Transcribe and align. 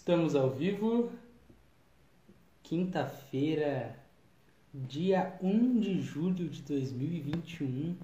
Estamos 0.00 0.34
ao 0.34 0.48
vivo. 0.48 1.12
Quinta-feira, 2.62 4.02
dia 4.72 5.38
1 5.42 5.78
de 5.78 6.00
julho 6.00 6.48
de 6.48 6.62
2021. 6.62 7.98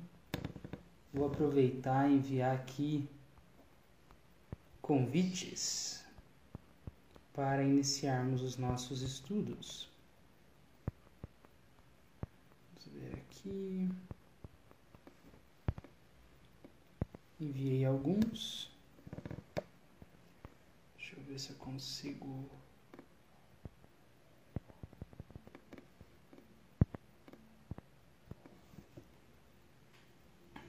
Vou 1.11 1.27
aproveitar 1.27 2.07
e 2.11 2.17
enviar 2.17 2.55
aqui 2.55 3.09
convites 4.83 6.05
para 7.33 7.65
iniciarmos 7.65 8.43
os 8.43 8.59
nossos 8.59 9.01
estudos. 9.01 9.89
Vamos 12.75 13.01
ver 13.01 13.15
aqui. 13.15 13.89
Enviei 17.41 17.87
alguns. 17.87 18.76
Ver 21.37 21.41
se 21.41 21.51
eu 21.51 21.57
consigo. 21.57 22.49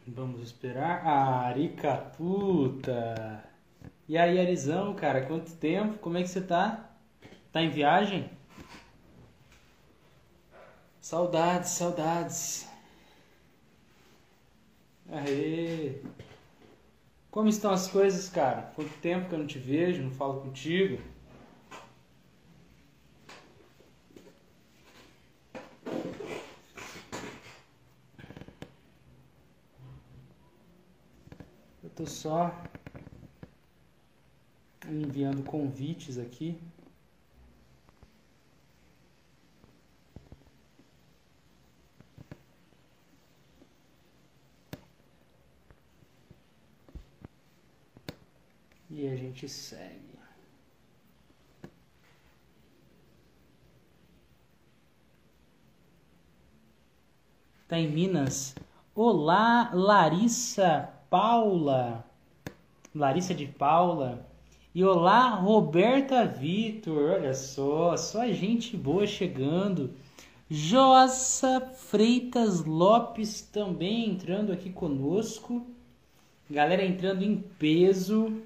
Vamos 0.05 0.41
esperar. 0.41 1.07
Ah, 1.07 1.47
Aricaputa! 1.47 3.45
E 4.09 4.17
aí, 4.17 4.37
Arizão, 4.41 4.93
cara, 4.93 5.25
quanto 5.25 5.55
tempo? 5.55 5.99
Como 5.99 6.17
é 6.17 6.21
que 6.21 6.27
você 6.27 6.41
tá? 6.41 6.91
Tá 7.49 7.61
em 7.61 7.69
viagem? 7.69 8.29
Saudades, 10.99 11.69
saudades. 11.69 12.69
Aê! 15.09 16.01
Como 17.37 17.49
estão 17.49 17.69
as 17.69 17.87
coisas, 17.87 18.29
cara? 18.29 18.71
Quanto 18.75 18.89
tempo 18.99 19.29
que 19.29 19.35
eu 19.35 19.37
não 19.37 19.45
te 19.45 19.59
vejo, 19.59 20.01
não 20.01 20.09
falo 20.09 20.41
contigo? 20.41 20.99
Eu 31.83 31.91
tô 31.95 32.07
só 32.07 32.51
enviando 34.89 35.43
convites 35.43 36.17
aqui. 36.17 36.59
E 48.97 49.07
a 49.07 49.15
gente 49.15 49.47
segue. 49.47 50.17
Tá 57.67 57.77
em 57.77 57.91
Minas. 57.91 58.55
Olá, 58.95 59.69
Larissa 59.71 60.89
Paula. 61.11 62.03
Larissa 62.95 63.35
de 63.35 63.45
Paula. 63.45 64.25
E 64.73 64.83
olá, 64.83 65.29
Roberta 65.29 66.25
Vitor. 66.25 67.11
Olha 67.11 67.35
só, 67.35 67.95
só 67.95 68.25
gente 68.29 68.75
boa 68.75 69.05
chegando. 69.05 69.93
Jossa 70.49 71.61
Freitas 71.61 72.65
Lopes 72.65 73.41
também 73.41 74.09
entrando 74.09 74.51
aqui 74.51 74.71
conosco. 74.71 75.63
Galera 76.49 76.83
entrando 76.83 77.21
em 77.21 77.37
peso. 77.37 78.41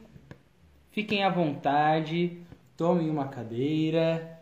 Fiquem 0.91 1.23
à 1.23 1.29
vontade, 1.29 2.37
tomem 2.75 3.09
uma 3.09 3.27
cadeira. 3.29 4.39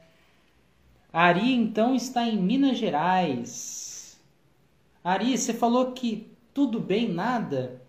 Ari 1.14 1.54
então 1.54 1.96
está 1.96 2.24
em 2.24 2.38
Minas 2.38 2.78
Gerais. 2.78 4.20
Ari, 5.04 5.38
você 5.38 5.54
falou 5.54 5.92
que 5.92 6.28
tudo 6.52 6.80
bem, 6.80 7.08
nada? 7.08 7.82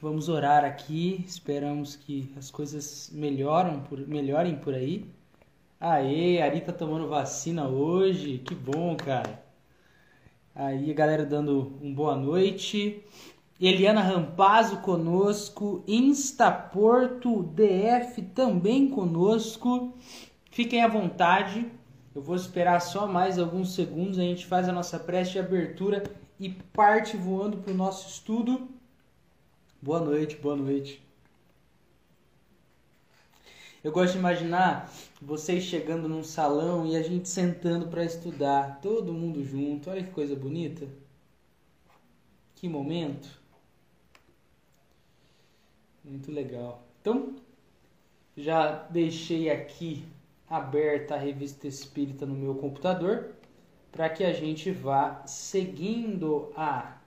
Vamos 0.00 0.30
orar 0.30 0.64
aqui, 0.64 1.22
esperamos 1.26 1.94
que 1.94 2.32
as 2.36 2.50
coisas 2.50 3.10
melhoram 3.12 3.80
por, 3.80 3.98
melhorem 4.08 4.56
por 4.56 4.74
aí. 4.74 5.06
Aê, 5.78 6.40
Ari 6.40 6.62
tá 6.62 6.72
tomando 6.72 7.08
vacina 7.08 7.68
hoje, 7.68 8.38
que 8.38 8.54
bom, 8.54 8.96
cara. 8.96 9.44
Aí 10.54 10.92
galera 10.94 11.26
dando 11.26 11.78
um 11.82 11.92
boa 11.92 12.16
noite. 12.16 13.02
Eliana 13.60 14.00
Rampazzo 14.00 14.78
conosco, 14.78 15.84
Instaporto 15.86 17.44
DF 17.44 18.20
também 18.34 18.88
conosco. 18.88 19.94
Fiquem 20.50 20.82
à 20.82 20.88
vontade. 20.88 21.70
Eu 22.14 22.20
vou 22.20 22.34
esperar 22.34 22.80
só 22.80 23.06
mais 23.06 23.38
alguns 23.38 23.74
segundos, 23.74 24.18
a 24.18 24.22
gente 24.22 24.44
faz 24.46 24.68
a 24.68 24.72
nossa 24.72 24.98
prece 24.98 25.32
de 25.32 25.38
abertura 25.38 26.02
e 26.38 26.48
parte 26.50 27.16
voando 27.16 27.58
para 27.58 27.72
o 27.72 27.76
nosso 27.76 28.08
estudo. 28.08 28.68
Boa 29.80 30.00
noite, 30.00 30.36
boa 30.36 30.56
noite. 30.56 31.00
Eu 33.84 33.92
gosto 33.92 34.14
de 34.14 34.18
imaginar 34.18 34.90
vocês 35.22 35.62
chegando 35.62 36.08
num 36.08 36.24
salão 36.24 36.86
e 36.86 36.96
a 36.96 37.02
gente 37.02 37.28
sentando 37.28 37.86
para 37.86 38.04
estudar, 38.04 38.80
todo 38.80 39.12
mundo 39.12 39.44
junto. 39.44 39.90
Olha 39.90 40.02
que 40.02 40.10
coisa 40.10 40.34
bonita. 40.34 40.88
Que 42.54 42.68
momento. 42.68 43.43
Muito 46.04 46.30
legal. 46.30 46.82
Então, 47.00 47.36
já 48.36 48.84
deixei 48.90 49.50
aqui 49.50 50.04
aberta 50.48 51.14
a 51.14 51.18
revista 51.18 51.66
espírita 51.66 52.26
no 52.26 52.34
meu 52.34 52.54
computador 52.56 53.34
para 53.90 54.08
que 54.10 54.24
a 54.24 54.32
gente 54.32 54.70
vá 54.70 55.24
seguindo 55.24 56.52
a. 56.56 56.98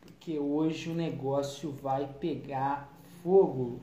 Porque 0.00 0.38
hoje 0.38 0.90
o 0.90 0.94
negócio 0.94 1.70
vai 1.72 2.06
pegar 2.20 2.92
fogo. 3.22 3.80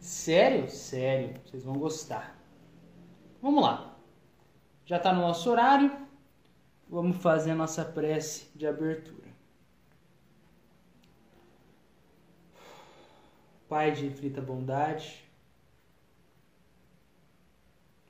Sério? 0.00 0.68
Sério. 0.68 1.40
Vocês 1.44 1.64
vão 1.64 1.78
gostar. 1.78 2.36
Vamos 3.40 3.62
lá. 3.62 3.96
Já 4.84 4.96
está 4.96 5.12
no 5.12 5.22
nosso 5.22 5.50
horário. 5.50 5.90
Vamos 6.88 7.18
fazer 7.18 7.52
a 7.52 7.56
nossa 7.56 7.84
prece 7.84 8.48
de 8.56 8.66
abertura. 8.66 9.17
Pai 13.68 13.92
de 13.92 14.06
infinita 14.06 14.40
bondade, 14.40 15.22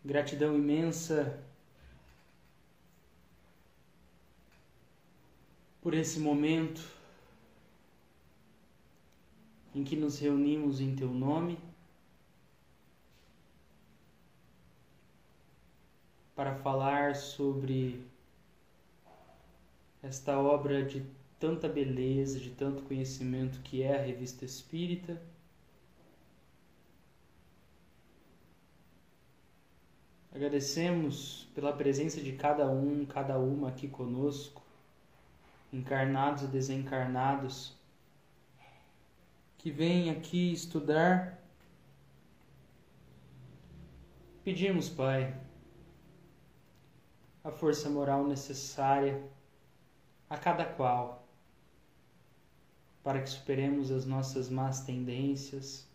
gratidão 0.05 0.55
imensa 0.55 1.43
por 5.83 5.95
esse 5.95 6.21
momento 6.21 6.81
em 9.75 9.83
que 9.83 9.97
nos 9.97 10.19
reunimos 10.19 10.81
em 10.81 10.95
Teu 10.95 11.11
nome 11.11 11.59
para 16.37 16.55
falar 16.55 17.17
sobre 17.17 18.01
esta 20.01 20.39
obra 20.39 20.85
de 20.85 21.05
tanta 21.39 21.69
beleza, 21.69 22.39
de 22.39 22.51
tanto 22.51 22.85
conhecimento 22.85 23.61
que 23.61 23.83
é 23.83 23.99
a 23.99 24.03
Revista 24.03 24.45
Espírita. 24.45 25.21
Agradecemos 30.33 31.49
pela 31.55 31.73
presença 31.73 32.21
de 32.21 32.33
cada 32.33 32.69
um, 32.71 33.07
cada 33.07 33.39
uma 33.39 33.69
aqui 33.69 33.89
conosco, 33.89 34.63
encarnados 35.73 36.43
e 36.43 36.47
desencarnados, 36.47 37.75
que 39.57 39.71
vêm 39.71 40.11
aqui 40.11 40.53
estudar. 40.53 41.43
Pedimos, 44.45 44.89
Pai, 44.89 45.35
a 47.43 47.51
força 47.51 47.89
moral 47.89 48.27
necessária 48.27 49.23
a 50.29 50.37
cada 50.37 50.65
qual, 50.65 51.27
para 53.03 53.23
que 53.23 53.31
superemos 53.31 53.91
as 53.91 54.05
nossas 54.05 54.51
más 54.51 54.85
tendências, 54.85 55.89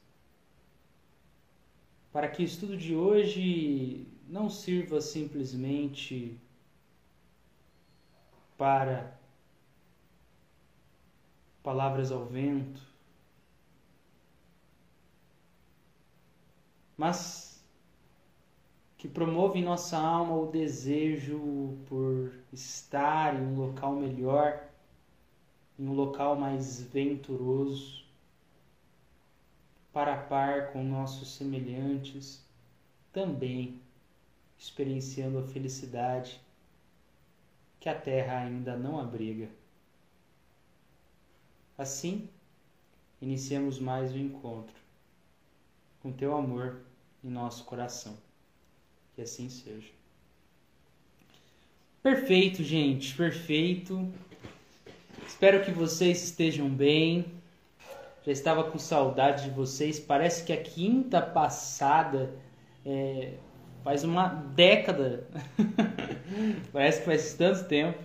para 2.12 2.28
que 2.28 2.42
o 2.42 2.46
estudo 2.46 2.76
de 2.76 2.96
hoje 2.96 4.08
não 4.34 4.50
sirva 4.50 5.00
simplesmente 5.00 6.36
para 8.58 9.16
palavras 11.62 12.12
ao 12.12 12.26
vento, 12.26 12.82
mas 16.98 17.64
que 18.98 19.08
promove 19.08 19.60
em 19.60 19.64
nossa 19.64 20.00
alma 20.00 20.36
o 20.36 20.50
desejo 20.50 21.78
por 21.86 22.34
estar 22.52 23.36
em 23.36 23.46
um 23.46 23.56
local 23.56 23.94
melhor, 23.94 24.68
em 25.78 25.88
um 25.88 25.94
local 25.94 26.36
mais 26.36 26.82
venturoso, 26.82 28.04
para 29.92 30.18
par 30.18 30.72
com 30.72 30.84
nossos 30.84 31.36
semelhantes, 31.36 32.44
também 33.12 33.83
experienciando 34.64 35.40
a 35.40 35.44
felicidade 35.44 36.40
que 37.82 37.90
a 37.90 37.94
terra 37.94 38.40
ainda 38.40 38.78
não 38.78 38.98
abriga. 38.98 39.50
Assim, 41.78 42.30
iniciamos 43.22 43.78
mais 43.78 44.14
um 44.14 44.20
encontro 44.20 44.74
com 46.02 46.14
teu 46.14 46.34
amor 46.34 46.80
em 47.22 47.30
nosso 47.30 47.66
coração. 47.66 48.18
Que 49.14 49.24
assim 49.24 49.50
seja. 49.50 49.92
Perfeito, 52.02 52.64
gente, 52.64 53.14
perfeito. 53.18 54.10
Espero 55.28 55.66
que 55.66 55.72
vocês 55.72 56.24
estejam 56.24 56.70
bem. 56.70 57.26
Já 58.26 58.32
estava 58.32 58.72
com 58.72 58.80
saudade 58.80 59.44
de 59.44 59.50
vocês. 59.50 60.00
Parece 60.00 60.46
que 60.46 60.54
a 60.54 60.64
quinta 60.64 61.22
passada 61.22 62.34
é, 62.86 63.34
faz 63.84 64.04
uma 64.04 64.28
década. 64.28 65.28
Parece 66.72 67.00
que 67.00 67.06
faz 67.06 67.34
tanto 67.34 67.66
tempo. 67.66 68.00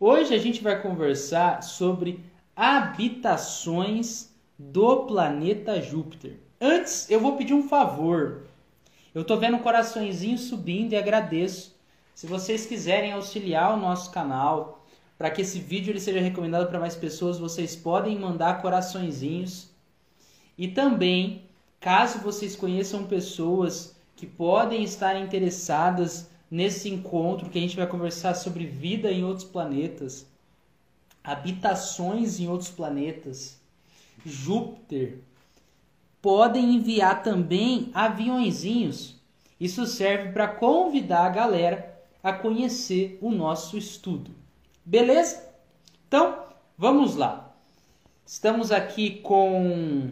Hoje 0.00 0.34
a 0.34 0.38
gente 0.38 0.62
vai 0.62 0.80
conversar 0.80 1.62
sobre 1.62 2.24
habitações 2.54 4.34
do 4.58 5.04
planeta 5.06 5.80
Júpiter. 5.80 6.36
Antes, 6.60 7.08
eu 7.08 7.20
vou 7.20 7.36
pedir 7.36 7.54
um 7.54 7.68
favor. 7.68 8.42
Eu 9.14 9.24
tô 9.24 9.36
vendo 9.36 9.58
coraçõezinho 9.60 10.36
subindo 10.36 10.92
e 10.92 10.96
agradeço. 10.96 11.76
Se 12.14 12.26
vocês 12.26 12.66
quiserem 12.66 13.12
auxiliar 13.12 13.74
o 13.74 13.80
nosso 13.80 14.10
canal 14.10 14.84
para 15.16 15.30
que 15.30 15.42
esse 15.42 15.58
vídeo 15.60 15.92
ele 15.92 16.00
seja 16.00 16.20
recomendado 16.20 16.68
para 16.68 16.80
mais 16.80 16.94
pessoas, 16.94 17.38
vocês 17.38 17.74
podem 17.74 18.18
mandar 18.18 18.60
coraçõezinhos. 18.60 19.70
E 20.56 20.68
também, 20.68 21.42
caso 21.80 22.18
vocês 22.18 22.56
conheçam 22.56 23.04
pessoas 23.04 23.97
que 24.18 24.26
podem 24.26 24.82
estar 24.82 25.16
interessadas 25.16 26.28
nesse 26.50 26.90
encontro 26.90 27.48
que 27.48 27.56
a 27.56 27.60
gente 27.60 27.76
vai 27.76 27.86
conversar 27.86 28.34
sobre 28.34 28.66
vida 28.66 29.12
em 29.12 29.22
outros 29.22 29.44
planetas, 29.44 30.26
habitações 31.22 32.40
em 32.40 32.48
outros 32.48 32.68
planetas, 32.68 33.60
Júpiter, 34.26 35.20
podem 36.20 36.74
enviar 36.74 37.22
também 37.22 37.92
aviãozinhos. 37.94 39.22
Isso 39.60 39.86
serve 39.86 40.32
para 40.32 40.48
convidar 40.48 41.26
a 41.26 41.30
galera 41.30 42.02
a 42.20 42.32
conhecer 42.32 43.20
o 43.22 43.30
nosso 43.30 43.78
estudo. 43.78 44.32
Beleza? 44.84 45.48
Então, 46.08 46.44
vamos 46.76 47.14
lá. 47.14 47.54
Estamos 48.26 48.72
aqui 48.72 49.20
com 49.20 50.10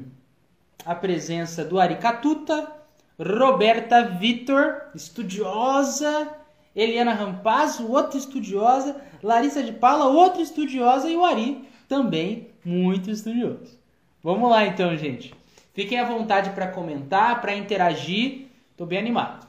a 0.85 0.95
presença 0.95 1.65
do 1.65 1.81
Aricatuta, 1.81 2.76
Roberta 3.19 4.03
Vitor, 4.03 4.91
estudiosa, 4.95 6.35
Eliana 6.75 7.15
Rampazzo, 7.15 7.91
outra 7.91 8.19
estudiosa, 8.19 9.01
Larissa 9.23 9.63
de 9.63 9.73
Paula, 9.73 10.07
outra 10.07 10.43
estudiosa 10.43 11.09
e 11.09 11.17
o 11.17 11.25
Ari, 11.25 11.67
também 11.89 12.51
muito 12.65 13.11
estudioso. 13.11 13.79
Vamos 14.23 14.51
lá 14.51 14.67
então, 14.67 14.95
gente. 14.97 15.33
Fiquem 15.73 15.99
à 15.99 16.05
vontade 16.05 16.51
para 16.51 16.69
comentar, 16.69 17.41
para 17.41 17.57
interagir. 17.57 18.49
Estou 18.73 18.87
bem 18.87 18.99
animado. 18.99 19.47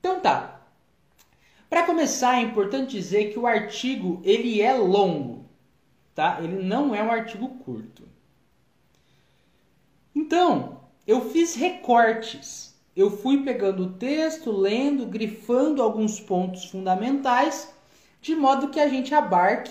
Então 0.00 0.20
tá. 0.20 0.60
Para 1.68 1.84
começar, 1.84 2.38
é 2.38 2.42
importante 2.42 2.92
dizer 2.92 3.32
que 3.32 3.38
o 3.38 3.46
artigo 3.46 4.20
ele 4.24 4.62
é 4.62 4.72
longo, 4.72 5.44
tá? 6.14 6.38
Ele 6.40 6.62
não 6.62 6.94
é 6.94 7.02
um 7.02 7.10
artigo 7.10 7.48
curto. 7.58 8.08
Então, 10.14 10.80
eu 11.06 11.30
fiz 11.30 11.54
recortes. 11.54 12.67
Eu 12.98 13.10
fui 13.12 13.44
pegando 13.44 13.84
o 13.84 13.92
texto, 13.92 14.50
lendo, 14.50 15.06
grifando 15.06 15.80
alguns 15.80 16.18
pontos 16.18 16.64
fundamentais, 16.64 17.72
de 18.20 18.34
modo 18.34 18.70
que 18.70 18.80
a 18.80 18.88
gente 18.88 19.14
abarque 19.14 19.70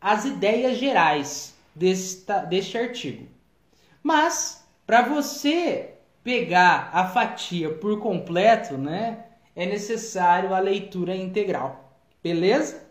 as 0.00 0.24
ideias 0.24 0.78
gerais 0.78 1.52
desta, 1.74 2.44
deste 2.44 2.78
artigo. 2.78 3.26
Mas, 4.04 4.64
para 4.86 5.02
você 5.02 5.94
pegar 6.22 6.90
a 6.92 7.08
fatia 7.08 7.74
por 7.74 7.98
completo, 7.98 8.78
né, 8.78 9.24
é 9.56 9.66
necessário 9.66 10.54
a 10.54 10.60
leitura 10.60 11.16
integral. 11.16 11.98
Beleza? 12.22 12.88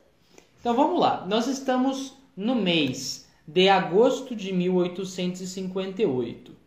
Então 0.60 0.76
vamos 0.76 1.00
lá. 1.00 1.26
Nós 1.26 1.48
estamos 1.48 2.18
no 2.36 2.54
mês 2.54 3.30
de 3.48 3.70
agosto 3.70 4.36
de 4.36 4.52
1858. 4.52 6.59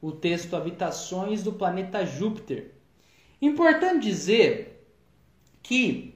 O 0.00 0.12
texto 0.12 0.56
Habitações 0.56 1.42
do 1.42 1.52
planeta 1.52 2.04
Júpiter. 2.06 2.74
Importante 3.40 4.06
dizer 4.06 4.86
que 5.62 6.14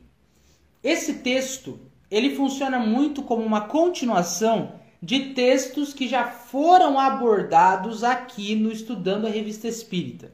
esse 0.83 1.15
texto 1.15 1.81
ele 2.11 2.35
funciona 2.37 2.79
muito 2.79 3.23
como 3.23 3.43
uma 3.43 3.63
continuação 3.63 4.81
de 5.03 5.35
textos 5.35 5.93
que 5.93 6.09
já 6.09 6.25
foram 6.25 6.99
abordados 6.99 8.03
aqui 8.03 8.55
no 8.55 8.73
Estudando 8.73 9.27
a 9.27 9.31
Revista 9.31 9.69
Espírita. 9.69 10.33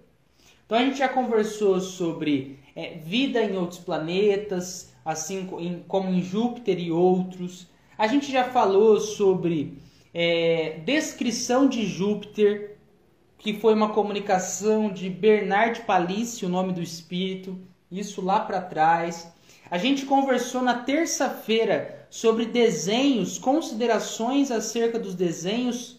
Então 0.64 0.78
a 0.78 0.82
gente 0.84 0.98
já 0.98 1.08
conversou 1.08 1.80
sobre 1.80 2.60
é, 2.76 2.98
vida 2.98 3.42
em 3.42 3.56
outros 3.56 3.80
planetas, 3.80 4.92
assim 5.04 5.48
como 5.88 6.10
em 6.10 6.22
Júpiter 6.22 6.78
e 6.78 6.92
outros. 6.92 7.66
A 7.98 8.06
gente 8.06 8.30
já 8.30 8.44
falou 8.44 9.00
sobre 9.00 9.78
é, 10.14 10.80
descrição 10.84 11.68
de 11.68 11.84
Júpiter, 11.84 12.78
que 13.40 13.54
foi 13.54 13.72
uma 13.72 13.88
comunicação 13.88 14.92
de 14.92 15.08
Bernard 15.08 15.80
Palissy, 15.80 16.44
o 16.44 16.48
nome 16.48 16.74
do 16.74 16.82
espírito, 16.82 17.58
isso 17.90 18.20
lá 18.20 18.40
para 18.40 18.60
trás. 18.60 19.32
A 19.70 19.78
gente 19.78 20.04
conversou 20.04 20.60
na 20.60 20.74
terça-feira 20.74 22.06
sobre 22.10 22.44
desenhos, 22.44 23.38
considerações 23.38 24.50
acerca 24.50 24.98
dos 24.98 25.14
desenhos 25.14 25.98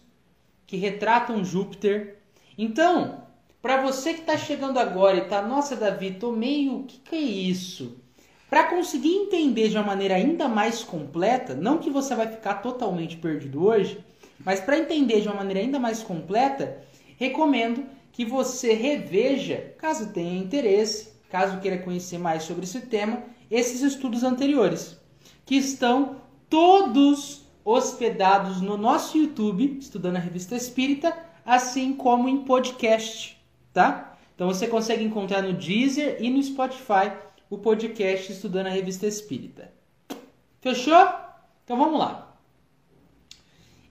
que 0.68 0.78
retratam 0.78 1.44
Júpiter. 1.44 2.20
Então, 2.56 3.24
para 3.60 3.82
você 3.82 4.14
que 4.14 4.20
está 4.20 4.38
chegando 4.38 4.78
agora 4.78 5.18
e 5.18 5.22
está, 5.22 5.42
nossa 5.42 5.76
Davi, 5.76 6.12
tô 6.12 6.32
meio, 6.32 6.82
o 6.82 6.84
que, 6.84 7.00
que 7.00 7.16
é 7.16 7.20
isso? 7.20 7.98
Para 8.52 8.66
conseguir 8.66 9.16
entender 9.16 9.70
de 9.70 9.78
uma 9.78 9.88
maneira 9.88 10.14
ainda 10.14 10.48
mais 10.48 10.84
completa, 10.84 11.56
não 11.56 11.80
que 11.80 11.90
você 11.90 12.14
vai 12.14 12.28
ficar 12.28 12.56
totalmente 12.56 13.18
perdido 13.18 13.66
hoje, 13.66 13.98
mas 14.46 14.60
para 14.60 14.78
entender 14.78 15.22
de 15.22 15.28
uma 15.28 15.38
maneira 15.38 15.62
ainda 15.62 15.80
mais 15.80 16.04
completa, 16.04 16.84
recomendo 17.22 17.86
que 18.12 18.26
você 18.26 18.74
reveja, 18.74 19.76
caso 19.78 20.12
tenha 20.12 20.42
interesse, 20.42 21.14
caso 21.30 21.60
queira 21.60 21.78
conhecer 21.78 22.18
mais 22.18 22.42
sobre 22.42 22.64
esse 22.64 22.82
tema, 22.82 23.22
esses 23.50 23.84
estudos 23.84 24.24
anteriores 24.24 24.98
que 25.46 25.56
estão 25.56 26.16
todos 26.50 27.46
hospedados 27.64 28.60
no 28.60 28.76
nosso 28.76 29.20
YouTube, 29.20 29.78
estudando 29.80 30.16
a 30.16 30.20
Revista 30.20 30.56
Espírita, 30.56 31.16
assim 31.46 31.94
como 31.94 32.28
em 32.28 32.44
podcast, 32.44 33.40
tá? 33.72 34.18
Então 34.34 34.48
você 34.48 34.66
consegue 34.66 35.04
encontrar 35.04 35.44
no 35.44 35.54
Deezer 35.54 36.18
e 36.20 36.28
no 36.28 36.42
Spotify 36.42 37.12
o 37.52 37.60
podcast 37.60 38.32
Estudando 38.32 38.66
a 38.66 38.72
Revista 38.72 39.06
Espírita. 39.06 39.72
Fechou? 40.60 41.08
Então 41.64 41.78
vamos 41.78 42.00
lá. 42.00 42.36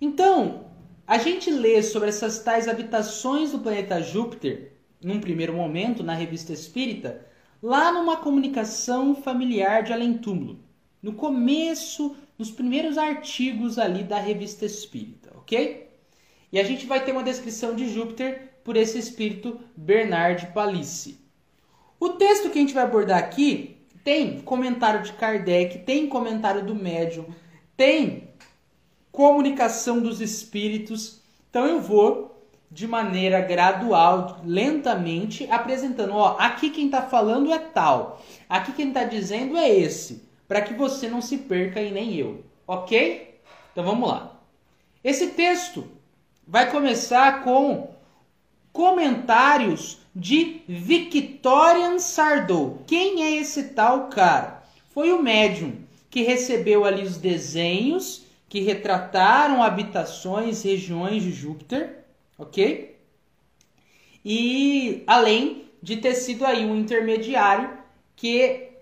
Então, 0.01 0.70
a 1.11 1.19
gente 1.19 1.51
lê 1.51 1.83
sobre 1.83 2.09
essas 2.09 2.39
tais 2.39 2.69
habitações 2.69 3.51
do 3.51 3.59
planeta 3.59 4.01
Júpiter, 4.01 4.75
num 5.03 5.19
primeiro 5.21 5.53
momento, 5.53 6.05
na 6.05 6.15
Revista 6.15 6.53
Espírita, 6.53 7.27
lá 7.61 7.91
numa 7.91 8.19
comunicação 8.19 9.17
familiar 9.17 9.83
de 9.83 9.93
além 9.93 10.19
túmulo 10.19 10.61
no 11.03 11.15
começo, 11.15 12.17
nos 12.39 12.53
primeiros 12.53 12.97
artigos 12.97 13.77
ali 13.77 14.05
da 14.05 14.21
revista 14.21 14.65
Espírita, 14.65 15.33
ok? 15.35 15.91
E 16.53 16.61
a 16.61 16.63
gente 16.63 16.87
vai 16.87 17.05
ter 17.05 17.11
uma 17.11 17.25
descrição 17.25 17.75
de 17.75 17.93
Júpiter 17.93 18.61
por 18.63 18.77
esse 18.77 18.97
espírito 18.97 19.59
Bernard 19.77 20.47
Palissy. 20.55 21.19
O 21.99 22.11
texto 22.11 22.51
que 22.51 22.59
a 22.59 22.61
gente 22.61 22.75
vai 22.75 22.85
abordar 22.85 23.19
aqui 23.19 23.79
tem 24.05 24.41
comentário 24.43 25.03
de 25.03 25.13
Kardec, 25.15 25.79
tem 25.81 26.07
comentário 26.07 26.65
do 26.65 26.75
médium, 26.77 27.27
tem 27.77 28.30
comunicação 29.13 30.01
dos 30.01 30.21
espíritos. 30.21 31.21
Então 31.49 31.67
eu 31.67 31.81
vou 31.81 32.31
de 32.71 32.87
maneira 32.87 33.41
gradual, 33.41 34.41
lentamente, 34.45 35.47
apresentando, 35.51 36.15
ó, 36.15 36.37
aqui 36.39 36.71
quem 36.71 36.87
está 36.87 37.03
falando 37.03 37.53
é 37.53 37.59
tal, 37.59 38.23
aqui 38.49 38.73
quem 38.73 38.89
está 38.89 39.03
dizendo 39.03 39.57
é 39.57 39.69
esse 39.69 40.29
para 40.47 40.63
que 40.63 40.75
você 40.75 41.09
não 41.09 41.21
se 41.21 41.39
perca 41.39 41.81
e 41.81 41.91
nem 41.91 42.15
eu, 42.15 42.45
ok? 42.67 43.41
Então 43.73 43.85
vamos 43.85 44.09
lá. 44.09 44.37
Esse 45.03 45.29
texto 45.29 45.89
vai 46.47 46.71
começar 46.71 47.43
com 47.43 47.91
comentários 48.73 49.99
de 50.15 50.63
Victorian 50.69 51.99
Sardou. 51.99 52.83
Quem 52.87 53.23
é 53.23 53.37
esse 53.37 53.71
tal 53.71 54.09
cara? 54.09 54.63
Foi 54.93 55.13
o 55.13 55.23
médium 55.23 55.73
que 56.09 56.23
recebeu 56.23 56.85
ali 56.85 57.03
os 57.03 57.17
desenhos 57.17 58.27
que 58.51 58.61
retrataram 58.61 59.63
habitações, 59.63 60.65
regiões 60.65 61.23
de 61.23 61.31
Júpiter, 61.31 62.05
ok? 62.37 62.99
E 64.25 65.05
além 65.07 65.71
de 65.81 65.97
ter 65.99 66.15
sido 66.15 66.45
aí 66.45 66.67
um 66.67 66.75
intermediário 66.77 67.79
que 68.17 68.73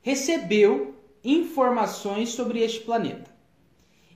recebeu 0.00 0.96
informações 1.22 2.30
sobre 2.30 2.60
este 2.60 2.80
planeta. 2.80 3.30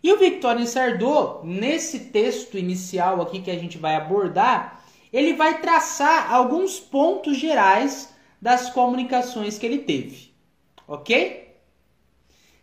E 0.02 0.10
o 0.10 0.18
Victorien 0.18 0.66
Sardot, 0.66 1.46
nesse 1.46 2.06
texto 2.06 2.56
inicial 2.56 3.20
aqui 3.20 3.42
que 3.42 3.50
a 3.50 3.58
gente 3.58 3.76
vai 3.76 3.94
abordar, 3.94 4.82
ele 5.12 5.34
vai 5.34 5.60
traçar 5.60 6.32
alguns 6.32 6.80
pontos 6.80 7.36
gerais 7.36 8.12
das 8.40 8.70
comunicações 8.70 9.58
que 9.58 9.66
ele 9.66 9.80
teve. 9.80 10.32
Ok? 10.88 11.41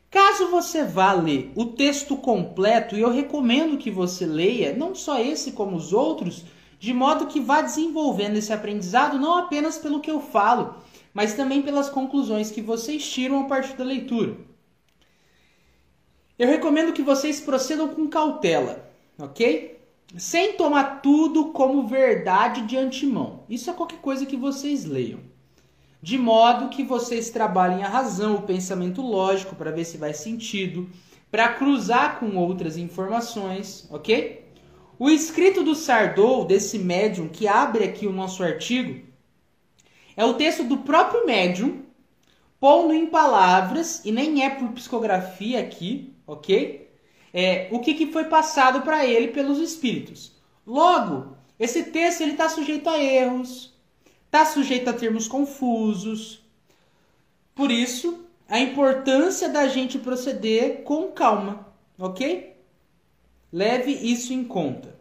Caso 0.10 0.48
você 0.50 0.84
vá 0.84 1.14
ler 1.14 1.52
o 1.56 1.66
texto 1.66 2.18
completo, 2.18 2.96
e 2.96 3.02
eu 3.02 3.12
recomendo 3.12 3.78
que 3.78 3.92
você 3.92 4.26
leia, 4.26 4.76
não 4.76 4.96
só 4.96 5.20
esse 5.20 5.52
como 5.52 5.76
os 5.76 5.94
outros, 5.94 6.46
de 6.80 6.94
modo 6.94 7.28
que 7.28 7.40
vá 7.40 7.62
desenvolvendo 7.62 8.38
esse 8.38 8.52
aprendizado 8.52 9.20
não 9.20 9.38
apenas 9.38 9.78
pelo 9.78 10.00
que 10.00 10.10
eu 10.10 10.20
falo, 10.20 10.76
mas 11.14 11.34
também 11.34 11.62
pelas 11.62 11.90
conclusões 11.90 12.50
que 12.50 12.62
vocês 12.62 13.08
tiram 13.08 13.42
a 13.42 13.44
partir 13.44 13.76
da 13.76 13.84
leitura. 13.84 14.38
Eu 16.40 16.48
recomendo 16.48 16.94
que 16.94 17.02
vocês 17.04 17.42
procedam 17.42 17.90
com 17.90 18.08
cautela, 18.08 18.90
ok? 19.20 19.78
Sem 20.18 20.54
tomar 20.54 21.02
tudo 21.02 21.50
como 21.50 21.88
verdade 21.88 22.62
de 22.64 22.78
antemão. 22.78 23.44
Isso 23.48 23.70
é 23.70 23.74
qualquer 23.74 24.00
coisa 24.00 24.26
que 24.26 24.38
vocês 24.38 24.86
leiam. 24.86 25.29
De 26.02 26.18
modo 26.18 26.70
que 26.70 26.84
vocês 26.84 27.30
trabalhem 27.30 27.84
a 27.84 27.90
razão, 27.90 28.36
o 28.36 28.42
pensamento 28.44 29.02
lógico, 29.02 29.56
para 29.56 29.72
ver 29.72 29.84
se 29.84 29.98
vai 29.98 30.14
sentido, 30.14 30.90
para 31.30 31.54
cruzar 31.54 32.20
com 32.20 32.38
outras 32.38 32.78
informações, 32.78 33.86
ok? 33.92 34.46
O 34.98 35.10
escrito 35.10 35.62
do 35.62 35.76
Sardou, 35.76 36.46
desse 36.46 36.80
médium 36.80 37.28
que 37.28 37.48
abre 37.48 37.84
aqui 37.84 38.08
o 38.08 38.14
nosso 38.14 38.44
artigo, 38.44 39.06
é 40.16 40.24
o 40.24 40.34
texto 40.34 40.64
do 40.64 40.80
próprio 40.80 41.26
médium, 41.26 41.84
pondo 42.60 42.94
em 42.94 43.06
palavras, 43.06 44.02
e 44.04 44.12
nem 44.12 44.44
é 44.44 44.50
por 44.50 44.70
psicografia 44.70 45.60
aqui, 45.60 46.14
ok? 46.26 46.90
É, 47.34 47.68
o 47.72 47.80
que, 47.80 47.94
que 47.94 48.12
foi 48.12 48.26
passado 48.26 48.82
para 48.82 49.06
ele 49.06 49.30
pelos 49.30 49.60
espíritos. 49.60 50.34
Logo, 50.66 51.38
esse 51.60 51.84
texto 51.84 52.22
está 52.24 52.50
sujeito 52.50 52.90
a 52.90 52.98
erros, 52.98 53.79
está 54.30 54.46
sujeito 54.46 54.88
a 54.88 54.94
termos 54.94 55.28
confusos. 55.28 56.44
Por 57.56 57.72
isso, 57.72 58.26
a 58.48 58.60
importância 58.60 59.50
da 59.50 59.68
gente 59.68 59.98
proceder 59.98 60.84
com 60.84 61.12
calma, 61.12 61.68
ok? 61.98 62.56
Leve 63.52 63.92
isso 63.92 64.32
em 64.32 64.44
conta. 64.44 64.96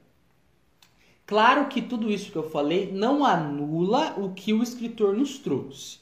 Claro 1.27 1.69
que 1.69 1.83
tudo 1.83 2.11
isso 2.11 2.33
que 2.33 2.39
eu 2.39 2.49
falei 2.49 2.91
não 2.91 3.23
anula 3.23 4.15
o 4.19 4.33
que 4.33 4.55
o 4.55 4.63
escritor 4.63 5.15
nos 5.15 5.39
trouxe. 5.39 5.99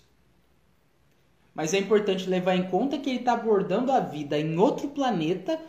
Mas 1.53 1.75
é 1.75 1.79
importante 1.79 2.31
levar 2.31 2.55
em 2.55 2.71
conta 2.71 2.97
que 2.97 3.11
ele 3.11 3.19
está 3.19 3.33
abordando 3.33 3.91
a 3.91 3.99
vida 3.99 4.39
em 4.39 4.57
outro 4.57 4.89
planeta 4.89 5.61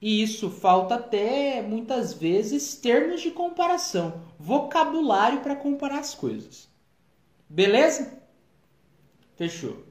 e 0.00 0.22
isso 0.22 0.48
falta 0.48 0.94
até 0.94 1.60
muitas 1.60 2.14
vezes 2.14 2.76
termos 2.76 3.20
de 3.20 3.32
comparação, 3.32 4.20
vocabulário 4.38 5.40
para 5.40 5.56
comparar 5.56 5.98
as 5.98 6.14
coisas. 6.14 6.72
Beleza? 7.48 8.20
Fechou. 9.36 9.84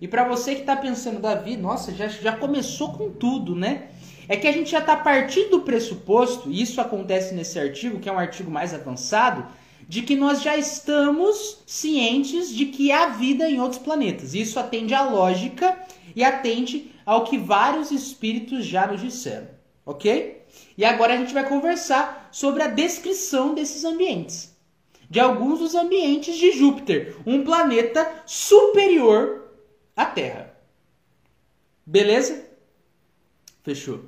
E 0.00 0.06
para 0.06 0.28
você 0.28 0.54
que 0.54 0.60
está 0.60 0.76
pensando, 0.76 1.20
Davi, 1.20 1.56
nossa, 1.56 1.92
já, 1.92 2.08
já 2.08 2.36
começou 2.36 2.92
com 2.92 3.10
tudo, 3.10 3.54
né? 3.54 3.88
é 4.28 4.36
que 4.36 4.46
a 4.46 4.52
gente 4.52 4.70
já 4.70 4.80
está 4.80 4.94
partindo 4.94 5.50
do 5.50 5.60
pressuposto, 5.62 6.50
e 6.50 6.60
isso 6.60 6.80
acontece 6.80 7.34
nesse 7.34 7.58
artigo, 7.58 7.98
que 7.98 8.08
é 8.08 8.12
um 8.12 8.18
artigo 8.18 8.50
mais 8.50 8.74
avançado, 8.74 9.46
de 9.88 10.02
que 10.02 10.14
nós 10.14 10.42
já 10.42 10.54
estamos 10.54 11.62
cientes 11.66 12.54
de 12.54 12.66
que 12.66 12.92
há 12.92 13.08
vida 13.08 13.48
em 13.48 13.58
outros 13.58 13.80
planetas. 13.80 14.34
Isso 14.34 14.60
atende 14.60 14.92
à 14.92 15.02
lógica 15.02 15.78
e 16.14 16.22
atende 16.22 16.92
ao 17.06 17.24
que 17.24 17.38
vários 17.38 17.90
espíritos 17.90 18.66
já 18.66 18.86
nos 18.86 19.00
disseram, 19.00 19.48
ok? 19.86 20.44
E 20.76 20.84
agora 20.84 21.14
a 21.14 21.16
gente 21.16 21.32
vai 21.32 21.48
conversar 21.48 22.28
sobre 22.30 22.62
a 22.62 22.68
descrição 22.68 23.54
desses 23.54 23.82
ambientes. 23.82 24.54
De 25.08 25.18
alguns 25.18 25.58
dos 25.58 25.74
ambientes 25.74 26.36
de 26.36 26.52
Júpiter, 26.52 27.16
um 27.26 27.42
planeta 27.42 28.22
superior 28.26 29.50
à 29.96 30.04
Terra. 30.04 30.54
Beleza? 31.86 32.44
Fechou. 33.62 34.00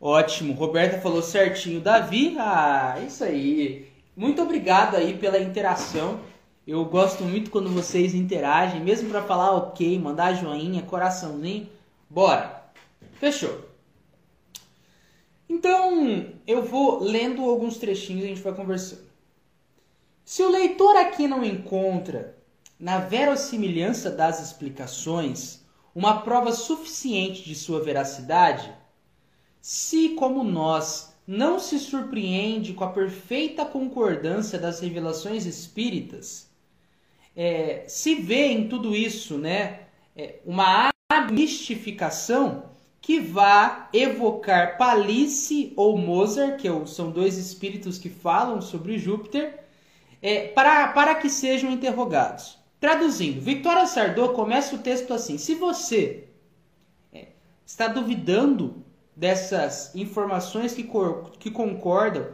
Ótimo, 0.00 0.54
Roberta 0.54 1.00
falou 1.00 1.22
certinho. 1.22 1.80
Davi, 1.80 2.34
ah, 2.38 2.98
isso 3.06 3.22
aí. 3.22 3.88
Muito 4.16 4.42
obrigado 4.42 4.96
aí 4.96 5.16
pela 5.16 5.38
interação. 5.38 6.20
Eu 6.66 6.84
gosto 6.84 7.22
muito 7.22 7.50
quando 7.50 7.70
vocês 7.70 8.14
interagem, 8.14 8.80
mesmo 8.80 9.08
para 9.10 9.22
falar 9.22 9.52
ok, 9.52 9.98
mandar 10.00 10.34
joinha, 10.34 10.82
coraçãozinho. 10.82 11.68
Bora. 12.10 12.64
Fechou. 13.20 13.68
Então, 15.48 16.26
eu 16.46 16.64
vou 16.64 17.00
lendo 17.00 17.42
alguns 17.42 17.76
trechinhos 17.76 18.22
e 18.22 18.26
a 18.26 18.28
gente 18.28 18.42
vai 18.42 18.54
conversando. 18.54 19.11
Se 20.24 20.42
o 20.42 20.50
leitor 20.50 20.96
aqui 20.96 21.26
não 21.26 21.44
encontra 21.44 22.36
na 22.78 22.98
verossimilhança 22.98 24.10
das 24.10 24.40
explicações 24.40 25.64
uma 25.94 26.22
prova 26.22 26.52
suficiente 26.52 27.44
de 27.44 27.54
sua 27.54 27.82
veracidade, 27.82 28.72
se, 29.60 30.10
como 30.10 30.42
nós, 30.42 31.14
não 31.26 31.58
se 31.58 31.78
surpreende 31.78 32.72
com 32.72 32.84
a 32.84 32.90
perfeita 32.90 33.64
concordância 33.64 34.58
das 34.58 34.80
revelações 34.80 35.46
espíritas, 35.46 36.50
é, 37.36 37.84
se 37.86 38.14
vê 38.16 38.48
em 38.48 38.68
tudo 38.68 38.94
isso 38.94 39.38
né, 39.38 39.86
é, 40.16 40.40
uma 40.44 40.90
mistificação 41.30 42.70
que 43.00 43.18
vá 43.18 43.88
evocar 43.92 44.78
Palisse 44.78 45.72
ou 45.76 45.98
Mozart, 45.98 46.60
que 46.60 46.68
é 46.68 46.86
são 46.86 47.10
dois 47.10 47.36
espíritos 47.36 47.98
que 47.98 48.08
falam 48.08 48.60
sobre 48.60 48.98
Júpiter, 48.98 49.61
é, 50.22 50.46
para, 50.48 50.88
para 50.88 51.16
que 51.16 51.28
sejam 51.28 51.70
interrogados. 51.70 52.58
Traduzindo, 52.78 53.40
Victoria 53.40 53.86
Sardot 53.86 54.34
começa 54.34 54.74
o 54.74 54.78
texto 54.78 55.12
assim: 55.12 55.36
se 55.36 55.54
você 55.56 56.28
é, 57.12 57.28
está 57.66 57.88
duvidando 57.88 58.84
dessas 59.14 59.94
informações 59.94 60.72
que, 60.72 60.88
que 61.38 61.50
concordam 61.50 62.28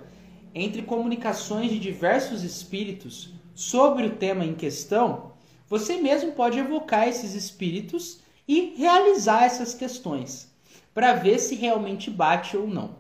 entre 0.55 0.83
comunicações 0.83 1.71
de 1.71 1.79
diversos 1.79 2.43
espíritos 2.43 3.35
sobre 3.55 4.07
o 4.07 4.17
tema 4.17 4.45
em 4.45 4.55
questão, 4.55 5.33
você 5.67 5.97
mesmo 5.97 6.33
pode 6.33 6.59
evocar 6.59 7.09
esses 7.09 7.35
espíritos 7.35 8.21
e 8.47 8.75
realizar 8.77 9.45
essas 9.45 9.75
questões 9.75 10.51
para 10.95 11.13
ver 11.13 11.39
se 11.39 11.55
realmente 11.55 12.11
bate 12.11 12.57
ou 12.57 12.67
não. 12.67 12.97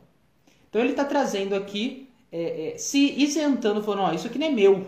Então 0.68 0.82
ele 0.82 0.90
está 0.90 1.04
trazendo 1.04 1.54
aqui, 1.54 2.07
é, 2.30 2.74
é, 2.74 2.78
se 2.78 3.20
isentando, 3.22 3.82
falando: 3.82 4.10
ó, 4.10 4.12
isso 4.12 4.26
aqui 4.26 4.38
não 4.38 4.46
é 4.46 4.50
meu. 4.50 4.86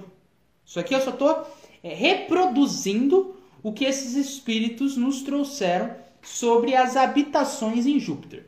Isso 0.65 0.79
aqui 0.79 0.95
eu 0.95 1.01
só 1.01 1.11
estou 1.11 1.47
é, 1.83 1.95
reproduzindo 1.95 3.37
o 3.63 3.73
que 3.73 3.85
esses 3.85 4.15
espíritos 4.15 4.97
nos 4.97 5.23
trouxeram 5.23 5.97
sobre 6.23 6.75
as 6.75 6.97
habitações 6.97 7.87
em 7.87 7.99
Júpiter. 7.99 8.47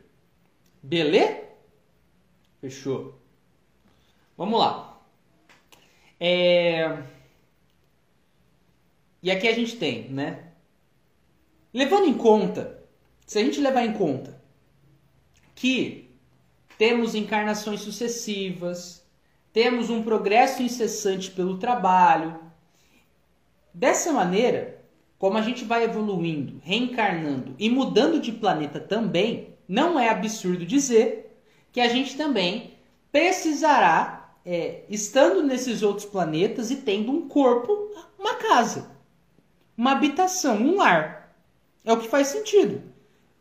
Beleza? 0.81 1.41
Fechou. 2.61 3.19
Vamos 4.37 4.59
lá. 4.59 5.01
É... 6.19 7.03
E 9.21 9.31
aqui 9.31 9.47
a 9.47 9.53
gente 9.53 9.77
tem, 9.77 10.09
né? 10.09 10.51
Levando 11.73 12.07
em 12.07 12.13
conta, 12.13 12.83
se 13.25 13.39
a 13.39 13.43
gente 13.43 13.59
levar 13.59 13.85
em 13.85 13.93
conta 13.93 14.41
que 15.55 16.02
temos 16.83 17.15
encarnações 17.15 17.79
sucessivas, 17.79 19.07
temos 19.53 19.89
um 19.89 20.03
progresso 20.03 20.61
incessante 20.61 21.31
pelo 21.31 21.57
trabalho, 21.57 22.37
dessa 23.73 24.11
maneira, 24.11 24.83
como 25.17 25.37
a 25.37 25.41
gente 25.41 25.63
vai 25.63 25.85
evoluindo, 25.85 26.59
reencarnando 26.61 27.55
e 27.57 27.69
mudando 27.69 28.19
de 28.19 28.33
planeta 28.33 28.81
também, 28.81 29.55
não 29.65 29.97
é 29.97 30.09
absurdo 30.09 30.65
dizer 30.65 31.39
que 31.71 31.79
a 31.79 31.87
gente 31.87 32.17
também 32.17 32.73
precisará, 33.13 34.35
é, 34.45 34.83
estando 34.89 35.41
nesses 35.41 35.83
outros 35.83 36.05
planetas 36.05 36.69
e 36.69 36.75
tendo 36.75 37.13
um 37.13 37.29
corpo, 37.29 37.93
uma 38.19 38.35
casa, 38.35 38.91
uma 39.77 39.93
habitação, 39.93 40.57
um 40.57 40.75
lar. 40.75 41.33
É 41.85 41.93
o 41.93 41.97
que 41.97 42.09
faz 42.09 42.27
sentido. 42.27 42.83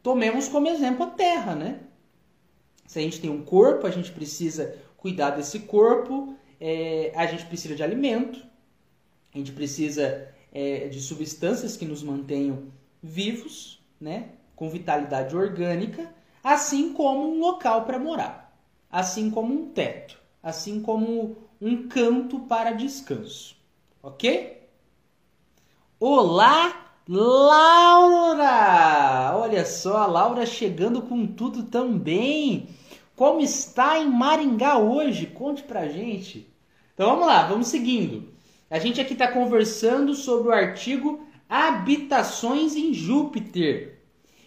Tomemos 0.01 0.49
como 0.49 0.69
exemplo 0.69 1.07
a 1.07 1.11
Terra, 1.11 1.57
né? 1.57 1.81
Se 2.93 2.99
a 2.99 3.03
gente 3.03 3.23
tem 3.23 3.31
um 3.31 3.43
corpo, 3.43 3.87
a 3.87 3.91
gente 3.91 4.13
precisa 4.13 4.77
cuidar 4.99 5.31
desse 5.31 5.61
corpo, 5.61 6.37
é, 6.61 7.11
a 7.17 7.25
gente 7.25 7.47
precisa 7.47 7.75
de 7.75 7.83
alimento, 7.83 8.39
a 9.35 9.39
gente 9.39 9.51
precisa 9.51 10.29
é, 10.53 10.89
de 10.89 11.01
substâncias 11.01 11.75
que 11.75 11.87
nos 11.87 12.03
mantenham 12.03 12.65
vivos, 13.03 13.83
né? 13.99 14.33
com 14.55 14.69
vitalidade 14.69 15.35
orgânica, 15.35 16.15
assim 16.45 16.93
como 16.93 17.33
um 17.33 17.41
local 17.41 17.87
para 17.87 17.99
morar. 17.99 18.55
assim 18.91 19.31
como 19.31 19.55
um 19.55 19.71
teto, 19.71 20.19
assim 20.43 20.83
como 20.83 21.39
um 21.63 21.89
canto 21.89 22.41
para 22.41 22.73
descanso. 22.73 23.57
Ok? 24.03 24.69
Olá, 25.99 26.93
Laura! 27.09 28.53
Olha 29.35 29.65
só, 29.65 29.97
a 29.97 30.07
Laura 30.07 30.45
chegando 30.45 31.01
com 31.01 31.27
tudo 31.27 31.63
também. 31.63 32.69
Como 33.17 33.41
está 33.41 33.99
em 33.99 34.11
Maringá 34.11 34.79
hoje? 34.79 35.27
Conte 35.27 35.63
pra 35.63 35.89
gente. 35.89 36.51
Então 36.95 37.11
vamos 37.11 37.27
lá, 37.27 37.47
vamos 37.47 37.69
seguindo. 37.69 38.33
A 38.71 38.79
gente 38.79 39.01
aqui 39.01 39.13
está 39.13 39.29
conversando 39.29 40.15
sobre 40.15 40.49
o 40.49 40.53
artigo 40.53 41.27
Habitações 41.49 42.75
em 42.75 42.95
Júpiter. 42.95 43.99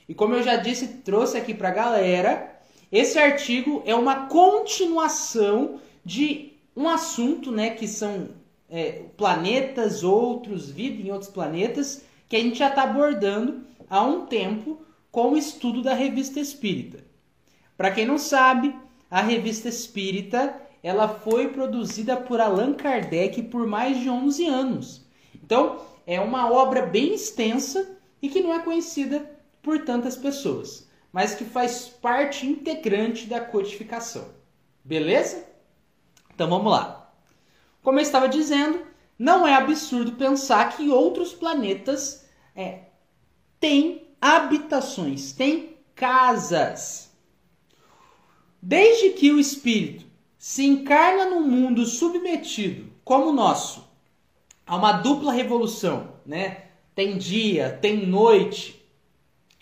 E 0.09 0.15
como 0.15 0.33
eu 0.33 0.43
já 0.43 0.55
disse, 0.55 0.87
trouxe 1.03 1.37
aqui 1.37 1.53
para 1.53 1.69
a 1.69 1.73
galera, 1.73 2.59
esse 2.91 3.19
artigo 3.19 3.83
é 3.85 3.93
uma 3.93 4.27
continuação 4.27 5.79
de 6.03 6.53
um 6.75 6.89
assunto, 6.89 7.51
né, 7.51 7.71
que 7.71 7.87
são 7.87 8.29
é, 8.69 9.03
planetas, 9.15 10.03
outros, 10.03 10.69
vida 10.69 11.01
em 11.01 11.11
outros 11.11 11.29
planetas, 11.29 12.03
que 12.27 12.35
a 12.35 12.39
gente 12.39 12.57
já 12.57 12.69
está 12.69 12.83
abordando 12.83 13.61
há 13.89 14.01
um 14.03 14.25
tempo 14.25 14.81
com 15.11 15.31
o 15.31 15.37
estudo 15.37 15.81
da 15.81 15.93
Revista 15.93 16.39
Espírita. 16.39 17.03
Para 17.77 17.91
quem 17.91 18.05
não 18.05 18.17
sabe, 18.17 18.75
a 19.09 19.21
Revista 19.21 19.69
Espírita 19.69 20.61
ela 20.81 21.07
foi 21.07 21.47
produzida 21.49 22.15
por 22.15 22.39
Allan 22.39 22.73
Kardec 22.73 23.41
por 23.43 23.65
mais 23.65 23.99
de 23.99 24.09
11 24.09 24.45
anos. 24.45 25.05
Então, 25.33 25.81
é 26.05 26.19
uma 26.19 26.51
obra 26.51 26.85
bem 26.85 27.13
extensa 27.13 27.97
e 28.21 28.29
que 28.29 28.41
não 28.41 28.53
é 28.53 28.59
conhecida 28.59 29.29
por 29.61 29.83
tantas 29.83 30.15
pessoas, 30.15 30.87
mas 31.11 31.33
que 31.33 31.43
faz 31.43 31.87
parte 31.87 32.45
integrante 32.45 33.25
da 33.25 33.39
codificação. 33.39 34.29
Beleza? 34.83 35.43
Então 36.33 36.47
vamos 36.47 36.71
lá. 36.71 37.11
Como 37.81 37.97
eu 37.97 38.03
estava 38.03 38.29
dizendo, 38.29 38.85
não 39.17 39.47
é 39.47 39.55
absurdo 39.55 40.13
pensar 40.13 40.75
que 40.75 40.89
outros 40.89 41.33
planetas 41.33 42.27
é, 42.55 42.81
têm 43.59 44.07
habitações, 44.21 45.31
têm 45.31 45.77
casas. 45.95 47.04
Desde 48.67 49.11
que 49.11 49.31
o 49.31 49.39
espírito 49.39 50.03
se 50.39 50.65
encarna 50.65 51.25
num 51.25 51.47
mundo 51.47 51.85
submetido, 51.85 52.91
como 53.03 53.27
o 53.27 53.31
nosso, 53.31 53.87
a 54.65 54.75
uma 54.75 54.93
dupla 54.93 55.31
revolução, 55.31 56.15
né? 56.25 56.63
Tem 56.95 57.15
dia, 57.15 57.77
tem 57.79 58.07
noite 58.07 58.83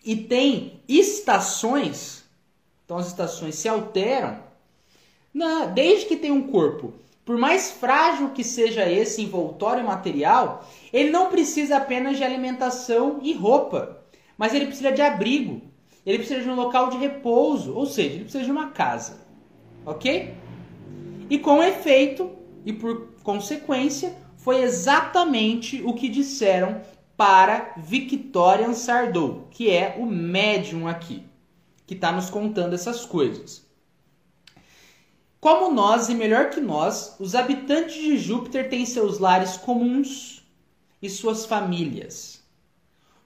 e 0.05 0.15
tem 0.15 0.79
estações. 0.87 2.23
Então 2.85 2.95
as 2.95 3.07
estações 3.07 3.55
se 3.55 3.67
alteram. 3.67 4.41
Na, 5.33 5.65
desde 5.65 6.05
que 6.05 6.15
tem 6.15 6.31
um 6.31 6.47
corpo, 6.47 6.93
por 7.25 7.37
mais 7.37 7.71
frágil 7.71 8.29
que 8.29 8.41
seja 8.41 8.89
esse 8.89 9.21
envoltório 9.21 9.83
material, 9.83 10.65
ele 10.93 11.09
não 11.09 11.29
precisa 11.29 11.75
apenas 11.75 12.15
de 12.15 12.23
alimentação 12.23 13.19
e 13.21 13.33
roupa, 13.33 14.01
mas 14.37 14.53
ele 14.53 14.67
precisa 14.67 14.93
de 14.93 15.01
abrigo, 15.01 15.72
ele 16.05 16.19
precisa 16.19 16.41
de 16.41 16.49
um 16.49 16.55
local 16.55 16.89
de 16.89 16.97
repouso, 16.97 17.73
ou 17.73 17.85
seja, 17.85 18.15
ele 18.15 18.23
precisa 18.23 18.43
de 18.43 18.51
uma 18.51 18.71
casa. 18.71 19.21
Ok? 19.85 20.33
E 21.29 21.39
com 21.39 21.63
efeito, 21.63 22.31
e 22.65 22.73
por 22.73 23.13
consequência, 23.23 24.15
foi 24.37 24.61
exatamente 24.61 25.81
o 25.83 25.93
que 25.93 26.09
disseram 26.09 26.81
para 27.15 27.73
Victorian 27.77 28.73
Sardou, 28.73 29.47
que 29.51 29.69
é 29.69 29.95
o 29.97 30.05
médium 30.05 30.87
aqui, 30.87 31.23
que 31.85 31.93
está 31.93 32.11
nos 32.11 32.29
contando 32.29 32.73
essas 32.73 33.05
coisas. 33.05 33.65
Como 35.39 35.73
nós, 35.73 36.07
e 36.07 36.15
melhor 36.15 36.49
que 36.49 36.61
nós, 36.61 37.17
os 37.19 37.35
habitantes 37.35 37.95
de 37.95 38.17
Júpiter 38.17 38.69
têm 38.69 38.85
seus 38.85 39.19
lares 39.19 39.57
comuns 39.57 40.41
e 41.01 41.09
suas 41.09 41.45
famílias. 41.45 42.32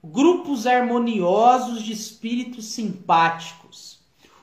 Grupos 0.02 0.66
harmoniosos 0.66 1.82
de 1.82 1.92
espíritos 1.92 2.66
simpáticos, 2.66 4.00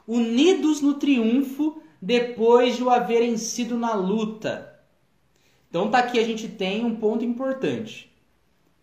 unidos 0.08 0.82
no 0.82 0.96
triunfo 0.96 1.82
depois 2.02 2.76
de 2.76 2.84
o 2.84 2.90
haverem 2.90 3.38
sido 3.38 3.78
na 3.78 3.94
luta 3.94 4.76
então 5.76 5.92
tá 5.92 6.00
aqui 6.00 6.18
a 6.18 6.24
gente 6.24 6.48
tem 6.48 6.86
um 6.86 6.96
ponto 6.96 7.26
importante. 7.26 8.10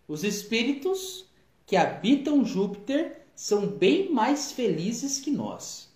Os 0.07 0.23
espíritos 0.23 1.25
que 1.65 1.75
habitam 1.75 2.45
Júpiter 2.45 3.25
são 3.35 3.65
bem 3.65 4.11
mais 4.11 4.51
felizes 4.51 5.19
que 5.19 5.31
nós. 5.31 5.91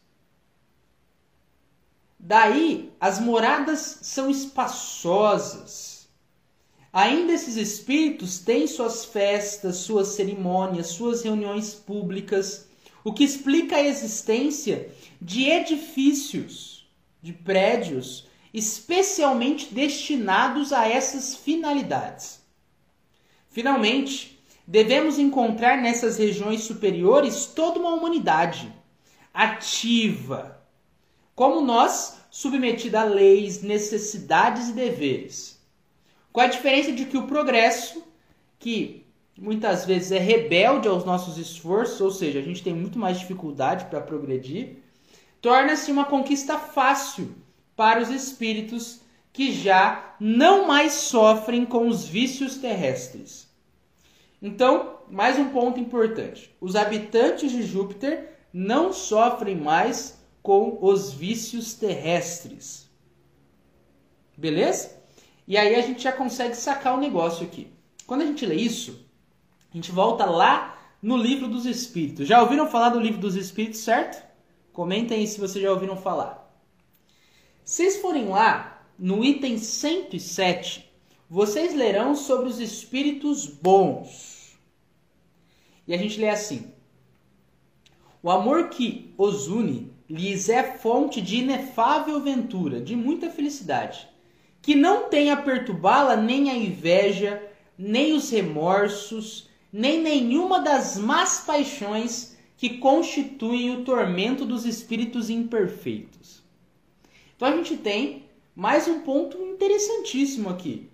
Daí 2.18 2.92
as 3.00 3.20
moradas 3.20 4.00
são 4.02 4.28
espaçosas. 4.28 5.97
Ainda 6.98 7.32
esses 7.32 7.58
espíritos 7.58 8.40
têm 8.40 8.66
suas 8.66 9.06
festas, 9.06 9.76
suas 9.76 10.08
cerimônias, 10.08 10.88
suas 10.88 11.22
reuniões 11.22 11.76
públicas, 11.76 12.68
o 13.04 13.14
que 13.14 13.24
explica 13.24 13.76
a 13.76 13.84
existência 13.84 14.90
de 15.22 15.48
edifícios, 15.48 16.90
de 17.22 17.34
prédios 17.34 18.26
especialmente 18.52 19.72
destinados 19.72 20.74
a 20.74 20.90
essas 20.90 21.36
finalidades. 21.36 22.42
Finalmente, 23.48 24.44
devemos 24.66 25.20
encontrar 25.20 25.80
nessas 25.80 26.18
regiões 26.18 26.64
superiores 26.64 27.46
toda 27.46 27.80
uma 27.80 27.94
humanidade 27.94 28.74
ativa, 29.32 30.66
como 31.36 31.62
nós, 31.62 32.18
submetida 32.32 33.02
a 33.02 33.04
leis, 33.04 33.62
necessidades 33.62 34.70
e 34.70 34.74
deveres. 34.74 35.57
Com 36.38 36.42
a 36.42 36.46
diferença 36.46 36.92
de 36.92 37.06
que 37.06 37.18
o 37.18 37.26
progresso, 37.26 38.04
que 38.60 39.08
muitas 39.36 39.86
vezes 39.86 40.12
é 40.12 40.20
rebelde 40.20 40.88
aos 40.88 41.04
nossos 41.04 41.36
esforços, 41.36 42.00
ou 42.00 42.12
seja, 42.12 42.38
a 42.38 42.44
gente 42.44 42.62
tem 42.62 42.76
muito 42.76 43.00
mais 43.00 43.20
dificuldade 43.20 43.86
para 43.86 44.02
progredir, 44.02 44.76
torna-se 45.42 45.92
uma 45.92 46.06
conquista 46.06 46.60
fácil 46.60 47.34
para 47.76 48.00
os 48.00 48.12
espíritos 48.12 49.02
que 49.34 49.52
já 49.52 50.16
não 50.20 50.68
mais 50.68 50.94
sofrem 50.94 51.66
com 51.66 51.88
os 51.88 52.06
vícios 52.06 52.58
terrestres. 52.58 53.48
Então, 54.40 55.00
mais 55.10 55.40
um 55.40 55.50
ponto 55.50 55.80
importante: 55.80 56.56
os 56.62 56.76
habitantes 56.76 57.52
de 57.52 57.64
Júpiter 57.64 58.38
não 58.54 58.94
sofrem 58.94 59.56
mais 59.56 60.24
com 60.44 60.78
os 60.84 61.12
vícios 61.12 61.74
terrestres. 61.74 62.88
Beleza? 64.38 64.97
E 65.48 65.56
aí 65.56 65.76
a 65.76 65.82
gente 65.82 66.04
já 66.04 66.12
consegue 66.12 66.56
sacar 66.56 66.96
o 66.96 67.00
negócio 67.00 67.46
aqui. 67.46 67.72
Quando 68.06 68.22
a 68.22 68.26
gente 68.26 68.46
lê 68.46 68.56
isso, 68.56 69.08
a 69.72 69.76
gente 69.76 69.92
volta 69.92 70.26
lá 70.26 70.78
no 71.02 71.16
livro 71.16 71.48
dos 71.48 71.66
Espíritos. 71.66 72.28
Já 72.28 72.42
ouviram 72.42 72.68
falar 72.68 72.90
do 72.90 73.00
livro 73.00 73.20
dos 73.20 73.36
Espíritos, 73.36 73.80
certo? 73.80 74.26
Comentem 74.74 75.20
aí 75.20 75.28
se 75.28 75.40
vocês 75.40 75.64
já 75.64 75.72
ouviram 75.72 75.96
falar. 75.96 76.48
Vocês 77.64 77.98
forem 77.98 78.28
lá 78.28 78.86
no 78.98 79.24
item 79.24 79.58
107, 79.58 80.90
vocês 81.30 81.74
lerão 81.74 82.16
sobre 82.16 82.48
os 82.48 82.60
espíritos 82.60 83.46
bons. 83.46 84.58
E 85.88 85.94
a 85.94 85.98
gente 85.98 86.20
lê 86.20 86.30
assim: 86.30 86.72
O 88.24 88.30
amor 88.32 88.70
que 88.70 89.14
os 89.18 89.48
une 89.48 89.94
lhes 90.10 90.48
é 90.50 90.78
fonte 90.78 91.22
de 91.22 91.38
inefável 91.38 92.22
ventura, 92.22 92.80
de 92.80 92.96
muita 92.96 93.30
felicidade, 93.30 94.08
que 94.68 94.76
não 94.76 95.08
tem 95.08 95.32
a 95.32 95.38
perturbá-la 95.38 96.18
nem 96.18 96.50
a 96.50 96.54
inveja, 96.54 97.42
nem 97.78 98.12
os 98.12 98.30
remorsos, 98.30 99.50
nem 99.72 100.02
nenhuma 100.02 100.60
das 100.60 100.98
más 100.98 101.40
paixões 101.40 102.36
que 102.58 102.78
constituem 102.78 103.72
o 103.72 103.86
tormento 103.86 104.44
dos 104.44 104.66
espíritos 104.66 105.30
imperfeitos. 105.30 106.44
Então 107.34 107.48
a 107.48 107.56
gente 107.56 107.78
tem 107.78 108.26
mais 108.54 108.90
um 108.90 109.00
ponto 109.00 109.38
interessantíssimo 109.38 110.50
aqui. 110.50 110.90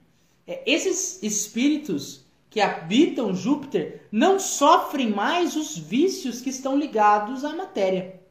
É, 0.46 0.62
esses 0.72 1.24
espíritos 1.24 2.28
que 2.52 2.62
habitam 2.62 3.34
Júpiter 3.34 4.06
não 4.12 4.38
sofrem 4.38 5.10
mais 5.10 5.56
os 5.56 5.76
vícios 5.76 6.42
que 6.42 6.52
estão 6.52 6.78
ligados 6.78 7.44
à 7.44 7.56
matéria. 7.56 8.22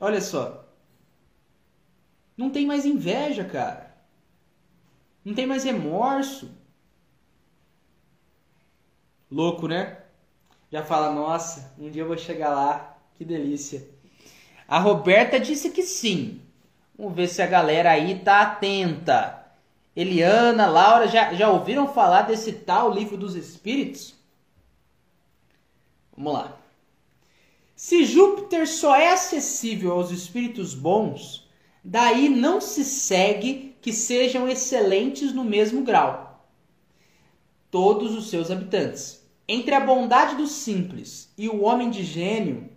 Olha 0.00 0.20
só. 0.20 0.68
Não 2.36 2.50
tem 2.50 2.66
mais 2.66 2.84
inveja, 2.84 3.44
cara. 3.44 3.85
Não 5.26 5.34
tem 5.34 5.44
mais 5.44 5.64
remorso. 5.64 6.48
Louco, 9.28 9.66
né? 9.66 9.98
Já 10.70 10.84
fala, 10.84 11.12
nossa, 11.12 11.74
um 11.76 11.90
dia 11.90 12.02
eu 12.02 12.06
vou 12.06 12.16
chegar 12.16 12.50
lá. 12.50 12.96
Que 13.16 13.24
delícia. 13.24 13.90
A 14.68 14.78
Roberta 14.78 15.40
disse 15.40 15.70
que 15.70 15.82
sim. 15.82 16.40
Vamos 16.96 17.16
ver 17.16 17.26
se 17.26 17.42
a 17.42 17.46
galera 17.46 17.90
aí 17.90 18.20
tá 18.20 18.40
atenta. 18.40 19.44
Eliana, 19.96 20.68
Laura, 20.68 21.08
já, 21.08 21.34
já 21.34 21.50
ouviram 21.50 21.92
falar 21.92 22.22
desse 22.22 22.52
tal 22.52 22.92
livro 22.92 23.16
dos 23.16 23.34
espíritos? 23.34 24.14
Vamos 26.16 26.34
lá. 26.34 26.56
Se 27.74 28.04
Júpiter 28.04 28.68
só 28.68 28.94
é 28.94 29.12
acessível 29.12 29.90
aos 29.90 30.12
espíritos 30.12 30.72
bons, 30.72 31.46
Daí 31.88 32.28
não 32.28 32.60
se 32.60 32.84
segue 32.84 33.75
que 33.86 33.92
sejam 33.92 34.48
excelentes 34.48 35.32
no 35.32 35.44
mesmo 35.44 35.84
grau. 35.84 36.44
Todos 37.70 38.16
os 38.16 38.28
seus 38.28 38.50
habitantes. 38.50 39.24
Entre 39.46 39.72
a 39.76 39.78
bondade 39.78 40.34
do 40.34 40.48
simples 40.48 41.32
e 41.38 41.48
o 41.48 41.62
homem 41.62 41.88
de 41.88 42.02
gênio, 42.02 42.68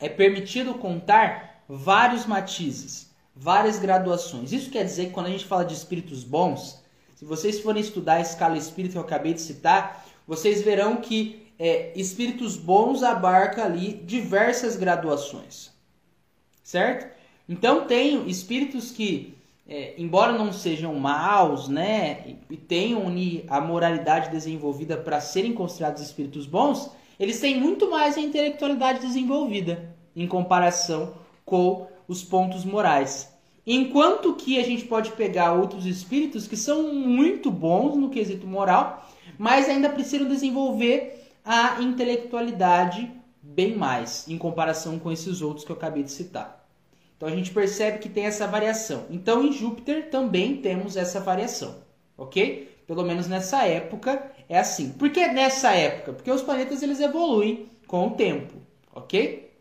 é 0.00 0.08
permitido 0.08 0.74
contar 0.74 1.62
vários 1.68 2.26
matizes, 2.26 3.14
várias 3.32 3.78
graduações. 3.78 4.50
Isso 4.50 4.72
quer 4.72 4.84
dizer 4.84 5.06
que 5.06 5.12
quando 5.12 5.26
a 5.26 5.30
gente 5.30 5.46
fala 5.46 5.64
de 5.64 5.74
espíritos 5.74 6.24
bons, 6.24 6.82
se 7.14 7.24
vocês 7.24 7.60
forem 7.60 7.80
estudar 7.80 8.14
a 8.14 8.22
escala 8.22 8.58
espírita 8.58 8.94
que 8.94 8.98
eu 8.98 9.02
acabei 9.02 9.34
de 9.34 9.40
citar, 9.40 10.04
vocês 10.26 10.62
verão 10.62 10.96
que 10.96 11.46
é, 11.60 11.92
espíritos 11.94 12.56
bons 12.56 13.04
abarca 13.04 13.64
ali 13.64 13.92
diversas 14.04 14.74
graduações, 14.74 15.70
certo? 16.64 17.16
Então 17.48 17.86
tem 17.86 18.28
espíritos 18.28 18.90
que, 18.90 19.40
é, 19.66 19.94
embora 19.96 20.32
não 20.32 20.52
sejam 20.52 20.94
maus, 20.94 21.68
né, 21.68 22.36
e 22.50 22.56
tenham 22.56 23.04
a 23.48 23.60
moralidade 23.60 24.30
desenvolvida 24.30 24.96
para 24.96 25.20
serem 25.20 25.52
considerados 25.52 26.02
espíritos 26.02 26.46
bons, 26.46 26.90
eles 27.18 27.40
têm 27.40 27.60
muito 27.60 27.90
mais 27.90 28.16
a 28.16 28.20
intelectualidade 28.20 29.00
desenvolvida 29.00 29.94
em 30.14 30.26
comparação 30.26 31.14
com 31.44 31.86
os 32.08 32.22
pontos 32.22 32.64
morais. 32.64 33.32
Enquanto 33.64 34.34
que 34.34 34.58
a 34.58 34.64
gente 34.64 34.84
pode 34.84 35.12
pegar 35.12 35.52
outros 35.52 35.86
espíritos 35.86 36.48
que 36.48 36.56
são 36.56 36.92
muito 36.92 37.50
bons 37.50 37.96
no 37.96 38.10
quesito 38.10 38.46
moral, 38.46 39.08
mas 39.38 39.68
ainda 39.68 39.88
precisam 39.88 40.26
desenvolver 40.26 41.30
a 41.44 41.80
intelectualidade 41.80 43.10
bem 43.40 43.76
mais 43.76 44.26
em 44.28 44.36
comparação 44.36 44.98
com 44.98 45.10
esses 45.12 45.42
outros 45.42 45.64
que 45.64 45.70
eu 45.70 45.76
acabei 45.76 46.02
de 46.02 46.10
citar. 46.10 46.61
Então 47.22 47.32
a 47.32 47.36
gente 47.36 47.52
percebe 47.52 48.00
que 48.00 48.08
tem 48.08 48.24
essa 48.24 48.48
variação. 48.48 49.06
Então 49.08 49.44
em 49.44 49.52
Júpiter 49.52 50.10
também 50.10 50.56
temos 50.56 50.96
essa 50.96 51.20
variação, 51.20 51.84
ok? 52.18 52.76
Pelo 52.84 53.04
menos 53.04 53.28
nessa 53.28 53.64
época 53.64 54.32
é 54.48 54.58
assim. 54.58 54.90
Por 54.90 55.08
que 55.08 55.28
nessa 55.28 55.72
época? 55.72 56.14
Porque 56.14 56.32
os 56.32 56.42
planetas 56.42 56.82
eles 56.82 56.98
evoluem 56.98 57.70
com 57.86 58.08
o 58.08 58.16
tempo, 58.16 58.54
ok? 58.92 59.52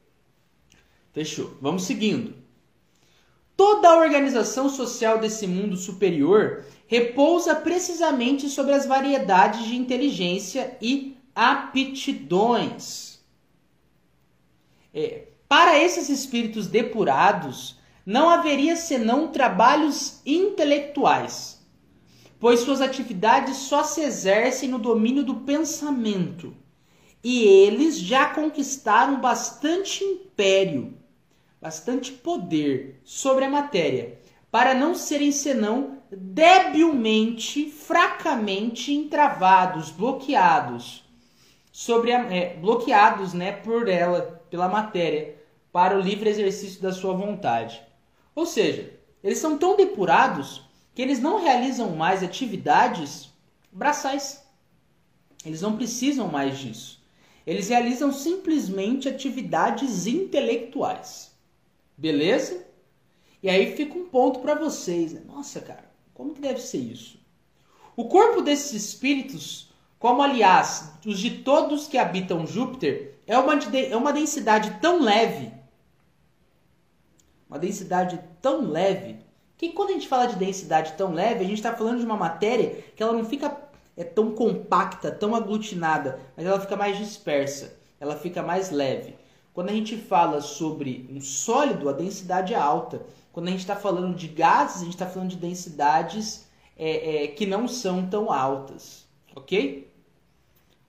Fechou. 1.14 1.56
Vamos 1.62 1.84
seguindo. 1.84 2.34
Toda 3.56 3.90
a 3.90 4.00
organização 4.00 4.68
social 4.68 5.20
desse 5.20 5.46
mundo 5.46 5.78
superior 5.78 6.66
repousa 6.88 7.54
precisamente 7.54 8.50
sobre 8.50 8.74
as 8.74 8.88
variedades 8.88 9.68
de 9.68 9.76
inteligência 9.76 10.76
e 10.82 11.16
aptidões. 11.36 13.22
É, 14.92 15.28
para 15.52 15.78
esses 15.78 16.08
espíritos 16.08 16.68
depurados, 16.68 17.78
não 18.06 18.30
haveria 18.30 18.78
senão 18.78 19.28
trabalhos 19.28 20.22
intelectuais, 20.26 21.62
pois 22.40 22.62
suas 22.62 22.80
atividades 22.80 23.58
só 23.58 23.84
se 23.84 24.00
exercem 24.00 24.70
no 24.70 24.80
domínio 24.80 25.26
do 25.26 25.42
pensamento, 25.42 26.56
e 27.22 27.44
eles 27.44 28.00
já 28.00 28.28
conquistaram 28.28 29.20
bastante 29.20 30.06
império 30.06 30.98
bastante 31.60 32.14
poder 32.14 33.02
sobre 33.04 33.44
a 33.44 33.50
matéria, 33.50 34.20
para 34.50 34.74
não 34.74 34.96
serem 34.96 35.34
senão 35.34 35.98
debilmente, 36.10 37.70
fracamente 37.70 38.94
entravados, 38.94 39.92
bloqueados, 39.92 41.04
sobre 41.74 42.14
a, 42.14 42.34
é, 42.34 42.56
bloqueados, 42.56 43.34
né, 43.34 43.52
por 43.52 43.90
ela, 43.90 44.42
pela 44.50 44.70
matéria, 44.70 45.41
para 45.72 45.98
o 45.98 46.02
livre 46.02 46.30
exercício 46.30 46.82
da 46.82 46.92
sua 46.92 47.14
vontade. 47.14 47.82
Ou 48.36 48.46
seja, 48.46 48.94
eles 49.24 49.38
são 49.38 49.58
tão 49.58 49.76
depurados 49.76 50.64
que 50.94 51.02
eles 51.02 51.20
não 51.20 51.42
realizam 51.42 51.96
mais 51.96 52.24
atividades 52.24 53.30
braçais. 53.72 54.44
Eles 55.46 55.62
não 55.62 55.76
precisam 55.76 56.28
mais 56.28 56.58
disso. 56.58 57.02
Eles 57.46 57.70
realizam 57.70 58.12
simplesmente 58.12 59.10
atividades 59.10 60.06
intelectuais. 60.06 61.32
Beleza? 61.98 62.66
E 63.42 63.50
aí 63.50 63.76
fica 63.76 63.98
um 63.98 64.08
ponto 64.08 64.40
para 64.40 64.56
vocês. 64.56 65.14
Né? 65.14 65.22
Nossa, 65.26 65.60
cara, 65.62 65.90
como 66.14 66.34
que 66.34 66.42
deve 66.42 66.62
ser 66.62 66.78
isso? 66.78 67.20
O 67.96 68.06
corpo 68.06 68.42
desses 68.42 68.74
espíritos, 68.74 69.72
como 69.98 70.22
aliás 70.22 70.94
os 71.06 71.20
de 71.20 71.40
todos 71.40 71.88
que 71.88 71.98
habitam 71.98 72.46
Júpiter, 72.46 73.16
é 73.26 73.38
uma, 73.38 73.54
é 73.54 73.96
uma 73.96 74.14
densidade 74.14 74.80
tão 74.80 75.02
leve, 75.02 75.52
uma 77.52 77.60
densidade 77.60 78.18
tão 78.42 78.72
leve, 78.72 79.18
que 79.58 79.74
quando 79.74 79.90
a 79.90 79.94
gente 79.94 80.08
fala 80.08 80.26
de 80.26 80.38
densidade 80.38 80.94
tão 80.94 81.14
leve, 81.14 81.44
a 81.44 81.48
gente 81.48 81.58
está 81.58 81.76
falando 81.76 82.00
de 82.00 82.06
uma 82.06 82.16
matéria 82.16 82.82
que 82.96 83.04
ela 83.04 83.12
não 83.12 83.26
fica 83.26 83.70
é 83.98 84.06
tão 84.06 84.32
compacta, 84.32 85.12
tão 85.12 85.36
aglutinada, 85.36 86.18
mas 86.36 86.46
ela 86.46 86.62
fica 86.62 86.78
mais 86.78 86.98
dispersa, 86.98 87.78
ela 88.00 88.16
fica 88.16 88.42
mais 88.42 88.72
leve. 88.72 89.16
Quando 89.54 89.70
a 89.70 89.74
gente 89.74 89.98
fala 89.98 90.40
sobre 90.40 91.06
um 91.12 91.20
sólido, 91.20 91.90
a 91.90 91.94
densidade 91.94 92.54
é 92.54 92.58
alta. 92.58 93.06
Quando 93.34 93.50
a 93.50 93.52
gente 93.52 93.60
está 93.60 93.76
falando 93.76 94.16
de 94.16 94.30
gases, 94.30 94.78
a 94.78 94.86
gente 94.86 94.94
está 94.94 95.06
falando 95.06 95.32
de 95.32 95.36
densidades 95.36 96.48
é, 96.78 97.26
é, 97.26 97.28
que 97.28 97.46
não 97.46 97.68
são 97.68 98.08
tão 98.08 98.32
altas, 98.32 99.06
ok? 99.36 99.92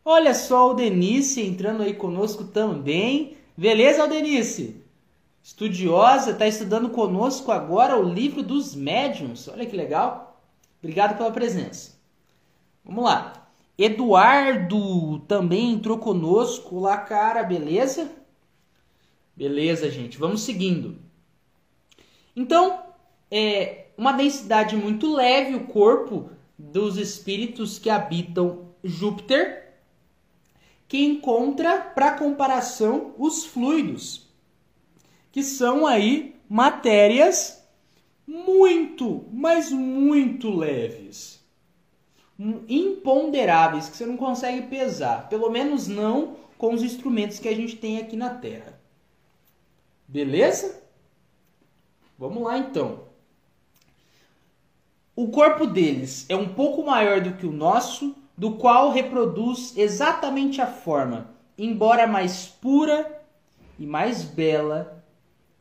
Olha 0.04 0.32
só 0.32 0.70
o 0.70 0.74
Denise 0.74 1.42
entrando 1.42 1.82
aí 1.82 1.94
conosco 1.94 2.44
também. 2.44 3.36
Beleza, 3.56 4.06
Denise? 4.06 4.81
Estudiosa, 5.42 6.30
está 6.30 6.46
estudando 6.46 6.90
conosco 6.90 7.50
agora 7.50 7.98
o 7.98 8.02
livro 8.02 8.42
dos 8.42 8.74
médiums. 8.74 9.48
Olha 9.48 9.66
que 9.66 9.76
legal. 9.76 10.40
Obrigado 10.78 11.16
pela 11.16 11.32
presença. 11.32 11.98
Vamos 12.84 13.04
lá. 13.04 13.48
Eduardo 13.76 15.20
também 15.20 15.72
entrou 15.72 15.98
conosco 15.98 16.78
lá, 16.78 16.98
cara, 16.98 17.42
beleza? 17.42 18.10
Beleza, 19.34 19.90
gente, 19.90 20.18
vamos 20.18 20.42
seguindo. 20.42 20.98
Então, 22.36 22.80
é 23.30 23.86
uma 23.96 24.12
densidade 24.12 24.76
muito 24.76 25.12
leve 25.14 25.54
o 25.54 25.66
corpo 25.66 26.30
dos 26.58 26.96
espíritos 26.96 27.78
que 27.78 27.90
habitam 27.90 28.68
Júpiter, 28.84 29.74
que 30.86 31.02
encontra 31.04 31.80
para 31.80 32.18
comparação 32.18 33.14
os 33.18 33.44
fluidos, 33.44 34.31
que 35.32 35.42
são 35.42 35.86
aí 35.86 36.36
matérias 36.48 37.66
muito, 38.26 39.24
mas 39.32 39.72
muito 39.72 40.54
leves, 40.54 41.42
imponderáveis 42.68 43.88
que 43.88 43.96
você 43.96 44.06
não 44.06 44.16
consegue 44.16 44.68
pesar, 44.68 45.28
pelo 45.28 45.50
menos 45.50 45.88
não 45.88 46.36
com 46.58 46.74
os 46.74 46.82
instrumentos 46.82 47.38
que 47.38 47.48
a 47.48 47.56
gente 47.56 47.76
tem 47.76 47.98
aqui 47.98 48.16
na 48.16 48.30
Terra. 48.30 48.78
Beleza? 50.06 50.82
Vamos 52.18 52.42
lá 52.42 52.58
então. 52.58 53.00
O 55.16 55.28
corpo 55.28 55.66
deles 55.66 56.26
é 56.28 56.36
um 56.36 56.48
pouco 56.48 56.84
maior 56.84 57.20
do 57.20 57.34
que 57.34 57.46
o 57.46 57.52
nosso, 57.52 58.14
do 58.36 58.56
qual 58.56 58.90
reproduz 58.90 59.76
exatamente 59.76 60.60
a 60.60 60.66
forma, 60.66 61.34
embora 61.56 62.06
mais 62.06 62.46
pura 62.46 63.20
e 63.78 63.86
mais 63.86 64.22
bela, 64.22 65.01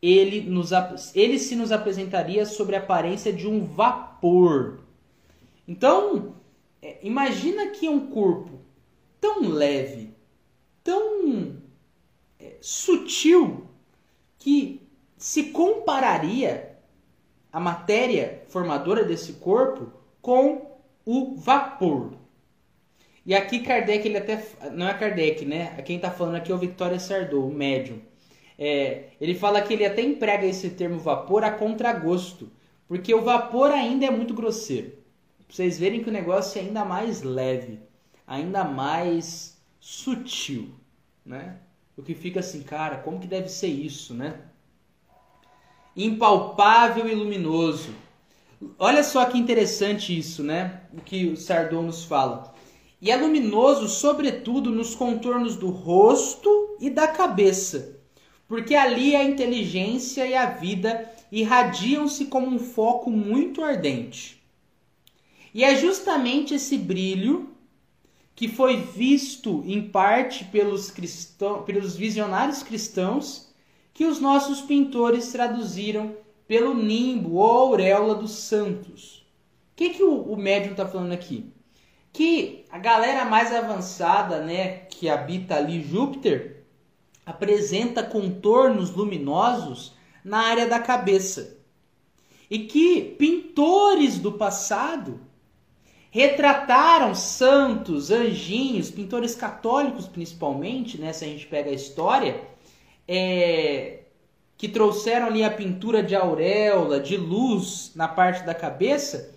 ele, 0.02 0.42
nos, 0.42 0.72
ele 1.14 1.38
se 1.38 1.56
nos 1.56 1.72
apresentaria 1.72 2.46
sobre 2.46 2.76
a 2.76 2.80
aparência 2.80 3.32
de 3.32 3.48
um 3.48 3.66
vapor. 3.66 4.80
Então, 5.68 6.36
é, 6.82 6.98
imagina 7.04 7.68
que 7.68 7.88
um 7.88 8.08
corpo 8.08 8.60
tão 9.20 9.48
leve, 9.48 10.14
tão 10.84 11.62
é, 12.40 12.58
sutil, 12.60 13.68
que 14.40 14.82
se 15.18 15.44
compararia 15.52 16.76
a 17.54 17.60
matéria 17.60 18.44
formadora 18.48 19.04
desse 19.04 19.34
corpo 19.34 19.92
com 20.20 20.80
o 21.06 21.36
vapor. 21.36 22.14
E 23.24 23.36
aqui 23.36 23.60
Kardec, 23.60 24.08
ele 24.08 24.18
até. 24.18 24.44
Não 24.72 24.88
é 24.88 24.94
Kardec, 24.96 25.46
né? 25.46 25.80
Quem 25.84 25.98
está 25.98 26.10
falando 26.10 26.38
aqui 26.38 26.52
é 26.52 26.56
o 26.56 26.58
Victoria 26.58 27.00
Sardou, 27.00 27.48
o 27.48 27.54
médium. 27.54 28.00
É, 28.64 29.14
ele 29.20 29.34
fala 29.34 29.60
que 29.64 29.74
ele 29.74 29.84
até 29.84 30.04
emprega 30.04 30.46
esse 30.46 30.70
termo 30.70 31.00
vapor 31.00 31.44
a 31.44 31.50
contragosto, 31.50 32.52
porque 32.88 33.12
o 33.12 33.24
vapor 33.24 33.72
ainda 33.72 34.06
é 34.06 34.12
muito 34.12 34.36
grosseiro. 34.36 34.92
Pra 35.48 35.56
vocês 35.56 35.80
verem 35.80 36.04
que 36.04 36.10
o 36.10 36.14
negócio 36.14 36.60
é 36.60 36.62
ainda 36.62 36.86
mais 36.86 37.24
leve, 37.24 37.80
ainda 38.28 38.64
mais 38.64 39.60
sutil, 39.80 40.76
né? 41.26 41.58
O 41.98 42.04
que 42.04 42.14
fica 42.14 42.40
assim, 42.40 42.62
cara, 42.62 42.98
como 42.98 43.20
que 43.20 43.26
deve 43.26 43.50
ser 43.50 43.66
isso, 43.66 44.14
né? 44.14 44.42
Impalpável 45.98 47.10
e 47.10 47.16
luminoso. 47.16 47.90
Olha 48.78 49.04
só 49.04 49.26
que 49.26 49.40
interessante 49.40 50.16
isso, 50.16 50.44
né? 50.44 50.84
O 50.94 51.02
que 51.02 51.26
o 51.26 51.36
Sardon 51.36 51.82
nos 51.82 52.06
fala. 52.06 52.54
E 53.02 53.10
é 53.10 53.18
luminoso, 53.18 53.88
sobretudo, 53.90 54.70
nos 54.70 54.94
contornos 54.94 55.56
do 55.56 55.72
rosto 55.72 56.78
e 56.80 56.92
da 56.92 57.08
cabeça, 57.08 58.01
porque 58.52 58.76
ali 58.76 59.16
a 59.16 59.24
inteligência 59.24 60.28
e 60.28 60.36
a 60.36 60.46
vida 60.46 61.10
irradiam-se 61.32 62.26
como 62.26 62.48
um 62.48 62.60
foco 62.60 63.10
muito 63.10 63.64
ardente. 63.64 64.44
E 65.54 65.64
é 65.64 65.74
justamente 65.78 66.56
esse 66.56 66.78
brilho 66.78 67.56
que 68.36 68.50
foi 68.50 68.76
visto 68.76 69.64
em 69.66 69.88
parte 69.88 70.44
pelos, 70.44 70.92
cristãos, 70.92 71.64
pelos 71.64 71.96
visionários 71.96 72.62
cristãos 72.62 73.50
que 73.94 74.04
os 74.04 74.20
nossos 74.20 74.60
pintores 74.60 75.32
traduziram 75.32 76.14
pelo 76.46 76.74
nimbo 76.74 77.36
ou 77.36 77.50
auréola 77.50 78.16
dos 78.16 78.32
santos. 78.32 79.26
O 79.72 79.76
que, 79.78 79.92
que 79.92 80.04
o, 80.04 80.24
o 80.24 80.36
médium 80.36 80.72
está 80.72 80.86
falando 80.86 81.14
aqui? 81.14 81.50
Que 82.12 82.66
a 82.70 82.78
galera 82.78 83.24
mais 83.24 83.54
avançada, 83.54 84.44
né, 84.44 84.80
que 84.90 85.08
habita 85.08 85.56
ali 85.56 85.82
Júpiter, 85.82 86.61
apresenta 87.26 88.04
contornos 88.04 88.92
luminosos 88.92 89.94
na 90.24 90.40
área 90.40 90.68
da 90.68 90.80
cabeça. 90.80 91.58
E 92.50 92.60
que 92.60 93.02
pintores 93.18 94.18
do 94.18 94.34
passado 94.34 95.20
retrataram 96.10 97.16
santos, 97.16 98.12
anjinhos, 98.12 98.92
pintores 98.92 99.34
católicos 99.34 100.08
principalmente, 100.08 101.00
né, 101.00 101.14
se 101.14 101.24
a 101.24 101.28
gente 101.28 101.48
pega 101.48 101.70
a 101.70 101.74
história, 101.74 102.42
é, 103.08 104.00
que 104.58 104.68
trouxeram 104.68 105.28
ali 105.28 105.44
a 105.44 105.50
pintura 105.50 106.04
de 106.04 106.16
auréola, 106.16 107.00
de 107.00 107.16
luz 107.16 107.94
na 107.96 108.08
parte 108.08 108.46
da 108.46 108.54
cabeça, 108.54 109.34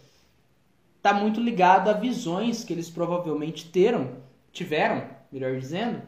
está 0.97 1.15
muito 1.15 1.41
ligado 1.41 1.89
a 1.89 1.93
visões 1.93 2.65
que 2.65 2.73
eles 2.73 2.91
provavelmente 2.91 3.71
teram, 3.71 4.17
tiveram, 4.53 5.05
melhor 5.31 5.57
dizendo, 5.59 6.03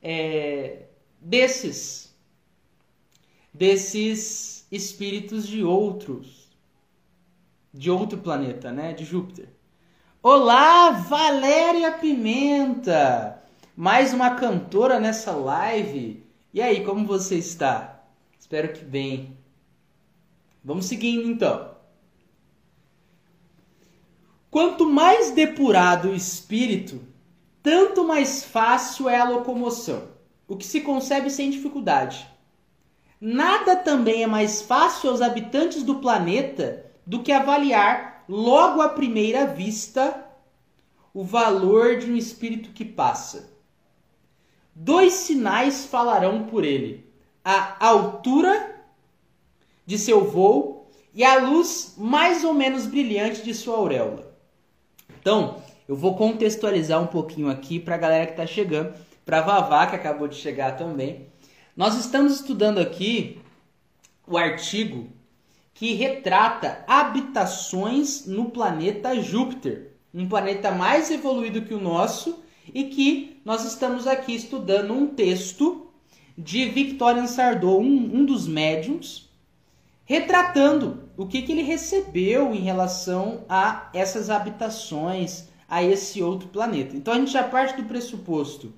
é, 0.00 0.84
desses, 1.24 2.12
desses 3.54 4.66
espíritos 4.72 5.46
de 5.46 5.62
outros, 5.62 6.50
de 7.72 7.90
outro 7.90 8.18
planeta, 8.18 8.72
né, 8.72 8.92
de 8.92 9.04
Júpiter. 9.04 9.48
Olá, 10.22 10.90
Valéria 10.90 11.92
Pimenta! 11.92 13.40
Mais 13.76 14.12
uma 14.12 14.34
cantora 14.34 15.00
nessa 15.00 15.32
live. 15.32 16.26
E 16.52 16.60
aí, 16.60 16.84
como 16.84 17.06
você 17.06 17.36
está? 17.36 18.04
Espero 18.38 18.72
que 18.72 18.84
bem. 18.84 19.36
Vamos 20.62 20.86
seguindo 20.86 21.26
então. 21.26 21.72
Quanto 24.50 24.84
mais 24.84 25.30
depurado 25.30 26.10
o 26.10 26.14
espírito, 26.14 27.00
tanto 27.62 28.04
mais 28.04 28.44
fácil 28.44 29.08
é 29.08 29.18
a 29.18 29.28
locomoção, 29.28 30.11
o 30.52 30.56
que 30.56 30.66
se 30.66 30.82
concebe 30.82 31.30
sem 31.30 31.48
dificuldade. 31.48 32.28
Nada 33.18 33.74
também 33.74 34.22
é 34.22 34.26
mais 34.26 34.60
fácil 34.60 35.08
aos 35.08 35.22
habitantes 35.22 35.82
do 35.82 35.94
planeta 35.94 36.84
do 37.06 37.22
que 37.22 37.32
avaliar 37.32 38.22
logo 38.28 38.82
à 38.82 38.90
primeira 38.90 39.46
vista, 39.46 40.26
o 41.14 41.24
valor 41.24 41.96
de 41.96 42.10
um 42.10 42.16
espírito 42.16 42.70
que 42.72 42.84
passa. 42.84 43.50
Dois 44.74 45.14
sinais 45.14 45.86
falarão 45.86 46.44
por 46.44 46.64
ele: 46.64 47.10
a 47.42 47.86
altura 47.86 48.84
de 49.86 49.98
seu 49.98 50.22
voo 50.28 50.90
e 51.14 51.24
a 51.24 51.38
luz 51.38 51.94
mais 51.96 52.44
ou 52.44 52.52
menos 52.52 52.84
brilhante 52.86 53.42
de 53.42 53.54
sua 53.54 53.78
auréola. 53.78 54.36
Então, 55.18 55.62
eu 55.88 55.96
vou 55.96 56.14
contextualizar 56.14 57.02
um 57.02 57.06
pouquinho 57.06 57.48
aqui 57.48 57.80
para 57.80 57.94
a 57.94 57.98
galera 57.98 58.26
que 58.26 58.32
está 58.32 58.46
chegando, 58.46 58.94
para 59.24 59.40
Vavá 59.40 59.86
que 59.86 59.96
acabou 59.96 60.28
de 60.28 60.36
chegar 60.36 60.76
também. 60.76 61.26
Nós 61.76 61.96
estamos 61.96 62.34
estudando 62.34 62.78
aqui 62.78 63.40
o 64.26 64.36
artigo 64.36 65.08
que 65.74 65.94
retrata 65.94 66.84
habitações 66.86 68.26
no 68.26 68.50
planeta 68.50 69.20
Júpiter, 69.20 69.92
um 70.12 70.28
planeta 70.28 70.70
mais 70.70 71.10
evoluído 71.10 71.62
que 71.62 71.74
o 71.74 71.80
nosso 71.80 72.42
e 72.72 72.84
que 72.84 73.40
nós 73.44 73.64
estamos 73.64 74.06
aqui 74.06 74.34
estudando 74.34 74.92
um 74.92 75.06
texto 75.06 75.88
de 76.36 76.68
Victorian 76.68 77.26
Sardou, 77.26 77.80
um, 77.80 78.18
um 78.20 78.24
dos 78.24 78.46
médiums, 78.46 79.30
retratando 80.04 81.08
o 81.16 81.26
que, 81.26 81.42
que 81.42 81.52
ele 81.52 81.62
recebeu 81.62 82.54
em 82.54 82.60
relação 82.60 83.44
a 83.48 83.88
essas 83.94 84.30
habitações, 84.30 85.48
a 85.68 85.82
esse 85.82 86.22
outro 86.22 86.48
planeta. 86.48 86.96
Então 86.96 87.14
a 87.14 87.18
gente 87.18 87.32
já 87.32 87.44
parte 87.44 87.76
do 87.76 87.88
pressuposto 87.88 88.72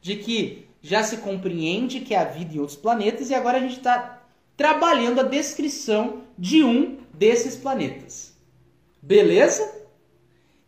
de 0.00 0.16
que 0.16 0.66
já 0.82 1.02
se 1.02 1.18
compreende 1.18 2.00
que 2.00 2.14
há 2.14 2.24
vida 2.24 2.54
em 2.54 2.58
outros 2.58 2.78
planetas 2.78 3.30
e 3.30 3.34
agora 3.34 3.58
a 3.58 3.60
gente 3.60 3.76
está 3.76 4.22
trabalhando 4.56 5.20
a 5.20 5.24
descrição 5.24 6.22
de 6.38 6.64
um 6.64 6.98
desses 7.12 7.56
planetas. 7.56 8.34
Beleza? 9.02 9.80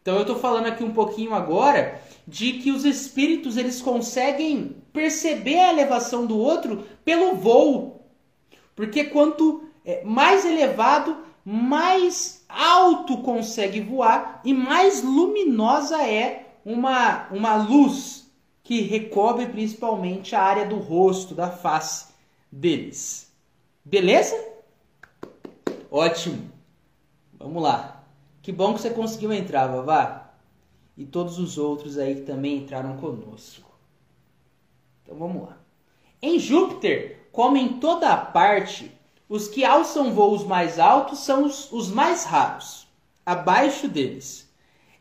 Então 0.00 0.16
eu 0.16 0.22
estou 0.22 0.36
falando 0.36 0.66
aqui 0.66 0.82
um 0.82 0.92
pouquinho 0.92 1.34
agora 1.34 2.00
de 2.26 2.54
que 2.54 2.70
os 2.70 2.84
espíritos 2.84 3.56
eles 3.56 3.80
conseguem 3.80 4.76
perceber 4.92 5.58
a 5.58 5.72
elevação 5.72 6.26
do 6.26 6.38
outro 6.38 6.86
pelo 7.04 7.36
voo. 7.36 8.04
Porque 8.74 9.04
quanto 9.04 9.64
é, 9.84 10.02
mais 10.04 10.44
elevado, 10.44 11.16
mais 11.44 12.44
alto 12.48 13.18
consegue 13.18 13.80
voar 13.80 14.40
e 14.44 14.52
mais 14.52 15.02
luminosa 15.02 16.02
é 16.02 16.54
uma, 16.64 17.28
uma 17.30 17.56
luz 17.56 18.21
que 18.62 18.80
recobre 18.82 19.46
principalmente 19.46 20.34
a 20.34 20.42
área 20.42 20.66
do 20.66 20.78
rosto, 20.78 21.34
da 21.34 21.50
face 21.50 22.12
deles. 22.50 23.32
Beleza? 23.84 24.36
Ótimo. 25.90 26.50
Vamos 27.34 27.62
lá. 27.62 28.04
Que 28.40 28.52
bom 28.52 28.74
que 28.74 28.80
você 28.80 28.90
conseguiu 28.90 29.32
entrar, 29.32 29.66
Vavá. 29.66 30.30
E 30.96 31.04
todos 31.04 31.38
os 31.38 31.58
outros 31.58 31.98
aí 31.98 32.16
que 32.16 32.22
também 32.22 32.58
entraram 32.58 32.96
conosco. 32.98 33.70
Então 35.02 35.16
vamos 35.16 35.48
lá. 35.48 35.58
Em 36.20 36.38
Júpiter, 36.38 37.28
como 37.32 37.56
em 37.56 37.80
toda 37.80 38.12
a 38.12 38.16
parte, 38.16 38.92
os 39.28 39.48
que 39.48 39.64
alçam 39.64 40.12
voos 40.12 40.44
mais 40.44 40.78
altos 40.78 41.20
são 41.20 41.44
os, 41.44 41.72
os 41.72 41.90
mais 41.90 42.24
raros. 42.24 42.86
Abaixo 43.24 43.88
deles. 43.88 44.51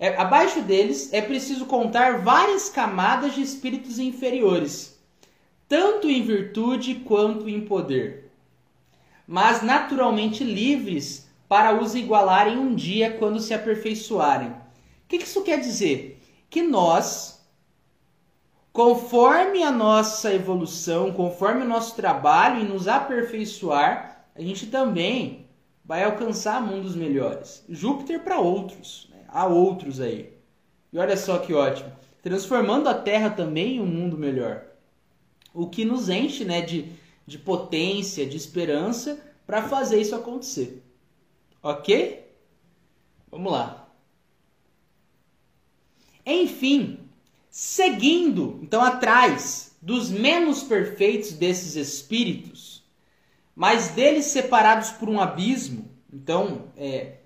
É, 0.01 0.17
abaixo 0.17 0.61
deles 0.63 1.13
é 1.13 1.21
preciso 1.21 1.65
contar 1.65 2.17
várias 2.19 2.69
camadas 2.69 3.35
de 3.35 3.41
espíritos 3.41 3.99
inferiores, 3.99 4.99
tanto 5.69 6.09
em 6.09 6.21
virtude 6.21 6.95
quanto 6.95 7.47
em 7.47 7.61
poder 7.61 8.21
mas 9.31 9.61
naturalmente 9.61 10.43
livres 10.43 11.29
para 11.47 11.81
os 11.81 11.95
igualarem 11.95 12.57
um 12.57 12.75
dia 12.75 13.17
quando 13.17 13.39
se 13.39 13.53
aperfeiçoarem. 13.53 14.49
O 14.49 14.55
que 15.07 15.15
isso 15.15 15.41
quer 15.41 15.57
dizer? 15.57 16.21
Que 16.49 16.61
nós, 16.61 17.41
conforme 18.73 19.63
a 19.63 19.71
nossa 19.71 20.33
evolução, 20.33 21.13
conforme 21.13 21.61
o 21.61 21.67
nosso 21.67 21.95
trabalho 21.95 22.61
em 22.61 22.67
nos 22.67 22.89
aperfeiçoar, 22.89 24.25
a 24.35 24.41
gente 24.41 24.67
também 24.67 25.47
vai 25.83 26.03
alcançar 26.03 26.61
mundos 26.61 26.93
melhores. 26.93 27.63
Júpiter 27.69 28.23
para 28.25 28.37
outros, 28.37 29.10
há 29.31 29.47
outros 29.47 29.99
aí. 29.99 30.33
E 30.91 30.99
olha 30.99 31.15
só 31.15 31.37
que 31.39 31.53
ótimo, 31.53 31.91
transformando 32.21 32.89
a 32.89 32.93
Terra 32.93 33.29
também 33.29 33.77
em 33.77 33.79
um 33.79 33.85
mundo 33.85 34.17
melhor. 34.17 34.65
O 35.53 35.67
que 35.67 35.85
nos 35.85 36.09
enche 36.09 36.43
né, 36.43 36.61
de, 36.61 36.91
de 37.25 37.37
potência, 37.37 38.25
de 38.25 38.37
esperança 38.37 39.19
para 39.47 39.67
fazer 39.67 39.99
isso 39.99 40.15
acontecer. 40.15 40.83
Ok? 41.63 42.29
Vamos 43.29 43.51
lá. 43.51 43.89
Enfim, 46.25 46.99
seguindo, 47.49 48.59
então 48.61 48.81
atrás 48.81 49.75
dos 49.81 50.09
menos 50.09 50.61
perfeitos 50.61 51.33
desses 51.33 51.75
espíritos, 51.75 52.83
mas 53.55 53.89
deles 53.89 54.25
separados 54.25 54.91
por 54.91 55.09
um 55.09 55.19
abismo, 55.19 55.89
então, 56.13 56.67
é, 56.75 57.20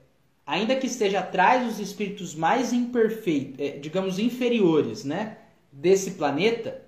ainda 0.46 0.76
que 0.76 0.88
esteja 0.88 1.20
atrás 1.20 1.66
dos 1.66 1.80
espíritos 1.80 2.36
mais 2.36 2.72
imperfeitos, 2.72 3.60
é, 3.60 3.78
digamos 3.80 4.20
inferiores, 4.20 5.04
né, 5.04 5.38
desse 5.72 6.12
planeta, 6.12 6.84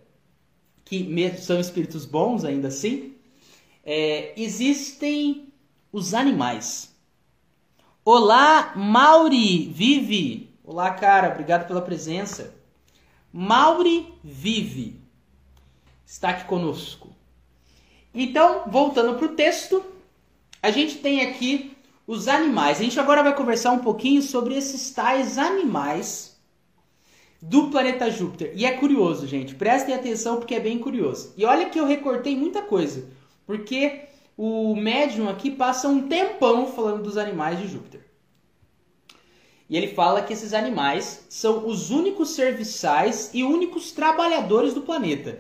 que 0.86 1.06
são 1.40 1.60
espíritos 1.60 2.06
bons 2.06 2.46
ainda 2.46 2.68
assim, 2.70 3.16
é, 3.84 4.34
existem 4.40 5.52
os 5.92 6.14
animais. 6.14 6.96
Olá, 8.06 8.74
Mauri 8.76 9.70
Vive. 9.74 10.50
Olá, 10.64 10.92
cara, 10.92 11.30
obrigado 11.30 11.68
pela 11.68 11.82
presença. 11.82 12.56
Mauri 13.34 14.14
Vive 14.24 15.02
está 16.06 16.30
aqui 16.30 16.46
conosco. 16.46 17.10
Então, 18.14 18.64
voltando 18.68 19.18
para 19.18 19.26
o 19.26 19.36
texto, 19.36 19.84
a 20.62 20.72
gente 20.72 20.96
tem 21.00 21.22
aqui 21.22 21.77
os 22.08 22.30
animais. 22.30 22.80
A 22.80 22.84
gente 22.84 23.00
agora 23.00 23.22
vai 23.22 23.36
conversar 23.36 23.74
um 23.74 23.80
pouquinho 23.80 24.22
sobre 24.22 24.56
esses 24.56 24.90
tais 24.92 25.38
animais 25.38 26.40
do 27.42 27.70
planeta 27.70 28.10
Júpiter. 28.10 28.54
E 28.56 28.66
é 28.66 28.72
curioso, 28.72 29.28
gente. 29.28 29.54
Prestem 29.54 29.94
atenção 29.94 30.38
porque 30.38 30.56
é 30.56 30.60
bem 30.60 30.80
curioso. 30.80 31.34
E 31.36 31.44
olha 31.46 31.70
que 31.70 31.78
eu 31.78 31.86
recortei 31.86 32.36
muita 32.36 32.62
coisa. 32.62 33.10
Porque 33.46 34.06
o 34.38 34.74
médium 34.76 35.28
aqui 35.28 35.52
passa 35.52 35.90
um 35.90 36.08
tempão 36.08 36.68
falando 36.68 37.04
dos 37.04 37.18
animais 37.18 37.60
de 37.60 37.68
Júpiter. 37.68 38.08
E 39.70 39.76
ele 39.76 39.90
fala 39.90 40.22
que 40.22 40.32
esses 40.32 40.54
animais 40.54 41.26
são 41.28 41.68
os 41.68 41.92
únicos 41.92 42.30
serviçais 42.30 43.32
e 43.34 43.44
únicos 43.44 43.92
trabalhadores 43.92 44.74
do 44.74 44.82
planeta. 44.82 45.40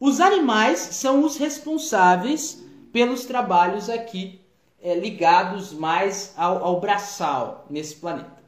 Os 0.00 0.20
animais 0.20 0.80
são 0.80 1.24
os 1.24 1.36
responsáveis 1.36 2.60
pelos 2.92 3.24
trabalhos 3.24 3.88
aqui 3.88 4.41
é, 4.82 4.94
ligados 4.96 5.72
mais 5.72 6.34
ao, 6.36 6.64
ao 6.64 6.80
braçal 6.80 7.64
nesse 7.70 7.94
planeta. 7.94 8.42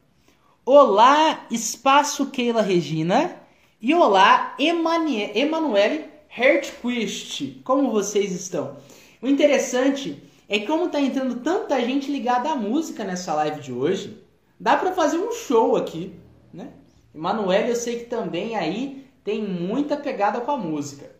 Olá, 0.66 1.47
Espaço 1.51 2.27
Keila 2.27 2.61
Regina. 2.61 3.40
E 3.81 3.94
olá, 3.94 4.57
Emanuele 4.59 6.07
Hertquist. 6.29 7.61
Como 7.62 7.92
vocês 7.92 8.33
estão? 8.33 8.77
O 9.23 9.29
interessante 9.29 10.20
é 10.49 10.59
que 10.59 10.66
como 10.66 10.87
está 10.87 11.01
entrando 11.01 11.37
tanta 11.37 11.81
gente 11.81 12.11
ligada 12.11 12.51
à 12.51 12.57
música 12.57 13.05
nessa 13.05 13.33
live 13.35 13.61
de 13.61 13.73
hoje, 13.73 14.20
dá 14.59 14.77
para 14.77 14.92
fazer 14.92 15.18
um 15.18 15.33
show 15.33 15.77
aqui, 15.77 16.14
né? 16.53 16.70
Emanuele, 17.14 17.70
eu 17.70 17.77
sei 17.77 18.01
que 18.01 18.07
também 18.07 18.57
aí 18.57 19.07
tem 19.23 19.40
muita 19.40 19.97
pegada 19.97 20.40
com 20.40 20.51
a 20.51 20.57
música. 20.57 21.14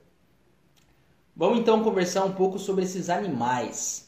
Vamos 1.37 1.61
então 1.61 1.85
conversar 1.85 2.24
um 2.24 2.33
pouco 2.33 2.59
sobre 2.59 2.85
esses 2.85 3.09
animais. 3.09 4.04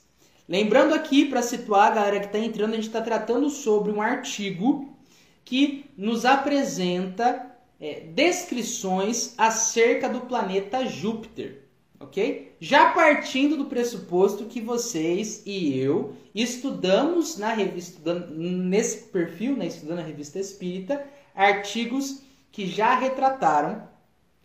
Lembrando 0.48 0.94
aqui, 0.94 1.26
para 1.26 1.42
situar 1.42 1.90
a 1.90 1.94
galera 1.94 2.20
que 2.20 2.26
está 2.26 2.38
entrando, 2.38 2.72
a 2.72 2.76
gente 2.76 2.86
está 2.86 3.00
tratando 3.00 3.50
sobre 3.50 3.90
um 3.90 4.00
artigo 4.00 4.96
que 5.44 5.86
nos 5.96 6.24
apresenta 6.24 7.54
é, 7.80 8.00
descrições 8.00 9.34
acerca 9.36 10.08
do 10.08 10.20
planeta 10.22 10.86
Júpiter, 10.86 11.62
ok? 11.98 12.54
Já 12.60 12.92
partindo 12.92 13.56
do 13.56 13.66
pressuposto 13.66 14.44
que 14.44 14.60
vocês 14.60 15.42
e 15.44 15.78
eu 15.78 16.14
estudamos 16.34 17.38
na 17.38 17.52
revista, 17.52 18.14
nesse 18.30 19.04
perfil, 19.08 19.56
né, 19.56 19.66
estudando 19.66 19.98
a 19.98 20.02
revista 20.02 20.38
Espírita, 20.38 21.04
artigos 21.34 22.22
que 22.52 22.66
já 22.66 22.96
retrataram 22.98 23.82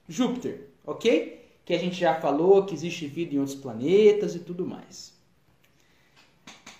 Júpiter, 0.07 0.67
ok? 0.85 1.41
que 1.65 1.73
a 1.73 1.79
gente 1.79 1.99
já 1.99 2.19
falou 2.19 2.65
que 2.65 2.73
existe 2.73 3.07
vida 3.07 3.35
em 3.35 3.39
outros 3.39 3.55
planetas 3.55 4.35
e 4.35 4.39
tudo 4.39 4.65
mais. 4.65 5.13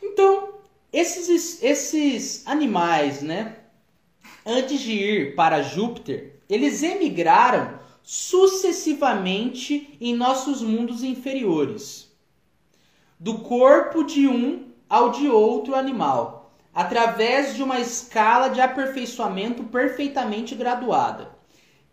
Então, 0.02 0.56
esses, 0.92 1.62
esses 1.64 2.46
animais, 2.48 3.22
né, 3.22 3.58
antes 4.46 4.80
de 4.82 4.92
ir 4.94 5.36
para 5.36 5.62
Júpiter, 5.62 6.40
eles 6.50 6.84
emigraram 6.84 7.80
sucessivamente 8.04 9.98
em 10.02 10.16
nossos 10.16 10.62
mundos 10.62 11.04
inferiores, 11.04 12.12
do 13.20 13.40
corpo 13.40 14.04
de 14.04 14.28
um 14.28 14.72
ao 14.90 15.12
de 15.12 15.30
outro 15.30 15.76
animal, 15.76 16.52
através 16.74 17.56
de 17.56 17.64
uma 17.64 17.80
escala 17.80 18.50
de 18.50 18.60
aperfeiçoamento 18.60 19.64
perfeitamente 19.66 20.56
graduada. 20.56 21.30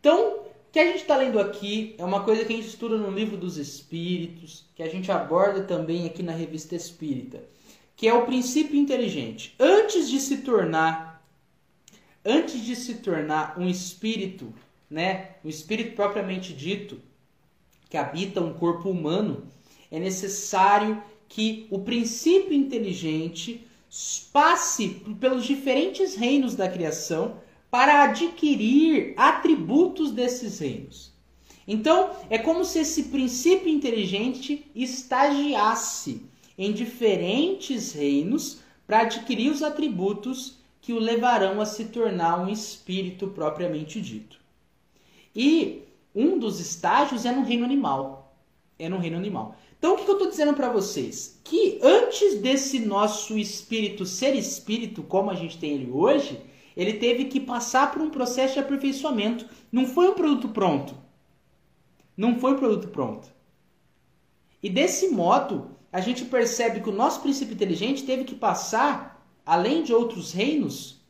Então, 0.01 0.38
o 0.38 0.71
que 0.73 0.79
a 0.79 0.87
gente 0.87 1.03
está 1.03 1.16
lendo 1.16 1.38
aqui 1.38 1.94
é 1.99 2.05
uma 2.05 2.25
coisa 2.25 2.44
que 2.44 2.53
a 2.53 2.57
gente 2.57 2.68
estuda 2.68 2.97
no 2.97 3.11
livro 3.11 3.37
dos 3.37 3.57
Espíritos, 3.57 4.66
que 4.75 4.83
a 4.83 4.88
gente 4.88 5.12
aborda 5.12 5.62
também 5.62 6.07
aqui 6.07 6.23
na 6.23 6.33
revista 6.33 6.75
Espírita, 6.75 7.42
que 7.98 8.06
é 8.06 8.14
o 8.14 8.24
princípio 8.24 8.76
inteligente. 8.76 9.56
Antes 9.58 10.08
de 10.08 10.20
se 10.20 10.37
tornar, 10.38 11.20
antes 12.24 12.64
de 12.64 12.76
se 12.76 12.94
tornar 12.94 13.58
um 13.58 13.68
espírito, 13.68 14.54
né, 14.88 15.30
um 15.44 15.48
espírito 15.48 15.96
propriamente 15.96 16.52
dito, 16.52 17.00
que 17.90 17.96
habita 17.96 18.40
um 18.40 18.54
corpo 18.54 18.88
humano, 18.88 19.48
é 19.90 19.98
necessário 19.98 21.02
que 21.28 21.66
o 21.70 21.80
princípio 21.80 22.52
inteligente 22.52 23.66
passe 24.32 25.02
pelos 25.18 25.44
diferentes 25.44 26.14
reinos 26.14 26.54
da 26.54 26.68
criação 26.68 27.40
para 27.68 28.04
adquirir 28.04 29.12
atributos 29.16 30.12
desses 30.12 30.61
reinos. 30.61 31.12
Então, 31.66 32.12
é 32.30 32.38
como 32.38 32.64
se 32.64 32.78
esse 32.78 33.04
princípio 33.04 33.68
inteligente 33.68 34.70
estagiasse 34.72 36.28
em 36.59 36.73
diferentes 36.73 37.92
reinos 37.92 38.61
para 38.87 39.03
adquirir 39.03 39.51
os 39.51 39.62
atributos 39.62 40.59
que 40.81 40.92
o 40.92 40.99
levarão 40.99 41.61
a 41.61 41.66
se 41.66 41.85
tornar 41.85 42.40
um 42.40 42.49
espírito 42.49 43.29
propriamente 43.29 44.01
dito. 44.01 44.40
E 45.35 45.83
um 46.14 46.38
dos 46.38 46.59
estágios 46.59 47.25
é 47.25 47.31
no 47.31 47.44
reino 47.44 47.64
animal. 47.64 48.35
É 48.79 48.88
no 48.88 48.99
reino 48.99 49.16
animal. 49.16 49.57
Então, 49.79 49.94
o 49.94 49.97
que 49.97 50.11
eu 50.11 50.14
estou 50.14 50.29
dizendo 50.29 50.55
para 50.55 50.73
vocês? 50.73 51.40
Que 51.44 51.79
antes 51.83 52.40
desse 52.40 52.81
nosso 52.81 53.38
espírito 53.38 54.05
ser 54.05 54.35
espírito, 54.35 55.03
como 55.05 55.31
a 55.31 55.35
gente 55.35 55.59
tem 55.59 55.73
ele 55.73 55.90
hoje, 55.90 56.40
ele 56.77 56.94
teve 56.94 57.27
que 57.27 57.38
passar 57.38 57.92
por 57.92 58.03
um 58.03 58.11
processo 58.11 58.55
de 58.55 58.61
aperfeiçoamento. 58.61 59.47
Não 59.71 59.87
foi 59.87 60.09
um 60.09 60.14
produto 60.14 60.49
pronto. 60.49 60.94
Não 62.16 62.38
foi 62.40 62.53
um 62.55 62.59
produto 62.59 62.88
pronto. 62.88 63.29
E 64.61 64.68
desse 64.68 65.09
modo, 65.09 65.78
a 65.92 66.01
gente 66.01 66.24
percebe 66.24 66.81
que 66.81 66.90
o 66.90 66.94
nosso 66.94 67.20
princípio 67.20 67.55
inteligente 67.55 68.05
teve 68.05 68.24
que 68.24 68.35
passar, 68.35 69.27
além 69.44 69.83
de 69.83 69.92
outros 69.92 70.33
reinos, 70.33 71.01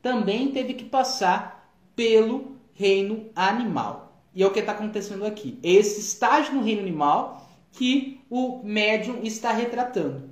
também 0.00 0.52
teve 0.52 0.74
que 0.74 0.84
passar 0.84 1.72
pelo 1.96 2.56
reino 2.72 3.28
animal. 3.34 4.22
E 4.34 4.42
é 4.42 4.46
o 4.46 4.52
que 4.52 4.60
está 4.60 4.72
acontecendo 4.72 5.24
aqui. 5.24 5.58
Esse 5.62 6.00
estágio 6.00 6.54
no 6.54 6.62
reino 6.62 6.80
animal 6.80 7.48
que 7.72 8.20
o 8.30 8.62
médium 8.62 9.20
está 9.24 9.52
retratando, 9.52 10.30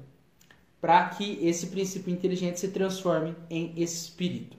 para 0.81 1.09
que 1.09 1.39
esse 1.43 1.67
princípio 1.67 2.13
inteligente 2.13 2.61
se 2.61 2.69
transforme 2.69 3.35
em 3.51 3.73
espírito. 3.77 4.57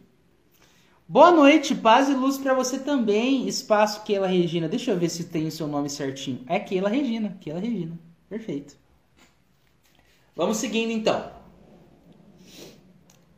Boa 1.08 1.32
noite, 1.32 1.74
paz 1.74 2.10
e 2.10 2.14
luz 2.14 2.38
para 2.38 2.54
você 2.54 2.80
também, 2.80 3.48
espaço 3.48 4.04
Keila 4.04 4.28
Regina. 4.28 4.68
Deixa 4.68 4.92
eu 4.92 5.00
ver 5.00 5.10
se 5.10 5.24
tem 5.24 5.48
o 5.48 5.52
seu 5.52 5.66
nome 5.66 5.90
certinho. 5.90 6.44
É 6.48 6.60
Keila 6.60 6.90
Regina, 6.90 7.38
Keila 7.40 7.62
Regina. 7.62 7.98
Perfeito. 8.28 8.78
Vamos 10.38 10.58
seguindo 10.58 10.92
então. 10.92 11.32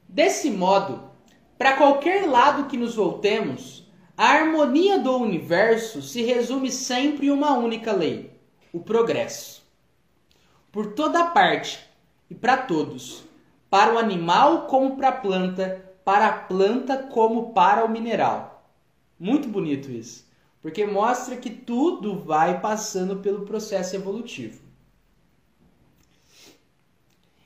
Desse 0.05 0.51
modo, 0.51 1.09
para 1.57 1.77
qualquer 1.77 2.27
lado 2.27 2.67
que 2.67 2.75
nos 2.75 2.95
voltemos, 2.95 3.89
a 4.17 4.25
harmonia 4.25 4.99
do 4.99 5.15
universo 5.15 6.01
se 6.01 6.23
resume 6.23 6.69
sempre 6.69 7.27
em 7.27 7.29
uma 7.29 7.57
única 7.57 7.93
lei: 7.93 8.37
o 8.73 8.81
progresso. 8.81 9.65
Por 10.73 10.87
toda 10.87 11.27
parte 11.27 11.79
e 12.29 12.35
para 12.35 12.57
todos, 12.57 13.23
para 13.69 13.93
o 13.93 13.97
animal 13.97 14.67
como 14.67 14.97
para 14.97 15.07
a 15.07 15.13
planta, 15.13 15.95
para 16.03 16.27
a 16.27 16.33
planta 16.33 16.97
como 16.97 17.53
para 17.53 17.85
o 17.85 17.89
mineral. 17.89 18.69
Muito 19.17 19.47
bonito 19.47 19.89
isso, 19.89 20.29
porque 20.61 20.85
mostra 20.85 21.37
que 21.37 21.49
tudo 21.49 22.19
vai 22.19 22.59
passando 22.59 23.21
pelo 23.21 23.45
processo 23.45 23.95
evolutivo. 23.95 24.68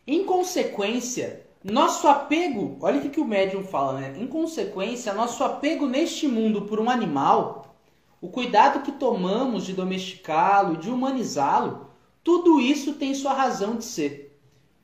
Em 0.05 0.25
consequência, 0.25 1.45
nosso 1.63 2.07
apego, 2.09 2.77
olha 2.81 2.99
o 2.99 3.09
que 3.09 3.21
o 3.21 3.25
médium 3.25 3.63
fala, 3.63 3.99
né? 3.99 4.15
Em 4.19 4.27
consequência, 4.27 5.13
nosso 5.13 5.43
apego 5.43 5.87
neste 5.87 6.27
mundo 6.27 6.63
por 6.63 6.79
um 6.79 6.89
animal, 6.89 7.75
o 8.19 8.27
cuidado 8.27 8.83
que 8.83 8.91
tomamos 8.91 9.65
de 9.65 9.73
domesticá-lo 9.73 10.77
de 10.77 10.89
humanizá-lo, 10.89 11.87
tudo 12.23 12.59
isso 12.59 12.93
tem 12.93 13.13
sua 13.13 13.33
razão 13.33 13.77
de 13.77 13.85
ser. 13.85 14.39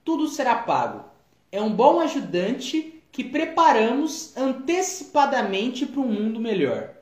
Tudo 0.05 0.27
será 0.27 0.55
pago. 0.55 1.03
É 1.51 1.61
um 1.61 1.73
bom 1.73 1.99
ajudante 1.99 3.01
que 3.11 3.23
preparamos 3.23 4.35
antecipadamente 4.37 5.85
para 5.85 5.99
um 5.99 6.07
mundo 6.07 6.39
melhor. 6.39 6.93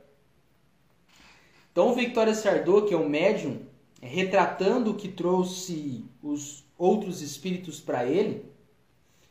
Então, 1.72 1.94
Victoria 1.94 2.34
Sardot, 2.34 2.88
que 2.88 2.94
é 2.94 2.98
um 2.98 3.08
médium, 3.08 3.60
retratando 4.02 4.92
o 4.92 4.96
que 4.96 5.08
trouxe 5.08 6.06
os 6.24 6.67
outros 6.78 7.22
espíritos 7.22 7.80
para 7.80 8.06
ele, 8.06 8.46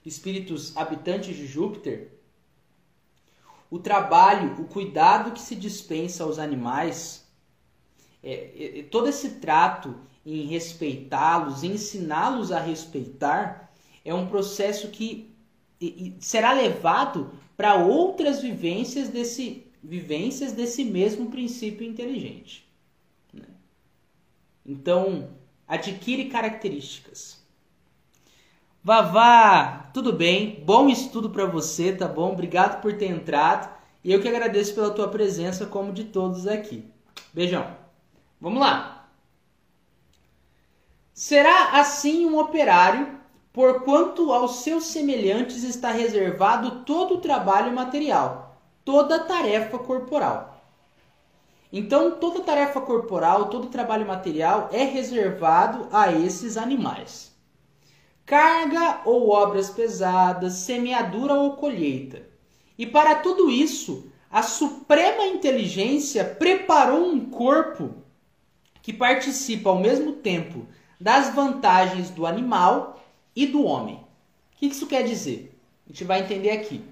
espíritos 0.05 0.76
habitantes 0.76 1.36
de 1.36 1.47
Júpiter, 1.47 2.12
o 3.70 3.78
trabalho, 3.78 4.61
o 4.61 4.64
cuidado 4.64 5.32
que 5.32 5.40
se 5.40 5.55
dispensa 5.55 6.24
aos 6.24 6.38
animais, 6.38 7.26
é, 8.22 8.78
é, 8.78 8.82
todo 8.84 9.09
esse 9.09 9.30
trato 9.36 9.94
em 10.24 10.47
respeitá-los, 10.47 11.62
ensiná-los 11.62 12.51
a 12.51 12.61
respeitar, 12.61 13.72
é 14.05 14.14
um 14.14 14.28
processo 14.28 14.88
que 14.88 15.34
será 16.20 16.53
levado 16.53 17.32
para 17.57 17.74
outras 17.74 18.40
vivências 18.40 19.09
desse, 19.09 19.66
vivências 19.82 20.53
desse 20.53 20.84
mesmo 20.84 21.30
princípio 21.30 21.86
inteligente. 21.86 22.66
Né? 23.32 23.47
Então, 24.64 25.30
adquire 25.66 26.28
características. 26.28 27.36
Vavá, 28.87 29.91
tudo 29.93 30.12
bem? 30.12 30.62
Bom 30.64 30.89
estudo 30.89 31.30
para 31.30 31.45
você, 31.45 31.93
tá 31.93 32.07
bom? 32.07 32.30
Obrigado 32.30 32.80
por 32.80 32.97
ter 32.97 33.07
entrado. 33.07 33.68
E 34.05 34.12
eu 34.12 34.22
que 34.22 34.28
agradeço 34.28 34.76
pela 34.76 34.93
tua 34.93 35.09
presença, 35.09 35.66
como 35.66 35.93
de 35.93 36.05
todos 36.05 36.47
aqui. 36.47 36.89
Beijão. 37.34 37.66
Vamos 38.41 38.61
lá. 38.61 39.09
Será 41.12 41.80
assim 41.80 42.26
um 42.26 42.39
operário, 42.39 43.18
porquanto 43.53 44.32
aos 44.32 44.62
seus 44.62 44.84
semelhantes 44.84 45.64
está 45.64 45.91
reservado 45.91 46.84
todo 46.84 47.16
o 47.16 47.20
trabalho 47.20 47.74
material, 47.74 48.57
toda 48.84 49.18
tarefa 49.18 49.80
corporal. 49.80 50.62
Então, 51.72 52.20
toda 52.20 52.45
tarefa 52.45 52.80
corporal, 52.80 53.47
todo 53.47 53.66
trabalho 53.66 54.07
material 54.07 54.68
é 54.70 54.84
reservado 54.84 55.89
a 55.91 56.12
esses 56.12 56.57
animais. 56.57 57.36
Carga 58.27 59.03
ou 59.05 59.31
obras 59.31 59.70
pesadas, 59.70 60.55
semeadura 60.55 61.35
ou 61.35 61.53
colheita. 61.53 62.29
E 62.77 62.85
para 62.85 63.14
tudo 63.14 63.49
isso, 63.49 64.11
a 64.29 64.43
suprema 64.43 65.24
inteligência 65.24 66.24
preparou 66.24 67.07
um 67.07 67.31
corpo 67.31 67.95
que 68.83 68.93
participa 68.93 69.70
ao 69.70 69.79
mesmo 69.79 70.12
tempo 70.12 70.66
das 71.01 71.35
vantagens 71.35 72.11
do 72.11 72.27
animal 72.27 73.01
e 73.35 73.47
do 73.47 73.64
homem. 73.64 73.95
O 73.95 74.59
que 74.59 74.66
isso 74.66 74.89
quer 74.89 75.05
dizer? 75.05 75.57
A 75.87 75.93
gente 75.93 76.03
vai 76.03 76.20
entender 76.20 76.51
aqui. 76.51 76.83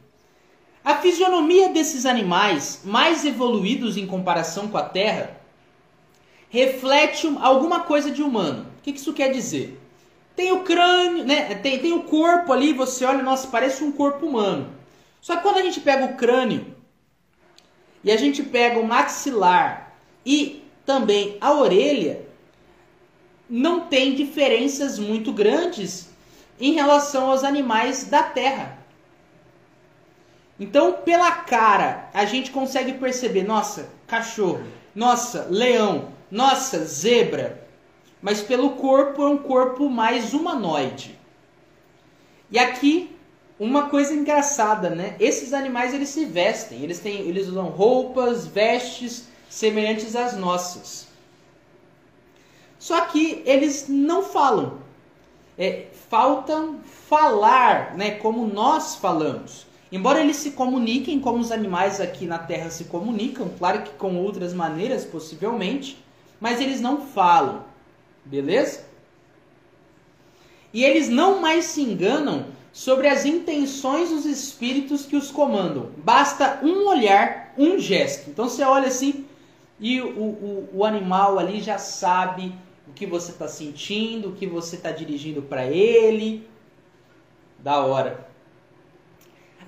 A 0.84 0.96
fisionomia 0.96 1.70
desses 1.70 2.06
animais, 2.06 2.82
mais 2.84 3.24
evoluídos 3.24 3.96
em 3.96 4.06
comparação 4.06 4.68
com 4.68 4.76
a 4.76 4.82
Terra, 4.82 5.40
reflete 6.48 7.26
alguma 7.40 7.80
coisa 7.80 8.10
de 8.10 8.22
humano. 8.22 8.66
O 8.78 8.82
que 8.82 8.90
isso 8.90 9.12
quer 9.12 9.32
dizer? 9.32 9.80
Tem 10.36 10.52
o 10.52 10.64
crânio, 10.64 11.24
né? 11.24 11.54
tem, 11.56 11.78
tem 11.78 11.92
o 11.92 12.02
corpo 12.02 12.52
ali, 12.52 12.72
você 12.72 13.04
olha, 13.04 13.22
nossa, 13.22 13.46
parece 13.48 13.84
um 13.84 13.92
corpo 13.92 14.26
humano. 14.26 14.68
Só 15.20 15.36
que 15.36 15.42
quando 15.42 15.58
a 15.58 15.62
gente 15.62 15.80
pega 15.80 16.04
o 16.04 16.16
crânio 16.16 16.74
e 18.02 18.10
a 18.10 18.16
gente 18.16 18.42
pega 18.42 18.78
o 18.78 18.86
maxilar 18.86 19.94
e 20.26 20.62
também 20.84 21.38
a 21.40 21.52
orelha, 21.52 22.26
não 23.48 23.80
tem 23.80 24.14
diferenças 24.14 24.98
muito 24.98 25.32
grandes 25.32 26.10
em 26.60 26.72
relação 26.72 27.30
aos 27.30 27.44
animais 27.44 28.04
da 28.04 28.22
Terra. 28.22 28.78
Então, 30.58 30.92
pela 30.92 31.30
cara, 31.32 32.08
a 32.14 32.24
gente 32.24 32.50
consegue 32.50 32.94
perceber, 32.94 33.42
nossa, 33.42 33.88
cachorro, 34.06 34.64
nossa, 34.94 35.48
leão, 35.50 36.12
nossa, 36.30 36.84
zebra. 36.84 37.63
Mas 38.24 38.40
pelo 38.40 38.70
corpo 38.70 39.22
é 39.22 39.26
um 39.26 39.36
corpo 39.36 39.90
mais 39.90 40.32
humanoide. 40.32 41.18
E 42.50 42.58
aqui 42.58 43.14
uma 43.60 43.90
coisa 43.90 44.14
engraçada, 44.14 44.88
né? 44.88 45.14
Esses 45.20 45.52
animais 45.52 45.92
eles 45.92 46.08
se 46.08 46.24
vestem, 46.24 46.82
eles 46.82 47.00
têm, 47.00 47.20
eles 47.20 47.48
usam 47.48 47.66
roupas, 47.66 48.46
vestes 48.46 49.28
semelhantes 49.50 50.16
às 50.16 50.38
nossas. 50.38 51.06
Só 52.78 53.02
que 53.02 53.42
eles 53.44 53.88
não 53.90 54.22
falam. 54.22 54.78
É, 55.58 55.88
faltam 56.08 56.80
falar, 57.06 57.94
né? 57.94 58.12
Como 58.12 58.46
nós 58.46 58.94
falamos. 58.94 59.66
Embora 59.92 60.22
eles 60.22 60.36
se 60.36 60.52
comuniquem 60.52 61.20
como 61.20 61.40
os 61.40 61.52
animais 61.52 62.00
aqui 62.00 62.24
na 62.24 62.38
Terra 62.38 62.70
se 62.70 62.84
comunicam, 62.84 63.50
claro 63.58 63.82
que 63.82 63.90
com 63.90 64.16
outras 64.16 64.54
maneiras 64.54 65.04
possivelmente, 65.04 66.02
mas 66.40 66.58
eles 66.58 66.80
não 66.80 67.02
falam, 67.02 67.73
beleza? 68.24 68.84
E 70.72 70.84
eles 70.84 71.08
não 71.08 71.40
mais 71.40 71.66
se 71.66 71.82
enganam 71.82 72.46
sobre 72.72 73.06
as 73.06 73.24
intenções 73.24 74.10
dos 74.10 74.26
espíritos 74.26 75.06
que 75.06 75.14
os 75.14 75.30
comandam. 75.30 75.90
Basta 75.98 76.58
um 76.62 76.88
olhar, 76.88 77.54
um 77.56 77.78
gesto. 77.78 78.28
Então 78.28 78.48
você 78.48 78.64
olha 78.64 78.88
assim 78.88 79.24
e 79.78 80.00
o, 80.00 80.06
o, 80.06 80.68
o 80.72 80.84
animal 80.84 81.38
ali 81.38 81.60
já 81.60 81.78
sabe 81.78 82.52
o 82.88 82.92
que 82.92 83.06
você 83.06 83.30
está 83.30 83.46
sentindo, 83.46 84.30
o 84.30 84.32
que 84.34 84.46
você 84.46 84.76
está 84.76 84.90
dirigindo 84.90 85.42
para 85.42 85.64
ele. 85.66 86.48
Da 87.60 87.84
hora. 87.84 88.26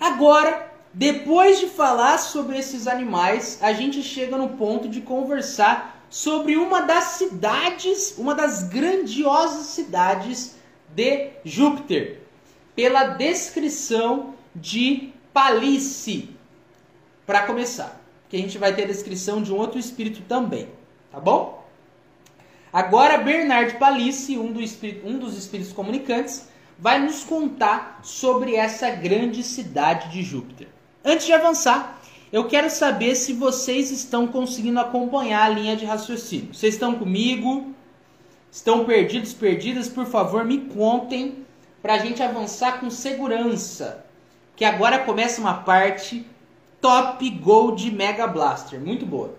Agora, 0.01 0.73
depois 0.93 1.61
de 1.61 1.69
falar 1.69 2.19
sobre 2.19 2.59
esses 2.59 2.87
animais, 2.87 3.59
a 3.63 3.73
gente 3.73 4.03
chega 4.03 4.37
no 4.37 4.51
ponto 4.51 4.89
de 4.89 5.01
conversar 5.01 5.96
sobre 6.17 6.57
uma 6.57 6.81
das 6.81 7.05
cidades, 7.19 8.17
uma 8.17 8.35
das 8.35 8.63
grandiosas 8.63 9.67
cidades 9.67 10.57
de 10.95 11.33
Júpiter, 11.45 12.23
pela 12.75 13.05
descrição 13.05 14.33
de 14.55 15.13
Palice. 15.31 16.31
Para 17.27 17.43
começar, 17.43 18.01
que 18.31 18.37
a 18.39 18.41
gente 18.41 18.57
vai 18.57 18.75
ter 18.75 18.85
a 18.85 18.87
descrição 18.87 19.43
de 19.43 19.53
um 19.53 19.59
outro 19.59 19.79
espírito 19.79 20.23
também, 20.23 20.71
tá 21.13 21.21
bom? 21.21 21.63
Agora 22.73 23.19
Bernard 23.19 23.75
Palice, 23.75 24.39
um, 24.39 24.51
do 24.51 24.61
um 25.05 25.19
dos 25.19 25.37
espíritos 25.37 25.75
comunicantes, 25.75 26.49
vai 26.79 26.99
nos 26.99 27.25
contar 27.25 28.01
sobre 28.03 28.57
essa 28.57 28.89
grande 28.89 29.43
cidade 29.43 30.11
de 30.11 30.23
Júpiter. 30.23 30.69
Antes 31.05 31.27
de 31.27 31.35
avançar, 31.35 31.96
eu 32.33 32.49
quero 32.49 32.69
saber 32.69 33.15
se 33.15 33.33
vocês 33.33 33.91
estão 33.91 34.27
conseguindo 34.27 34.81
acompanhar 34.81 35.45
a 35.45 35.49
linha 35.49 35.77
de 35.77 35.85
raciocínio. 35.85 36.53
Vocês 36.53 36.75
estão 36.75 36.95
comigo? 36.97 37.75
Estão 38.51 38.85
perdidos, 38.85 39.33
perdidas? 39.33 39.89
Por 39.89 40.07
favor, 40.07 40.45
me 40.45 40.59
contem 40.59 41.45
para 41.81 41.95
a 41.95 41.99
gente 41.99 42.23
avançar 42.23 42.81
com 42.81 42.91
segurança. 42.91 44.05
Que 44.57 44.65
agora 44.65 44.99
começa 45.01 45.41
uma 45.41 45.55
parte 45.55 46.27
top 46.81 47.29
gold 47.31 47.91
Mega 47.91 48.27
Blaster. 48.27 48.81
Muito 48.81 49.07
boa. 49.07 49.35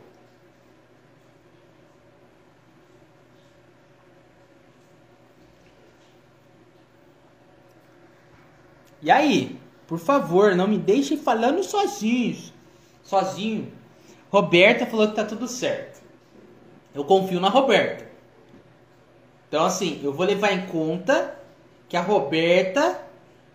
E 9.02 9.12
aí, 9.12 9.60
por 9.86 10.00
favor, 10.00 10.56
não 10.56 10.68
me 10.68 10.78
deixem 10.78 11.18
falando 11.18 11.64
sozinhos. 11.64 12.54
Sozinho. 13.08 13.72
Roberta 14.30 14.86
falou 14.86 15.08
que 15.08 15.16
tá 15.16 15.24
tudo 15.24 15.48
certo. 15.48 16.02
Eu 16.94 17.06
confio 17.06 17.40
na 17.40 17.48
Roberta. 17.48 18.06
Então, 19.48 19.64
assim, 19.64 20.02
eu 20.04 20.12
vou 20.12 20.26
levar 20.26 20.52
em 20.52 20.66
conta 20.68 21.34
que 21.88 21.96
a 21.96 22.02
Roberta 22.02 23.00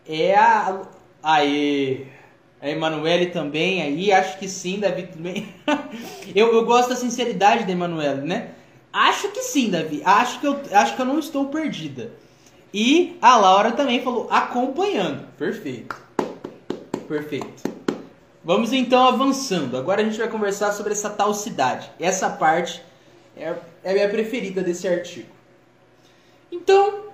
é 0.09 0.35
a. 0.35 0.83
Aê! 1.23 2.07
A 2.61 2.71
Emanuele 2.71 3.27
também 3.27 3.83
aí, 3.83 4.13
acho 4.13 4.39
que 4.39 4.49
sim, 4.49 4.79
Davi 4.79 5.09
também. 5.09 5.53
eu, 6.35 6.53
eu 6.55 6.65
gosto 6.65 6.91
da 6.91 6.97
sinceridade 6.97 7.65
da 7.65 7.73
Emanuele, 7.73 8.23
né? 8.23 8.53
Acho 8.93 9.29
que 9.33 9.43
sim, 9.43 9.69
Davi. 9.69 10.01
Acho 10.05 10.41
que 10.41 10.47
eu, 10.47 10.61
acho 10.73 10.95
que 10.95 11.03
eu 11.03 11.07
não 11.07 11.19
estou 11.19 11.47
perdida. 11.47 12.13
E 12.73 13.19
a 13.21 13.37
Laura 13.37 13.73
também 13.73 14.01
falou 14.01 14.29
acompanhando. 14.31 15.27
Perfeito. 15.37 16.01
Perfeito. 17.09 17.72
Vamos 18.45 18.73
então 18.73 19.07
avançando. 19.07 19.77
Agora 19.77 20.03
a 20.03 20.05
gente 20.05 20.19
vai 20.19 20.29
conversar 20.29 20.73
sobre 20.73 20.93
essa 20.93 21.11
tal 21.11 21.33
cidade. 21.33 21.91
Essa 21.99 22.31
parte 22.31 22.83
é, 23.37 23.55
é 23.85 23.91
a 23.91 23.95
minha 23.95 24.09
preferida 24.09 24.63
desse 24.63 24.89
artigo. 24.89 25.31
Então, 26.51 27.05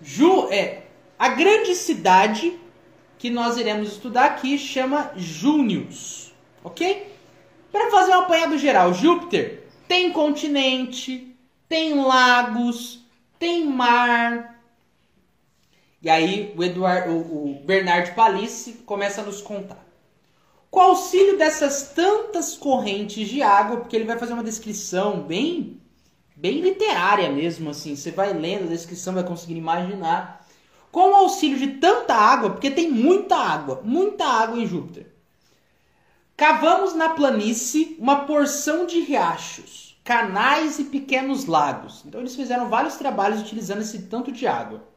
Ju 0.00 0.48
é 0.50 0.82
a 1.18 1.28
grande 1.28 1.74
cidade 1.74 2.58
que 3.18 3.30
nós 3.30 3.56
iremos 3.56 3.92
estudar 3.92 4.24
aqui 4.24 4.58
chama 4.58 5.12
Június, 5.14 6.32
ok? 6.64 7.12
Para 7.70 7.90
fazer 7.90 8.12
um 8.12 8.20
apanhado 8.20 8.58
geral, 8.58 8.92
Júpiter 8.92 9.62
tem 9.86 10.10
continente, 10.10 11.36
tem 11.68 12.02
lagos, 12.02 13.06
tem 13.38 13.64
mar, 13.64 14.52
e 16.02 16.10
aí 16.10 16.52
o, 16.56 16.64
Eduardo, 16.64 17.12
o, 17.12 17.62
Bernard 17.64 18.10
Palice 18.12 18.72
começa 18.84 19.20
a 19.20 19.24
nos 19.24 19.40
contar. 19.40 19.78
Com 20.72 20.80
auxílio 20.80 21.36
dessas 21.36 21.92
tantas 21.94 22.56
correntes 22.56 23.28
de 23.28 23.42
água, 23.42 23.76
porque 23.76 23.94
ele 23.94 24.06
vai 24.06 24.18
fazer 24.18 24.32
uma 24.32 24.42
descrição 24.42 25.20
bem, 25.20 25.78
bem 26.34 26.62
literária 26.62 27.30
mesmo, 27.30 27.68
assim. 27.68 27.94
Você 27.94 28.10
vai 28.10 28.32
lendo 28.32 28.64
a 28.64 28.68
descrição, 28.68 29.12
vai 29.12 29.22
conseguir 29.22 29.54
imaginar. 29.54 30.46
Com 30.90 31.10
o 31.10 31.14
auxílio 31.14 31.58
de 31.58 31.78
tanta 31.78 32.14
água, 32.14 32.52
porque 32.52 32.70
tem 32.70 32.90
muita 32.90 33.36
água, 33.36 33.82
muita 33.84 34.24
água 34.24 34.58
em 34.58 34.66
Júpiter. 34.66 35.12
Cavamos 36.38 36.94
na 36.94 37.10
planície 37.10 37.94
uma 38.00 38.24
porção 38.24 38.86
de 38.86 38.98
riachos, 39.00 40.00
canais 40.02 40.78
e 40.78 40.84
pequenos 40.84 41.44
lagos. 41.44 42.02
Então 42.06 42.22
eles 42.22 42.34
fizeram 42.34 42.70
vários 42.70 42.96
trabalhos 42.96 43.42
utilizando 43.42 43.82
esse 43.82 44.04
tanto 44.04 44.32
de 44.32 44.46
água 44.46 44.90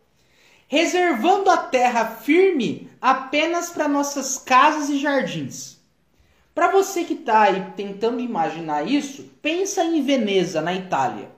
reservando 0.67 1.49
a 1.49 1.57
terra 1.57 2.05
firme 2.05 2.89
apenas 3.01 3.69
para 3.69 3.87
nossas 3.87 4.37
casas 4.37 4.89
e 4.89 4.97
jardins. 4.97 5.75
Para 6.53 6.71
você 6.71 7.03
que 7.03 7.13
está 7.13 7.41
aí 7.41 7.73
tentando 7.75 8.21
imaginar 8.21 8.87
isso, 8.87 9.23
pensa 9.41 9.83
em 9.83 10.01
Veneza, 10.01 10.61
na 10.61 10.73
Itália, 10.73 11.29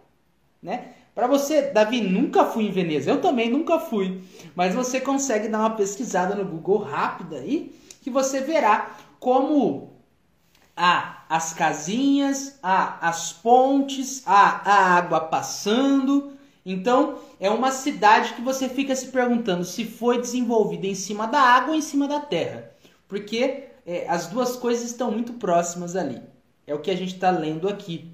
né? 0.61 0.93
Para 1.15 1.25
você, 1.25 1.71
Davi, 1.71 2.01
nunca 2.01 2.45
fui 2.45 2.67
em 2.67 2.71
Veneza. 2.71 3.09
Eu 3.09 3.19
também 3.19 3.49
nunca 3.49 3.79
fui, 3.79 4.21
mas 4.55 4.75
você 4.75 5.01
consegue 5.01 5.47
dar 5.47 5.61
uma 5.61 5.71
pesquisada 5.71 6.35
no 6.35 6.45
Google 6.45 6.77
rápida 6.77 7.37
aí, 7.37 7.75
que 8.03 8.11
você 8.11 8.41
verá 8.41 8.91
como 9.19 9.93
há 10.75 11.23
as 11.27 11.53
casinhas, 11.53 12.59
há 12.61 12.99
as 13.01 13.33
pontes, 13.33 14.21
há 14.27 14.61
a 14.63 14.97
água 14.97 15.19
passando, 15.21 16.36
Então, 16.69 17.19
é 17.39 17.49
uma 17.49 17.71
cidade 17.71 18.33
que 18.33 18.41
você 18.41 18.67
fica 18.67 18.93
se 18.93 19.07
perguntando 19.07 19.63
se 19.63 19.85
foi 19.85 20.19
desenvolvida 20.19 20.85
em 20.85 20.95
cima 20.95 21.25
da 21.25 21.39
água 21.39 21.69
ou 21.69 21.75
em 21.75 21.81
cima 21.81 22.09
da 22.09 22.19
terra. 22.19 22.69
Porque 23.07 23.69
é, 23.85 24.05
as 24.09 24.27
duas 24.27 24.57
coisas 24.57 24.83
estão 24.83 25.09
muito 25.09 25.31
próximas 25.35 25.95
ali. 25.95 26.21
É 26.67 26.75
o 26.75 26.79
que 26.79 26.91
a 26.91 26.95
gente 26.95 27.13
está 27.13 27.31
lendo 27.31 27.69
aqui. 27.69 28.11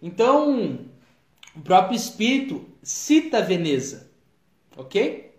Então, 0.00 0.78
o 1.54 1.60
próprio 1.60 1.94
Espírito 1.94 2.64
cita 2.82 3.42
Veneza. 3.42 4.10
Ok? 4.74 5.30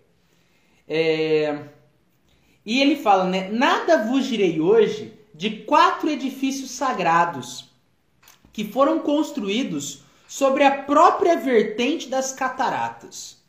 É... 0.88 1.64
E 2.64 2.80
ele 2.80 2.98
fala, 2.98 3.24
né? 3.24 3.50
Nada 3.50 4.06
vos 4.06 4.28
direi 4.28 4.62
hoje 4.62 5.14
de 5.34 5.50
quatro 5.62 6.08
edifícios 6.08 6.70
sagrados 6.70 7.72
que 8.54 8.66
foram 8.66 9.00
construídos 9.00 10.04
sobre 10.30 10.64
a 10.64 10.84
própria 10.84 11.36
vertente 11.36 12.08
das 12.08 12.32
cataratas, 12.32 13.40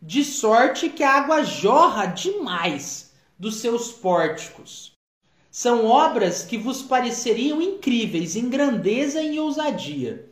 de 0.00 0.22
sorte 0.24 0.88
que 0.88 1.02
a 1.02 1.10
água 1.10 1.42
jorra 1.42 2.06
demais 2.06 3.12
dos 3.36 3.56
seus 3.56 3.90
pórticos. 3.90 4.92
São 5.50 5.84
obras 5.86 6.44
que 6.44 6.56
vos 6.56 6.82
pareceriam 6.82 7.60
incríveis 7.60 8.36
em 8.36 8.48
grandeza 8.48 9.20
e 9.20 9.34
em 9.34 9.38
ousadia. 9.40 10.30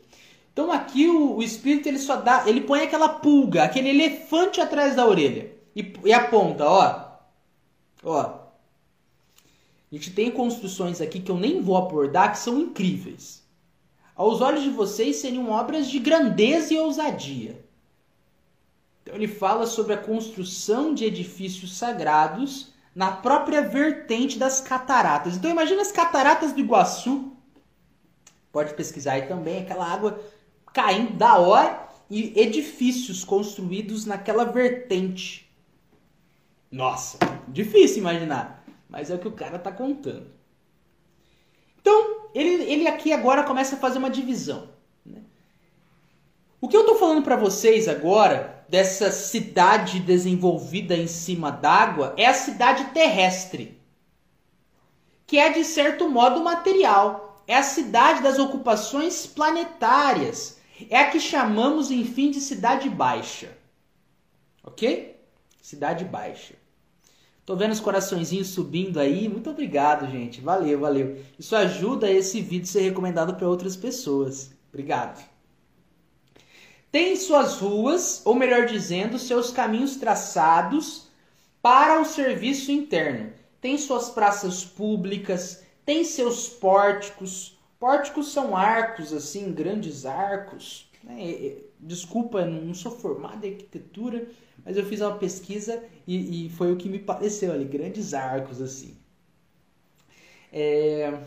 Então 0.53 0.71
aqui 0.71 1.09
o, 1.09 1.39
o 1.39 1.43
espírito 1.43 1.89
ele 1.89 1.99
só 1.99 2.15
dá, 2.15 2.45
ele 2.47 2.61
põe 2.61 2.83
aquela 2.83 3.09
pulga, 3.09 3.65
aquele 3.65 3.89
elefante 3.89 4.61
atrás 4.61 4.95
da 4.95 5.05
orelha 5.05 5.53
e, 5.75 5.93
e 6.05 6.13
aponta, 6.13 6.65
ó, 6.65 7.09
ó. 8.05 8.21
A 9.91 9.95
gente 9.95 10.13
tem 10.13 10.31
construções 10.31 11.01
aqui 11.01 11.19
que 11.19 11.31
eu 11.31 11.37
nem 11.37 11.61
vou 11.61 11.77
abordar 11.77 12.31
que 12.31 12.39
são 12.39 12.61
incríveis 12.61 13.42
aos 14.23 14.41
olhos 14.41 14.63
de 14.63 14.71
vocês 14.71 15.17
seriam 15.17 15.51
obras 15.51 15.91
de 15.91 15.99
grandeza 15.99 16.73
e 16.73 16.79
ousadia. 16.79 17.61
Então 19.03 19.17
ele 19.17 19.27
fala 19.27 19.67
sobre 19.67 19.95
a 19.95 19.99
construção 19.99 20.95
de 20.95 21.05
edifícios 21.05 21.77
sagrados 21.77 22.73
na 22.95 23.11
própria 23.11 23.63
vertente 23.63 24.39
das 24.39 24.61
cataratas. 24.61 25.37
Então 25.37 25.51
imagina 25.51 25.83
as 25.83 25.91
cataratas 25.91 26.53
do 26.53 26.61
Iguaçu. 26.61 27.33
Pode 28.53 28.75
pesquisar 28.75 29.15
aí 29.15 29.23
também, 29.23 29.63
aquela 29.63 29.93
água 29.93 30.23
caindo 30.73 31.15
da 31.15 31.39
hora 31.39 31.89
e 32.09 32.33
edifícios 32.41 33.25
construídos 33.25 34.07
naquela 34.07 34.45
vertente. 34.45 35.53
Nossa, 36.71 37.19
difícil 37.49 37.99
imaginar, 37.99 38.65
mas 38.89 39.11
é 39.11 39.17
o 39.17 39.19
que 39.19 39.29
o 39.29 39.33
cara 39.33 39.57
está 39.57 39.73
contando. 39.73 40.31
Então, 41.81 42.12
ele, 42.35 42.63
ele 42.65 42.89
aqui 42.89 43.13
agora 43.13 43.45
começa 43.45 43.77
a 43.77 43.79
fazer 43.79 43.99
uma 43.99 44.11
divisão. 44.11 44.69
Né? 45.05 45.23
O 46.61 46.69
que 46.69 46.77
eu 46.77 46.83
estou 46.83 46.97
falando 46.97 47.23
para 47.23 47.37
vocês 47.37 47.89
agora, 47.89 48.65
dessa 48.69 49.11
cidade 49.11 50.01
desenvolvida 50.01 50.97
em 50.97 51.07
cima 51.07 51.51
d'água, 51.51 52.15
é 52.17 52.27
a 52.27 52.35
cidade 52.35 52.85
terrestre, 52.87 53.81
que 55.27 55.39
é 55.39 55.51
de 55.51 55.65
certo 55.65 56.09
modo 56.09 56.43
material. 56.43 57.43
É 57.47 57.57
a 57.57 57.63
cidade 57.63 58.23
das 58.23 58.39
ocupações 58.39 59.27
planetárias. 59.27 60.59
É 60.89 60.99
a 60.99 61.11
que 61.11 61.19
chamamos, 61.19 61.91
enfim, 61.91 62.31
de 62.31 62.41
cidade 62.41 62.89
baixa. 62.89 63.57
Ok? 64.63 65.21
Cidade 65.61 66.05
baixa. 66.05 66.55
Tô 67.45 67.57
vendo 67.57 67.73
os 67.73 67.81
coraçõezinhos 67.81 68.49
subindo 68.49 69.01
aí. 69.01 69.29
Muito 69.29 69.51
obrigado, 69.51 70.09
gente. 70.11 70.41
Valeu, 70.41 70.79
valeu. 70.79 71.21
Isso 71.39 71.57
ajuda 71.57 72.11
esse 72.11 72.41
vídeo 72.41 72.69
a 72.69 72.73
ser 72.73 72.83
recomendado 72.83 73.35
para 73.35 73.49
outras 73.49 73.77
pessoas. 73.77 74.53
Obrigado. 74.69 75.25
Tem 76.93 77.17
suas 77.17 77.59
ruas, 77.59 78.23
ou 78.25 78.35
melhor 78.35 78.67
dizendo, 78.67 79.19
seus 79.19 79.51
caminhos 79.51 79.97
traçados 79.97 81.09
para 81.61 82.01
o 82.01 82.05
serviço 82.05 82.71
interno. 82.71 83.33
Tem 83.61 83.79
suas 83.79 84.11
praças 84.11 84.65
públicas, 84.65 85.63
tem 85.85 86.05
seus 86.05 86.49
pórticos. 86.49 87.59
Pórticos 87.81 88.31
são 88.31 88.57
arcos, 88.57 89.13
assim, 89.13 89.53
grandes 89.53 90.07
arcos. 90.07 90.89
Né? 91.03 91.57
Desculpa, 91.81 92.45
não 92.45 92.75
sou 92.75 92.93
formado 92.93 93.45
em 93.45 93.53
arquitetura, 93.53 94.29
mas 94.65 94.77
eu 94.77 94.85
fiz 94.85 95.01
uma 95.01 95.17
pesquisa 95.17 95.83
e, 96.07 96.47
e 96.47 96.51
foi 96.51 96.73
o 96.73 96.77
que 96.77 96.89
me 96.89 96.99
pareceu 96.99 97.53
ali, 97.53 97.65
grandes 97.65 98.15
arcos 98.15 98.61
assim. 98.61 98.97
É... 100.53 101.19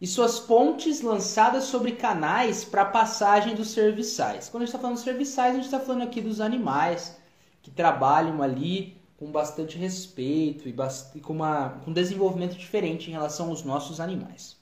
E 0.00 0.06
suas 0.06 0.40
pontes 0.40 1.00
lançadas 1.00 1.64
sobre 1.64 1.92
canais 1.92 2.64
para 2.64 2.84
passagem 2.84 3.54
dos 3.54 3.70
serviçais. 3.70 4.48
Quando 4.48 4.64
a 4.64 4.66
gente 4.66 4.74
está 4.74 4.78
falando 4.78 4.96
dos 4.96 5.04
serviçais, 5.04 5.52
a 5.52 5.56
gente 5.56 5.64
está 5.64 5.80
falando 5.80 6.02
aqui 6.02 6.20
dos 6.20 6.40
animais 6.40 7.16
que 7.62 7.70
trabalham 7.70 8.42
ali 8.42 8.96
com 9.16 9.30
bastante 9.30 9.78
respeito 9.78 10.68
e, 10.68 10.72
bast... 10.72 11.16
e 11.16 11.20
com, 11.20 11.32
uma... 11.32 11.80
com 11.84 11.90
um 11.90 11.94
desenvolvimento 11.94 12.56
diferente 12.56 13.08
em 13.08 13.12
relação 13.12 13.48
aos 13.48 13.62
nossos 13.62 14.00
animais. 14.00 14.56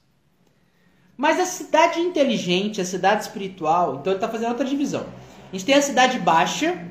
Mas 1.17 1.41
a 1.41 1.45
cidade 1.45 2.01
inteligente, 2.01 2.81
a 2.81 2.85
cidade 2.85 3.23
espiritual, 3.23 3.97
então 3.97 4.13
ele 4.13 4.19
está 4.19 4.29
fazendo 4.29 4.51
outra 4.51 4.67
divisão. 4.67 5.07
A 5.51 5.57
gente 5.57 5.65
tem 5.65 5.75
a 5.75 5.83
cidade 5.83 6.19
baixa, 6.19 6.89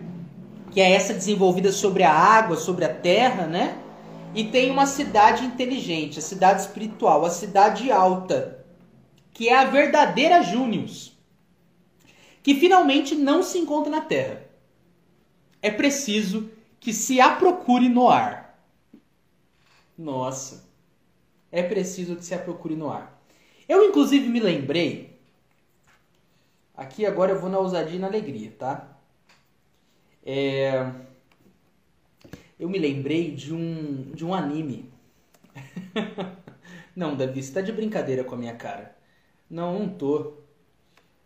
que 0.72 0.80
é 0.80 0.92
essa 0.92 1.14
desenvolvida 1.14 1.72
sobre 1.72 2.04
a 2.04 2.12
água, 2.12 2.56
sobre 2.56 2.86
a 2.86 2.94
terra, 2.94 3.46
né? 3.46 3.78
E 4.34 4.46
tem 4.46 4.72
uma 4.72 4.86
cidade 4.86 5.44
inteligente, 5.44 6.18
a 6.18 6.22
cidade 6.22 6.62
espiritual, 6.62 7.26
a 7.26 7.30
cidade 7.30 7.92
alta, 7.92 8.66
que 9.34 9.50
é 9.50 9.58
a 9.58 9.66
verdadeira 9.66 10.42
Június, 10.42 11.18
que 12.42 12.56
finalmente 12.56 13.14
não 13.14 13.44
se 13.44 13.58
encontra 13.58 13.92
na 13.92 14.02
terra. 14.02 14.44
É 15.62 15.70
preciso 15.70 16.50
que 16.80 16.94
se 16.94 17.20
a 17.20 17.36
procure 17.36 17.90
no 17.90 18.08
ar. 18.08 18.58
Nossa, 19.98 20.64
é 21.52 21.62
preciso 21.62 22.16
que 22.16 22.26
se 22.26 22.34
a 22.34 22.40
procure 22.40 22.76
no 22.76 22.90
ar. 22.90 23.22
Eu, 23.68 23.84
inclusive, 23.84 24.28
me 24.30 24.40
lembrei. 24.40 25.20
Aqui 26.76 27.06
agora 27.06 27.34
eu 27.34 27.40
vou 27.40 27.50
na 27.50 27.60
ousadia 27.60 27.98
e 27.98 28.00
na 28.00 28.08
alegria, 28.08 28.56
tá? 28.58 28.91
É... 30.24 30.92
Eu 32.60 32.70
me 32.70 32.78
lembrei 32.78 33.32
de 33.32 33.54
um, 33.54 34.12
de 34.14 34.24
um 34.24 34.34
anime. 34.34 34.92
não, 36.96 37.16
Davi, 37.16 37.42
você 37.42 37.52
tá 37.52 37.62
de 37.62 37.72
brincadeira 37.72 38.24
com 38.24 38.36
a 38.36 38.38
minha 38.38 38.56
cara. 38.56 38.96
Não, 39.50 39.80
não 39.80 39.90
tô. 39.90 40.34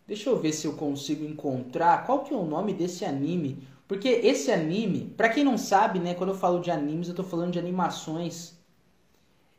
Deixa 0.06 0.30
eu 0.30 0.38
ver 0.38 0.52
se 0.52 0.66
eu 0.66 0.74
consigo 0.74 1.24
encontrar 1.24 2.06
qual 2.06 2.24
que 2.24 2.32
é 2.32 2.36
o 2.36 2.46
nome 2.46 2.72
desse 2.72 3.04
anime. 3.04 3.62
Porque 3.86 4.08
esse 4.08 4.50
anime, 4.50 5.12
para 5.16 5.28
quem 5.28 5.44
não 5.44 5.56
sabe, 5.58 5.98
né, 6.00 6.14
quando 6.14 6.30
eu 6.30 6.36
falo 6.36 6.60
de 6.60 6.70
animes, 6.70 7.08
eu 7.08 7.14
tô 7.14 7.22
falando 7.22 7.52
de 7.52 7.58
animações 7.58 8.58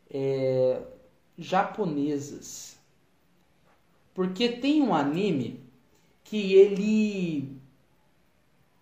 é, 0.10 0.82
japonesas. 1.38 2.78
Porque 4.14 4.50
tem 4.50 4.82
um 4.82 4.94
anime 4.94 5.64
que 6.24 6.54
ele 6.54 7.57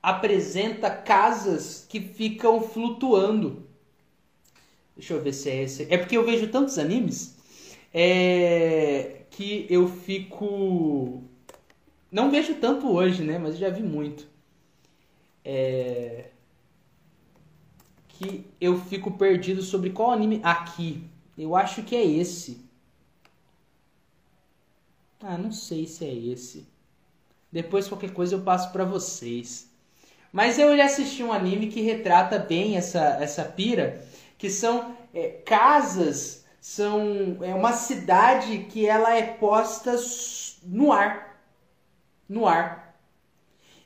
apresenta 0.05 0.91
casas 0.91 1.83
que 1.89 1.99
ficam 1.99 2.61
flutuando. 2.61 3.67
Deixa 4.95 5.15
eu 5.15 5.21
ver 5.21 5.33
se 5.33 5.49
é 5.49 5.63
esse. 5.63 5.87
É 5.91 5.97
porque 5.97 6.15
eu 6.15 6.23
vejo 6.23 6.47
tantos 6.47 6.77
animes 6.77 7.35
é, 7.91 9.23
que 9.31 9.65
eu 9.67 9.87
fico. 9.87 11.23
Não 12.11 12.29
vejo 12.29 12.53
tanto 12.55 12.87
hoje, 12.87 13.23
né? 13.23 13.39
Mas 13.39 13.57
já 13.57 13.69
vi 13.69 13.81
muito. 13.81 14.27
É, 15.43 16.29
que 18.07 18.45
eu 18.61 18.79
fico 18.79 19.09
perdido 19.17 19.63
sobre 19.63 19.89
qual 19.89 20.11
anime. 20.11 20.39
Aqui. 20.43 21.03
Eu 21.35 21.55
acho 21.55 21.81
que 21.81 21.95
é 21.95 22.05
esse. 22.05 22.63
Ah, 25.19 25.37
não 25.37 25.51
sei 25.51 25.87
se 25.87 26.05
é 26.05 26.13
esse. 26.13 26.67
Depois 27.51 27.87
qualquer 27.87 28.13
coisa 28.13 28.35
eu 28.35 28.43
passo 28.43 28.71
para 28.71 28.85
vocês. 28.85 29.74
Mas 30.35 30.59
eu 30.59 30.75
já 30.75 30.83
assisti 30.83 31.23
um 31.23 31.31
anime 31.31 31.67
que 31.67 31.79
retrata 31.79 32.37
bem 32.37 32.75
essa, 32.75 32.99
essa 33.21 33.45
pira, 33.45 34.05
que 34.37 34.49
são 34.49 34.93
é, 35.13 35.29
casas, 35.29 36.43
são 36.59 37.37
é 37.41 37.55
uma 37.55 37.71
cidade 37.71 38.65
que 38.69 38.85
ela 38.85 39.15
é 39.15 39.21
posta 39.23 39.95
no 40.61 40.91
ar. 40.91 41.41
No 42.27 42.45
ar. 42.45 42.99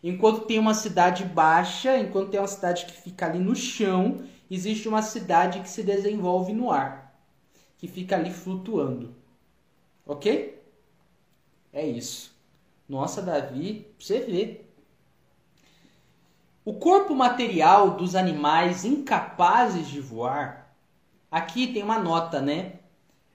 Enquanto 0.04 0.48
tem 0.48 0.58
uma 0.58 0.74
cidade 0.74 1.24
baixa, 1.24 2.00
enquanto 2.00 2.32
tem 2.32 2.40
uma 2.40 2.48
cidade 2.48 2.88
que 2.88 2.94
fica 2.94 3.28
ali 3.28 3.38
no 3.38 3.56
chão, 3.56 4.24
existe 4.50 4.90
uma 4.90 5.04
cidade 5.04 5.60
que 5.60 5.70
se 5.70 5.84
desenvolve 5.84 6.52
no 6.52 6.72
ar, 6.72 7.16
que 7.78 7.88
fica 7.88 8.16
ali 8.16 8.32
flutuando. 8.32 9.14
Ok? 10.04 10.60
É 11.72 11.86
isso. 11.86 12.36
Nossa, 12.88 13.22
Davi, 13.22 13.86
você 14.00 14.22
vê. 14.22 14.69
O 16.66 16.74
corpo 16.74 17.16
material 17.16 17.92
dos 17.92 18.16
animais 18.16 18.86
incapazes 18.86 19.88
de 19.88 20.00
voar, 20.00 20.74
aqui 21.32 21.68
tem 21.68 21.84
uma 21.84 22.00
nota, 22.00 22.42
né? 22.42 22.74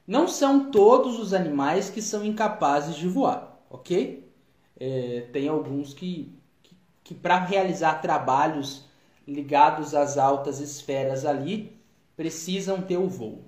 Não 0.07 0.29
são 0.29 0.71
todos 0.71 1.19
os 1.19 1.33
animais 1.33 1.91
que 1.91 2.03
são 2.03 2.25
incapazes 2.25 2.97
de 2.97 3.09
voar, 3.09 3.59
ok? 3.71 4.31
É, 4.79 5.29
tem 5.33 5.49
alguns 5.49 5.95
que, 5.95 6.33
que 6.63 6.77
que 7.05 7.15
para 7.15 7.39
realizar 7.39 8.01
trabalhos 8.01 8.87
ligados 9.29 9.95
às 9.95 10.17
altas 10.17 10.59
esferas 10.59 11.27
ali, 11.27 11.79
precisam 12.17 12.81
ter 12.81 12.97
o 12.97 13.09
voo. 13.09 13.45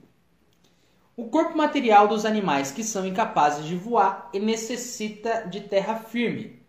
O 1.16 1.28
corpo 1.28 1.56
material 1.56 2.06
dos 2.06 2.26
animais 2.26 2.70
que 2.70 2.84
são 2.84 3.06
incapazes 3.06 3.64
de 3.64 3.74
voar 3.74 4.30
necessita 4.34 5.46
de 5.48 5.62
terra 5.62 5.96
firme. 5.96 6.60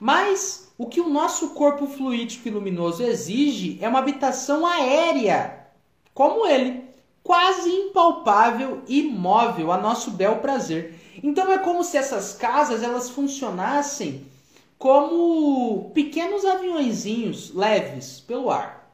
Mas 0.00 0.63
o 0.76 0.86
que 0.86 1.00
o 1.00 1.08
nosso 1.08 1.50
corpo 1.50 1.86
fluídico 1.86 2.48
e 2.48 2.50
luminoso 2.50 3.02
exige 3.02 3.78
é 3.80 3.88
uma 3.88 4.00
habitação 4.00 4.66
aérea, 4.66 5.66
como 6.12 6.46
ele, 6.46 6.84
quase 7.22 7.70
impalpável 7.70 8.82
e 8.88 9.02
móvel 9.02 9.72
a 9.72 9.78
nosso 9.78 10.10
bel 10.10 10.36
prazer. 10.36 10.98
Então 11.22 11.50
é 11.52 11.58
como 11.58 11.84
se 11.84 11.96
essas 11.96 12.34
casas 12.34 12.82
elas 12.82 13.08
funcionassem 13.10 14.26
como 14.76 15.90
pequenos 15.94 16.44
aviãozinhos 16.44 17.54
leves 17.54 18.20
pelo 18.20 18.50
ar. 18.50 18.84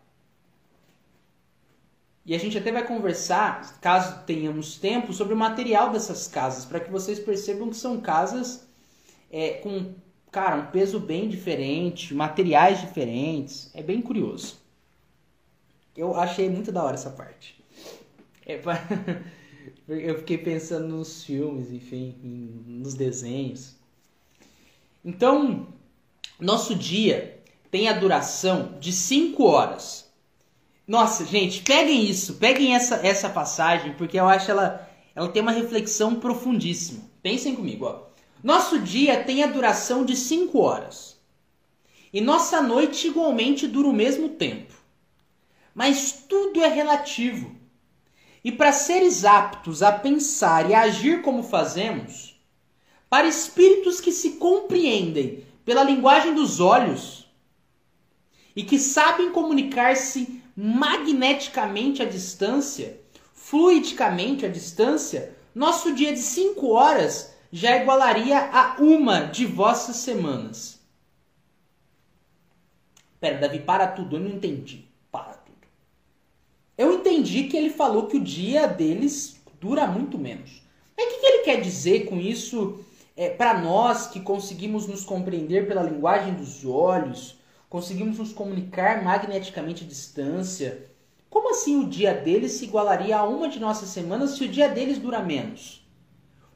E 2.25 2.35
a 2.35 2.39
gente 2.39 2.57
até 2.57 2.71
vai 2.71 2.87
conversar, 2.87 3.81
caso 3.81 4.25
tenhamos 4.25 4.77
tempo, 4.77 5.13
sobre 5.13 5.35
o 5.35 5.37
material 5.37 5.91
dessas 5.91 6.29
casas, 6.29 6.65
para 6.65 6.79
que 6.79 6.91
vocês 6.91 7.19
percebam 7.19 7.71
que 7.71 7.77
são 7.77 8.01
casas 8.01 8.69
é, 9.33 9.55
com, 9.55 9.95
cara, 10.31 10.57
um 10.57 10.67
peso 10.67 10.99
bem 11.01 11.29
diferente, 11.29 12.15
materiais 12.15 12.81
diferentes. 12.81 13.71
É 13.75 13.83
bem 13.83 14.01
curioso. 14.01 14.59
Eu 15.97 16.15
achei 16.15 16.49
muito 16.49 16.71
da 16.71 16.83
hora 16.83 16.95
essa 16.95 17.11
parte. 17.11 17.63
É, 18.47 18.61
eu 19.89 20.19
fiquei 20.19 20.39
pensando 20.39 20.89
nos 20.89 21.25
filmes, 21.25 21.71
enfim, 21.71 22.15
nos 22.67 22.95
desenhos. 22.95 23.77
Então, 25.05 25.69
nosso 26.39 26.75
dia 26.75 27.41
tem 27.71 27.89
a 27.89 27.93
duração 27.93 28.79
de 28.81 28.93
5 28.93 29.43
horas. 29.45 30.11
Nossa, 30.87 31.25
gente, 31.25 31.63
peguem 31.63 32.05
isso, 32.05 32.35
peguem 32.35 32.75
essa, 32.75 32.97
essa 33.07 33.29
passagem, 33.29 33.95
porque 33.95 34.19
eu 34.19 34.29
acho 34.29 34.51
ela, 34.51 34.89
ela 35.15 35.29
tem 35.29 35.41
uma 35.41 35.53
reflexão 35.53 36.17
profundíssima. 36.17 37.03
Pensem 37.23 37.55
comigo, 37.55 37.85
ó. 37.85 38.10
Nosso 38.43 38.79
dia 38.79 39.23
tem 39.23 39.43
a 39.43 39.47
duração 39.47 40.05
de 40.05 40.17
5 40.17 40.59
horas. 40.59 41.19
E 42.13 42.21
nossa 42.21 42.63
noite 42.63 43.07
igualmente 43.07 43.67
dura 43.67 43.89
o 43.89 43.93
mesmo 43.93 44.31
tempo. 44.31 44.75
Mas 45.75 46.25
tudo 46.29 46.63
é 46.63 46.69
relativo. 46.69 47.55
E 48.43 48.51
para 48.51 48.73
seres 48.73 49.25
aptos 49.25 49.83
a 49.83 49.93
pensar 49.93 50.71
e 50.71 50.75
a 50.75 50.83
agir 50.83 51.21
como 51.21 51.43
fazemos, 51.43 52.41
para 53.09 53.29
espíritos 53.29 54.01
que 54.01 54.11
se 54.11 54.33
compreendem 54.33 55.45
pela 55.65 55.85
linguagem 55.85 56.35
dos 56.35 56.59
olhos 56.59 57.29
e 58.57 58.65
que 58.65 58.79
sabem 58.79 59.31
comunicar-se 59.31 60.43
magneticamente 60.57 62.03
à 62.03 62.07
distância, 62.07 62.99
fluidicamente 63.35 64.47
à 64.47 64.49
distância, 64.49 65.37
nosso 65.55 65.93
dia 65.93 66.13
de 66.13 66.21
cinco 66.21 66.69
horas 66.69 67.30
já 67.53 67.77
igualaria 67.77 68.39
a 68.39 68.77
uma 68.79 69.27
de 69.27 69.47
vossas 69.47 69.97
semanas. 69.97 70.81
Pera, 73.21 73.39
Davi, 73.39 73.59
para 73.59 73.87
tudo, 73.87 74.17
eu 74.17 74.21
não 74.21 74.31
entendi. 74.31 74.85
Para 75.11 75.35
tudo. 75.35 75.59
Eu 76.79 76.95
entendi 76.95 77.45
que 77.45 77.57
ele 77.57 77.71
falou 77.71 78.07
que 78.07 78.17
o 78.17 78.25
dia 78.25 78.67
deles 78.67 79.41
dura 79.61 79.87
muito 79.87 80.17
menos. 80.17 80.63
Mas 80.97 81.07
o 81.07 81.21
que, 81.21 81.27
ele 81.27 81.45
quer 81.45 81.61
dizer 81.61 82.07
com 82.07 82.19
isso 82.19 82.83
é, 83.17 83.29
para 83.29 83.61
nós 83.61 84.07
que 84.07 84.21
conseguimos 84.21 84.87
nos 84.87 85.05
compreender 85.05 85.69
pela 85.69 85.83
linguagem 85.83 86.35
dos 86.35 86.65
olhos, 86.65 87.39
conseguimos 87.69 88.19
nos 88.19 88.33
comunicar 88.33 89.05
magneticamente 89.05 89.85
à 89.85 89.87
distância, 89.87 90.87
como 91.29 91.51
assim 91.51 91.79
o 91.79 91.89
dia 91.89 92.13
deles 92.15 92.53
se 92.53 92.65
igualaria 92.65 93.17
a 93.17 93.25
uma 93.25 93.49
de 93.49 93.61
nossas 93.61 93.91
semanas 93.91 94.31
se 94.31 94.45
o 94.45 94.49
dia 94.49 94.69
deles 94.69 94.99
dura 94.99 95.21
menos? 95.21 95.81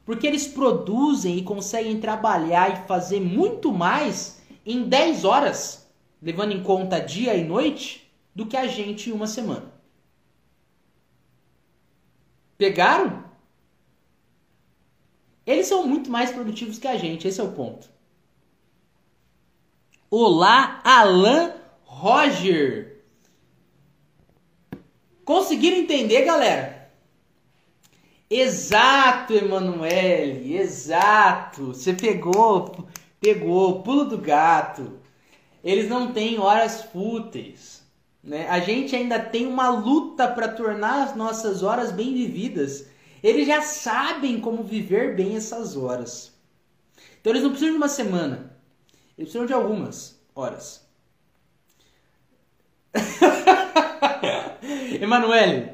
Porque 0.05 0.27
eles 0.27 0.47
produzem 0.47 1.37
e 1.37 1.43
conseguem 1.43 1.99
trabalhar 1.99 2.71
e 2.71 2.87
fazer 2.87 3.19
muito 3.19 3.73
mais 3.73 4.39
em 4.63 4.87
10 4.87 5.25
horas, 5.25 5.89
levando 6.21 6.51
em 6.51 6.61
conta 6.61 6.99
dia 6.99 7.35
e 7.35 7.43
noite, 7.43 8.09
do 8.33 8.45
que 8.45 8.55
a 8.55 8.67
gente 8.67 9.09
em 9.09 9.13
uma 9.13 9.25
semana. 9.25 9.73
Pegaram? 12.57 13.25
Eles 15.45 15.67
são 15.67 15.87
muito 15.87 16.09
mais 16.09 16.31
produtivos 16.31 16.77
que 16.77 16.87
a 16.87 16.97
gente, 16.97 17.27
esse 17.27 17.41
é 17.41 17.43
o 17.43 17.51
ponto. 17.51 17.89
Olá, 20.09 20.81
Alan 20.83 21.53
Roger. 21.83 23.03
Conseguiram 25.23 25.77
entender, 25.77 26.23
galera? 26.23 26.74
Exato, 28.37 29.33
Emanuele, 29.33 30.57
exato. 30.57 31.67
Você 31.67 31.93
pegou, 31.93 32.85
pegou, 33.19 33.81
pulo 33.81 34.03
do 34.03 34.17
gato. 34.17 34.99
Eles 35.63 35.87
não 35.87 36.11
têm 36.11 36.37
horas 36.37 36.83
fúteis. 36.83 37.81
Né? 38.21 38.45
A 38.49 38.59
gente 38.59 38.93
ainda 38.93 39.19
tem 39.19 39.47
uma 39.47 39.69
luta 39.69 40.27
para 40.27 40.49
tornar 40.49 41.03
as 41.03 41.15
nossas 41.15 41.63
horas 41.63 41.93
bem 41.93 42.13
vividas. 42.13 42.87
Eles 43.23 43.47
já 43.47 43.61
sabem 43.61 44.41
como 44.41 44.63
viver 44.63 45.15
bem 45.15 45.37
essas 45.37 45.77
horas. 45.77 46.33
Então 47.21 47.31
eles 47.31 47.41
não 47.41 47.51
precisam 47.51 47.73
de 47.73 47.77
uma 47.77 47.87
semana. 47.87 48.53
Eles 49.17 49.31
precisam 49.31 49.45
de 49.45 49.53
algumas 49.53 50.19
horas. 50.35 50.85
Emanuele, 55.01 55.71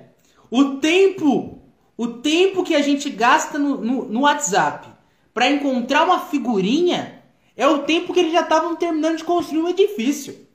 o 0.50 0.76
tempo, 0.76 1.61
o 2.02 2.14
tempo 2.14 2.64
que 2.64 2.74
a 2.74 2.82
gente 2.82 3.12
gasta 3.12 3.60
no, 3.60 3.80
no, 3.80 4.06
no 4.06 4.22
WhatsApp 4.22 4.88
para 5.32 5.52
encontrar 5.52 6.04
uma 6.04 6.20
figurinha 6.26 7.22
é 7.56 7.68
o 7.68 7.84
tempo 7.84 8.12
que 8.12 8.20
eles 8.20 8.34
já 8.34 8.42
estavam 8.42 8.76
terminando 8.76 9.18
de 9.18 9.24
construir 9.24 9.62
um 9.62 9.70
edifício. 9.70 10.48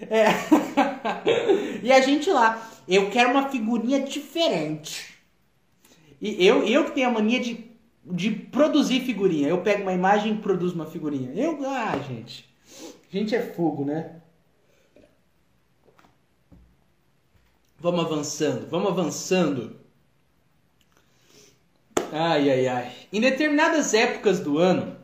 É. 0.00 0.26
e 1.84 1.92
a 1.92 2.00
gente 2.00 2.28
lá, 2.28 2.68
eu 2.88 3.10
quero 3.10 3.30
uma 3.30 3.48
figurinha 3.48 4.00
diferente. 4.00 5.16
E 6.20 6.44
eu, 6.44 6.66
eu 6.66 6.86
que 6.86 6.90
tenho 6.90 7.10
a 7.10 7.12
mania 7.12 7.38
de, 7.38 7.64
de 8.04 8.32
produzir 8.32 9.02
figurinha. 9.02 9.46
Eu 9.46 9.62
pego 9.62 9.82
uma 9.82 9.92
imagem 9.92 10.34
e 10.34 10.38
produzo 10.38 10.74
uma 10.74 10.86
figurinha. 10.86 11.32
Eu, 11.32 11.64
ah, 11.64 11.96
gente. 12.08 12.52
Gente 13.08 13.36
é 13.36 13.40
fogo, 13.40 13.84
né? 13.84 14.20
Vamos 17.78 18.04
avançando, 18.04 18.68
vamos 18.68 18.90
avançando. 18.90 19.81
Ai, 22.14 22.50
ai, 22.50 22.68
ai. 22.68 22.92
Em 23.10 23.22
determinadas 23.22 23.94
épocas 23.94 24.38
do 24.38 24.58
ano, 24.58 24.94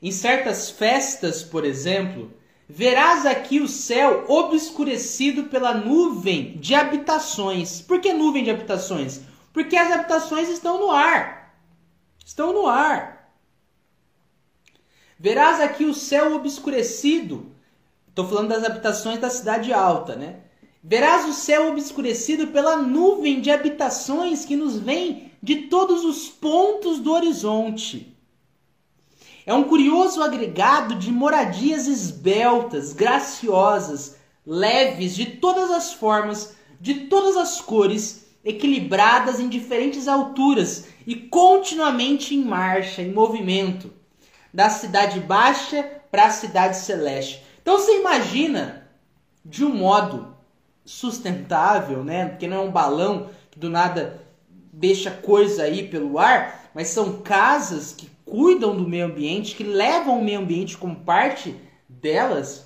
em 0.00 0.12
certas 0.12 0.70
festas, 0.70 1.42
por 1.42 1.64
exemplo, 1.64 2.32
verás 2.68 3.26
aqui 3.26 3.58
o 3.58 3.66
céu 3.66 4.24
obscurecido 4.28 5.44
pela 5.44 5.74
nuvem 5.74 6.56
de 6.58 6.72
habitações. 6.72 7.80
Por 7.80 8.00
que 8.00 8.12
nuvem 8.12 8.44
de 8.44 8.50
habitações? 8.50 9.22
Porque 9.52 9.76
as 9.76 9.90
habitações 9.90 10.48
estão 10.48 10.78
no 10.78 10.92
ar. 10.92 11.56
Estão 12.24 12.52
no 12.52 12.68
ar. 12.68 13.34
Verás 15.18 15.60
aqui 15.60 15.84
o 15.84 15.92
céu 15.92 16.36
obscurecido. 16.36 17.52
Estou 18.08 18.28
falando 18.28 18.50
das 18.50 18.62
habitações 18.62 19.18
da 19.18 19.28
cidade 19.28 19.72
alta, 19.72 20.14
né? 20.14 20.36
Verás 20.84 21.24
o 21.24 21.32
céu 21.32 21.70
obscurecido 21.70 22.48
pela 22.48 22.76
nuvem 22.76 23.40
de 23.40 23.50
habitações 23.50 24.44
que 24.44 24.54
nos 24.54 24.78
vem 24.78 25.32
de 25.44 25.56
todos 25.56 26.06
os 26.06 26.26
pontos 26.26 27.00
do 27.00 27.12
horizonte. 27.12 28.16
É 29.44 29.52
um 29.52 29.64
curioso 29.64 30.22
agregado 30.22 30.94
de 30.94 31.12
moradias 31.12 31.86
esbeltas, 31.86 32.94
graciosas, 32.94 34.16
leves, 34.46 35.14
de 35.14 35.26
todas 35.26 35.70
as 35.70 35.92
formas, 35.92 36.56
de 36.80 36.94
todas 37.08 37.36
as 37.36 37.60
cores 37.60 38.24
equilibradas 38.42 39.38
em 39.38 39.50
diferentes 39.50 40.08
alturas 40.08 40.86
e 41.06 41.14
continuamente 41.14 42.34
em 42.34 42.42
marcha, 42.42 43.02
em 43.02 43.12
movimento, 43.12 43.92
da 44.50 44.70
cidade 44.70 45.20
baixa 45.20 45.82
para 46.10 46.24
a 46.24 46.30
cidade 46.30 46.78
celeste. 46.78 47.44
Então 47.60 47.78
você 47.78 48.00
imagina 48.00 48.88
de 49.44 49.62
um 49.62 49.74
modo 49.74 50.34
sustentável, 50.86 52.02
né? 52.02 52.30
Porque 52.30 52.48
não 52.48 52.56
é 52.56 52.60
um 52.60 52.72
balão 52.72 53.28
que 53.50 53.58
do 53.58 53.68
nada 53.68 54.23
deixa 54.78 55.10
coisa 55.10 55.64
aí 55.64 55.88
pelo 55.88 56.18
ar, 56.18 56.70
mas 56.74 56.88
são 56.88 57.20
casas 57.22 57.92
que 57.92 58.10
cuidam 58.24 58.76
do 58.76 58.88
meio 58.88 59.06
ambiente, 59.06 59.54
que 59.54 59.64
levam 59.64 60.18
o 60.18 60.24
meio 60.24 60.40
ambiente 60.40 60.76
como 60.76 60.96
parte 60.96 61.54
delas 61.88 62.64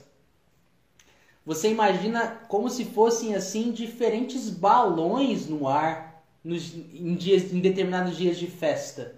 você 1.48 1.70
imagina 1.70 2.42
como 2.46 2.68
se 2.68 2.84
fossem 2.84 3.34
assim 3.34 3.72
diferentes 3.72 4.50
balões 4.50 5.46
no 5.46 5.66
ar 5.66 6.22
nos, 6.44 6.74
em, 6.74 7.14
dias, 7.14 7.50
em 7.50 7.58
determinados 7.58 8.18
dias 8.18 8.36
de 8.36 8.46
festa. 8.46 9.14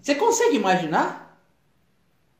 Você 0.00 0.14
consegue 0.14 0.56
imaginar? 0.56 1.38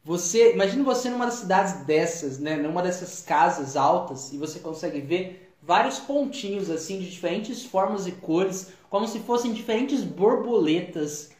Você, 0.02 0.54
imagina 0.54 0.82
você 0.82 1.10
numa 1.10 1.26
das 1.26 1.34
cidades 1.34 1.84
dessas, 1.84 2.38
né, 2.38 2.56
numa 2.56 2.80
dessas 2.80 3.20
casas 3.20 3.76
altas 3.76 4.32
e 4.32 4.38
você 4.38 4.58
consegue 4.58 5.02
ver 5.02 5.52
vários 5.62 5.98
pontinhos 5.98 6.70
assim 6.70 6.98
de 6.98 7.10
diferentes 7.10 7.66
formas 7.66 8.06
e 8.06 8.12
cores, 8.12 8.68
como 8.88 9.06
se 9.06 9.20
fossem 9.20 9.52
diferentes 9.52 10.02
borboletas 10.02 11.30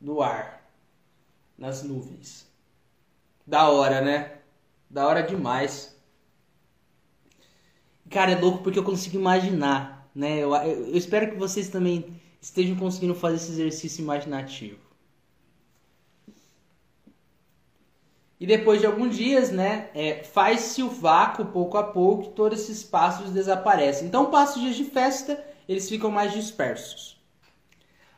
no 0.00 0.20
ar, 0.20 0.70
nas 1.56 1.82
nuvens. 1.82 2.46
Da 3.46 3.68
hora, 3.68 4.00
né? 4.00 4.38
Da 4.90 5.06
hora 5.06 5.22
demais. 5.22 5.96
Cara, 8.10 8.32
é 8.32 8.40
louco 8.40 8.62
porque 8.62 8.78
eu 8.78 8.84
consigo 8.84 9.16
imaginar, 9.16 10.08
né? 10.14 10.38
Eu, 10.38 10.54
eu, 10.54 10.96
espero 10.96 11.30
que 11.30 11.36
vocês 11.36 11.68
também 11.68 12.20
estejam 12.40 12.76
conseguindo 12.76 13.14
fazer 13.14 13.36
esse 13.36 13.52
exercício 13.52 14.02
imaginativo. 14.02 14.86
E 18.38 18.46
depois 18.46 18.80
de 18.80 18.86
alguns 18.86 19.16
dias, 19.16 19.50
né, 19.50 19.88
é, 19.94 20.22
faz-se 20.22 20.82
o 20.82 20.90
vácuo 20.90 21.46
pouco 21.46 21.78
a 21.78 21.82
pouco 21.82 22.24
e 22.24 22.32
todos 22.32 22.60
esses 22.60 22.84
pássaros 22.84 23.32
desaparecem. 23.32 24.06
Então, 24.06 24.30
passa 24.30 24.60
dias 24.60 24.76
de 24.76 24.84
festa, 24.84 25.42
eles 25.68 25.88
ficam 25.88 26.10
mais 26.10 26.32
dispersos. 26.32 27.16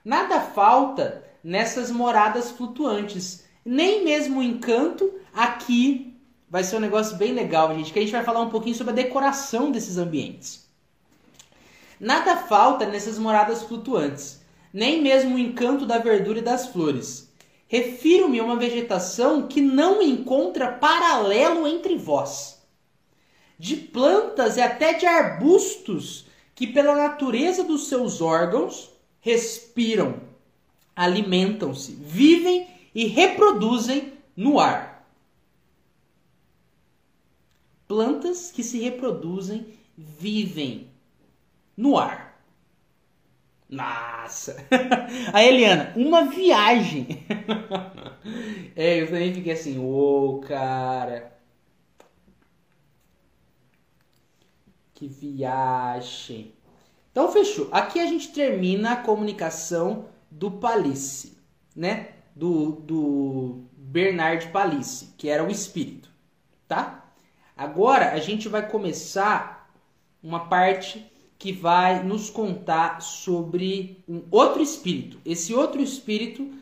Nada 0.04 0.40
falta 0.40 1.24
nessas 1.42 1.90
moradas 1.90 2.50
flutuantes, 2.50 3.44
nem 3.64 4.04
mesmo 4.04 4.40
o 4.40 4.42
encanto 4.42 5.12
aqui 5.34 6.16
vai 6.50 6.64
ser 6.64 6.76
um 6.76 6.80
negócio 6.80 7.16
bem 7.16 7.32
legal, 7.32 7.74
gente, 7.74 7.92
que 7.92 7.98
a 7.98 8.02
gente 8.02 8.12
vai 8.12 8.24
falar 8.24 8.40
um 8.40 8.50
pouquinho 8.50 8.74
sobre 8.74 8.92
a 8.92 8.96
decoração 8.96 9.70
desses 9.70 9.98
ambientes. 9.98 10.68
Nada 12.00 12.36
falta 12.36 12.86
nessas 12.86 13.18
moradas 13.18 13.62
flutuantes, 13.62 14.40
nem 14.72 15.02
mesmo 15.02 15.34
o 15.34 15.38
encanto 15.38 15.84
da 15.84 15.98
verdura 15.98 16.38
e 16.38 16.42
das 16.42 16.68
flores. 16.68 17.28
Refiro-me 17.66 18.40
a 18.40 18.44
uma 18.44 18.56
vegetação 18.56 19.46
que 19.46 19.60
não 19.60 20.00
encontra 20.00 20.72
paralelo 20.72 21.66
entre 21.66 21.96
vós. 21.96 22.62
De 23.58 23.76
plantas 23.76 24.56
e 24.56 24.60
até 24.60 24.94
de 24.94 25.04
arbustos 25.04 26.27
que, 26.58 26.66
pela 26.66 26.96
natureza 26.96 27.62
dos 27.62 27.86
seus 27.86 28.20
órgãos, 28.20 28.90
respiram, 29.20 30.20
alimentam-se, 30.96 31.92
vivem 31.92 32.66
e 32.92 33.06
reproduzem 33.06 34.14
no 34.36 34.58
ar. 34.58 35.08
Plantas 37.86 38.50
que 38.50 38.64
se 38.64 38.80
reproduzem, 38.80 39.68
vivem 39.96 40.90
no 41.76 41.96
ar. 41.96 42.42
Nossa! 43.70 44.56
A 45.32 45.44
Eliana, 45.44 45.92
uma 45.94 46.24
viagem! 46.24 47.24
é, 48.74 49.00
eu 49.00 49.06
também 49.06 49.32
fiquei 49.32 49.52
assim, 49.52 49.78
ô 49.78 49.84
oh, 49.84 50.40
cara. 50.40 51.37
Que 54.98 55.06
viagem. 55.06 56.52
Então 57.12 57.30
fechou. 57.30 57.68
Aqui 57.70 58.00
a 58.00 58.06
gente 58.06 58.32
termina 58.32 58.94
a 58.94 58.96
comunicação 58.96 60.06
do 60.28 60.50
Palice, 60.50 61.38
né? 61.76 62.14
Do, 62.34 62.72
do 62.72 63.62
Bernard 63.76 64.48
Palice, 64.48 65.14
que 65.16 65.28
era 65.28 65.44
o 65.44 65.52
espírito, 65.52 66.10
tá? 66.66 67.12
Agora 67.56 68.10
a 68.10 68.18
gente 68.18 68.48
vai 68.48 68.68
começar 68.68 69.72
uma 70.20 70.48
parte 70.48 71.06
que 71.38 71.52
vai 71.52 72.02
nos 72.02 72.28
contar 72.28 73.00
sobre 73.00 74.02
um 74.08 74.24
outro 74.32 74.60
espírito. 74.60 75.20
Esse 75.24 75.54
outro 75.54 75.80
espírito 75.80 76.52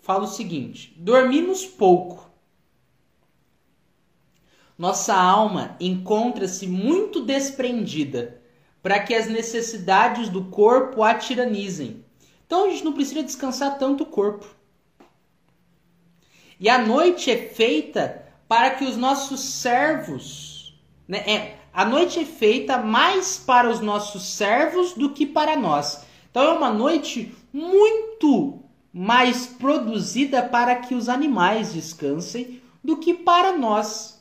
fala 0.00 0.24
o 0.24 0.28
seguinte: 0.28 0.94
dormimos 0.96 1.66
pouco. 1.66 2.31
Nossa 4.82 5.14
alma 5.14 5.76
encontra-se 5.78 6.66
muito 6.66 7.20
desprendida 7.20 8.42
para 8.82 8.98
que 8.98 9.14
as 9.14 9.28
necessidades 9.28 10.28
do 10.28 10.46
corpo 10.46 11.04
a 11.04 11.14
tiranizem. 11.14 12.04
Então 12.44 12.64
a 12.64 12.68
gente 12.68 12.84
não 12.84 12.92
precisa 12.92 13.22
descansar 13.22 13.78
tanto 13.78 14.02
o 14.02 14.06
corpo. 14.06 14.44
E 16.58 16.68
a 16.68 16.78
noite 16.84 17.30
é 17.30 17.36
feita 17.36 18.26
para 18.48 18.70
que 18.70 18.84
os 18.84 18.96
nossos 18.96 19.38
servos, 19.38 20.76
né, 21.06 21.18
é, 21.30 21.56
a 21.72 21.84
noite 21.84 22.18
é 22.18 22.24
feita 22.24 22.76
mais 22.76 23.38
para 23.38 23.70
os 23.70 23.78
nossos 23.78 24.30
servos 24.30 24.94
do 24.94 25.10
que 25.10 25.24
para 25.24 25.54
nós. 25.54 26.04
Então 26.28 26.42
é 26.42 26.52
uma 26.54 26.70
noite 26.70 27.32
muito 27.52 28.64
mais 28.92 29.46
produzida 29.46 30.42
para 30.42 30.74
que 30.74 30.92
os 30.92 31.08
animais 31.08 31.72
descansem 31.72 32.60
do 32.82 32.96
que 32.96 33.14
para 33.14 33.56
nós 33.56 34.11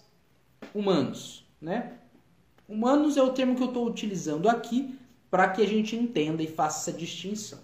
humanos, 0.73 1.45
né? 1.61 1.93
Humanos 2.67 3.17
é 3.17 3.21
o 3.21 3.33
termo 3.33 3.55
que 3.55 3.63
eu 3.63 3.67
estou 3.67 3.85
utilizando 3.87 4.47
aqui 4.47 4.97
para 5.29 5.49
que 5.49 5.61
a 5.61 5.67
gente 5.67 5.95
entenda 5.95 6.41
e 6.41 6.47
faça 6.47 6.89
essa 6.89 6.97
distinção. 6.97 7.59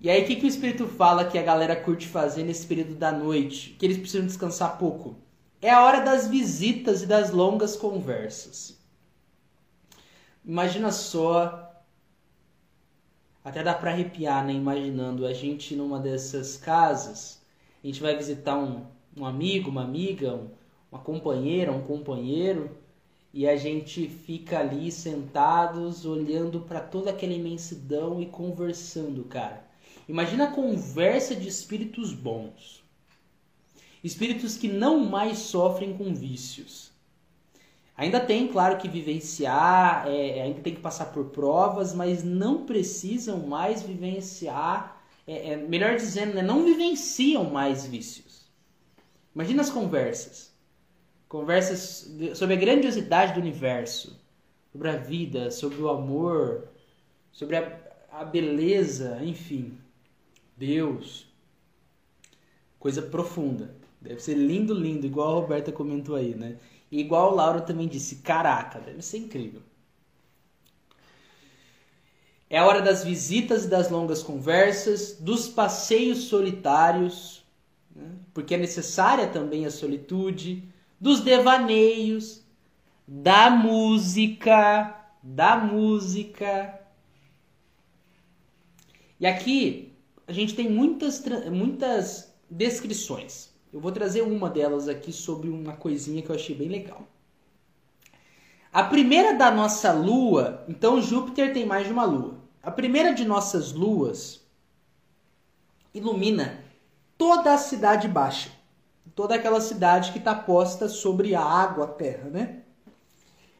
E 0.00 0.10
aí, 0.10 0.22
o 0.22 0.26
que, 0.26 0.36
que 0.36 0.44
o 0.44 0.48
Espírito 0.48 0.86
fala 0.86 1.24
que 1.24 1.38
a 1.38 1.42
galera 1.42 1.74
curte 1.74 2.06
fazer 2.06 2.44
nesse 2.44 2.66
período 2.66 2.94
da 2.94 3.10
noite? 3.10 3.70
Que 3.78 3.86
eles 3.86 3.96
precisam 3.96 4.26
descansar 4.26 4.78
pouco? 4.78 5.16
É 5.60 5.70
a 5.70 5.82
hora 5.82 6.00
das 6.00 6.28
visitas 6.28 7.02
e 7.02 7.06
das 7.06 7.30
longas 7.30 7.76
conversas. 7.76 8.78
Imagina 10.44 10.92
só. 10.92 11.62
Até 13.42 13.62
dá 13.62 13.74
para 13.74 13.90
arrepiar, 13.90 14.44
né? 14.44 14.52
Imaginando 14.52 15.26
a 15.26 15.32
gente 15.32 15.74
numa 15.74 15.98
dessas 15.98 16.56
casas. 16.56 17.42
A 17.82 17.86
gente 17.86 18.00
vai 18.00 18.16
visitar 18.16 18.58
um, 18.58 18.84
um 19.16 19.24
amigo, 19.24 19.70
uma 19.70 19.82
amiga, 19.82 20.34
um, 20.34 20.50
uma 20.96 21.04
companheira, 21.04 21.70
um 21.72 21.82
companheiro. 21.82 22.70
E 23.32 23.46
a 23.46 23.56
gente 23.56 24.08
fica 24.08 24.58
ali 24.58 24.90
sentados, 24.90 26.06
olhando 26.06 26.60
para 26.60 26.80
toda 26.80 27.10
aquela 27.10 27.34
imensidão 27.34 28.20
e 28.20 28.26
conversando, 28.26 29.24
cara. 29.24 29.64
Imagina 30.08 30.44
a 30.44 30.52
conversa 30.52 31.36
de 31.36 31.46
espíritos 31.46 32.12
bons 32.12 32.86
espíritos 34.06 34.56
que 34.56 34.68
não 34.68 35.00
mais 35.04 35.38
sofrem 35.38 35.96
com 35.96 36.14
vícios. 36.14 36.92
Ainda 37.96 38.20
tem, 38.20 38.46
claro, 38.46 38.76
que 38.76 38.88
vivenciar, 38.88 40.06
é, 40.06 40.38
é, 40.38 40.42
ainda 40.42 40.60
tem 40.60 40.74
que 40.74 40.80
passar 40.80 41.06
por 41.06 41.26
provas, 41.26 41.94
mas 41.94 42.22
não 42.22 42.66
precisam 42.66 43.46
mais 43.46 43.82
vivenciar, 43.82 45.02
é, 45.26 45.52
é, 45.52 45.56
melhor 45.56 45.96
dizendo, 45.96 46.34
né, 46.34 46.42
não 46.42 46.64
vivenciam 46.64 47.44
mais 47.44 47.86
vícios. 47.86 48.46
Imagina 49.34 49.62
as 49.62 49.70
conversas. 49.70 50.54
Conversas 51.36 52.10
sobre 52.34 52.54
a 52.54 52.58
grandiosidade 52.58 53.34
do 53.34 53.40
universo, 53.40 54.18
sobre 54.72 54.88
a 54.88 54.96
vida, 54.96 55.50
sobre 55.50 55.82
o 55.82 55.90
amor, 55.90 56.68
sobre 57.30 57.58
a, 57.58 57.78
a 58.10 58.24
beleza, 58.24 59.20
enfim. 59.22 59.76
Deus. 60.56 61.26
Coisa 62.78 63.02
profunda. 63.02 63.74
Deve 64.00 64.18
ser 64.18 64.32
lindo, 64.32 64.72
lindo, 64.72 65.04
igual 65.04 65.36
a 65.36 65.40
Roberta 65.42 65.70
comentou 65.70 66.16
aí, 66.16 66.34
né? 66.34 66.56
E 66.90 67.00
igual 67.00 67.32
o 67.32 67.34
Laura 67.34 67.60
também 67.60 67.86
disse, 67.86 68.16
caraca, 68.16 68.80
deve 68.80 69.02
ser 69.02 69.18
incrível. 69.18 69.60
É 72.48 72.56
a 72.56 72.66
hora 72.66 72.80
das 72.80 73.04
visitas 73.04 73.66
e 73.66 73.68
das 73.68 73.90
longas 73.90 74.22
conversas, 74.22 75.18
dos 75.20 75.46
passeios 75.46 76.28
solitários, 76.28 77.44
né? 77.94 78.10
porque 78.32 78.54
é 78.54 78.58
necessária 78.58 79.26
também 79.26 79.66
a 79.66 79.70
solitude, 79.70 80.74
dos 81.00 81.20
devaneios, 81.20 82.42
da 83.06 83.50
música, 83.50 84.94
da 85.22 85.56
música. 85.56 86.80
E 89.18 89.26
aqui 89.26 89.92
a 90.26 90.32
gente 90.32 90.54
tem 90.54 90.68
muitas, 90.68 91.22
muitas 91.50 92.34
descrições. 92.50 93.50
Eu 93.72 93.80
vou 93.80 93.92
trazer 93.92 94.22
uma 94.22 94.48
delas 94.48 94.88
aqui 94.88 95.12
sobre 95.12 95.48
uma 95.48 95.74
coisinha 95.74 96.22
que 96.22 96.30
eu 96.30 96.34
achei 96.34 96.54
bem 96.54 96.68
legal. 96.68 97.06
A 98.72 98.82
primeira 98.82 99.34
da 99.34 99.50
nossa 99.50 99.92
lua, 99.92 100.64
então 100.68 101.00
Júpiter 101.00 101.52
tem 101.52 101.64
mais 101.64 101.86
de 101.86 101.92
uma 101.92 102.04
lua. 102.04 102.38
A 102.62 102.70
primeira 102.70 103.14
de 103.14 103.24
nossas 103.24 103.72
luas 103.72 104.44
ilumina 105.94 106.62
toda 107.16 107.54
a 107.54 107.58
cidade 107.58 108.06
baixa, 108.06 108.50
toda 109.14 109.34
aquela 109.34 109.60
cidade 109.60 110.12
que 110.12 110.18
está 110.18 110.34
posta 110.34 110.88
sobre 110.88 111.34
a 111.34 111.42
água, 111.42 111.84
a 111.84 111.88
terra, 111.88 112.28
né? 112.28 112.62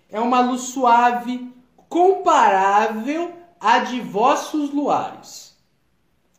É 0.09 0.21
uma 0.21 0.41
luz 0.41 0.63
suave, 0.63 1.53
comparável 1.89 3.35
à 3.61 3.81
de 3.81 4.01
vossos 4.01 4.71
luares. 4.71 5.57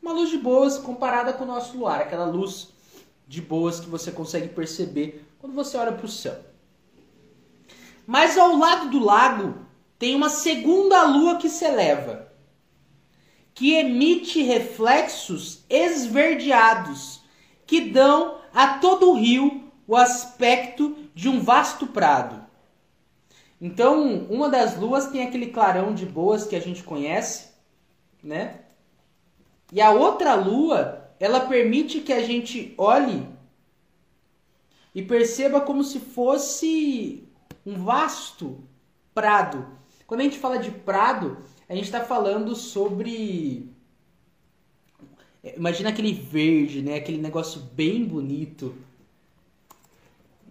Uma 0.01 0.13
luz 0.13 0.29
de 0.29 0.37
boas 0.37 0.77
comparada 0.77 1.33
com 1.33 1.43
o 1.43 1.47
nosso 1.47 1.77
luar, 1.77 1.99
aquela 1.99 2.25
luz 2.25 2.69
de 3.27 3.41
boas 3.41 3.79
que 3.79 3.89
você 3.89 4.11
consegue 4.11 4.47
perceber 4.47 5.25
quando 5.39 5.53
você 5.53 5.77
olha 5.77 5.91
para 5.91 6.05
o 6.05 6.09
céu. 6.09 6.37
Mas 8.05 8.37
ao 8.37 8.55
lado 8.55 8.89
do 8.89 9.03
lago 9.03 9.65
tem 9.99 10.15
uma 10.15 10.29
segunda 10.29 11.03
lua 11.03 11.35
que 11.37 11.49
se 11.49 11.65
eleva, 11.65 12.31
que 13.53 13.73
emite 13.73 14.41
reflexos 14.43 15.65
esverdeados 15.69 17.21
que 17.65 17.81
dão 17.81 18.37
a 18.57 18.79
todo 18.79 19.11
o 19.11 19.13
rio 19.13 19.71
o 19.87 19.95
aspecto 19.95 20.97
de 21.13 21.29
um 21.29 21.39
vasto 21.39 21.85
prado. 21.85 22.43
Então, 23.61 24.25
uma 24.31 24.49
das 24.49 24.75
luas 24.75 25.11
tem 25.11 25.21
aquele 25.21 25.51
clarão 25.51 25.93
de 25.93 26.07
boas 26.07 26.47
que 26.47 26.55
a 26.55 26.59
gente 26.59 26.81
conhece, 26.81 27.49
né? 28.23 28.61
E 29.71 29.79
a 29.79 29.91
outra 29.91 30.33
lua, 30.33 31.07
ela 31.19 31.41
permite 31.41 31.99
que 31.99 32.11
a 32.11 32.23
gente 32.23 32.73
olhe 32.79 33.29
e 34.95 35.03
perceba 35.03 35.61
como 35.61 35.83
se 35.83 35.99
fosse 35.99 37.29
um 37.63 37.75
vasto 37.75 38.67
prado. 39.13 39.67
Quando 40.07 40.21
a 40.21 40.23
gente 40.23 40.39
fala 40.39 40.57
de 40.57 40.71
prado, 40.71 41.37
a 41.69 41.75
gente 41.75 41.85
está 41.85 42.03
falando 42.03 42.55
sobre. 42.55 43.71
Imagina 45.55 45.89
aquele 45.89 46.13
verde, 46.13 46.81
né? 46.81 46.95
Aquele 46.95 47.17
negócio 47.19 47.61
bem 47.73 48.03
bonito. 48.03 48.75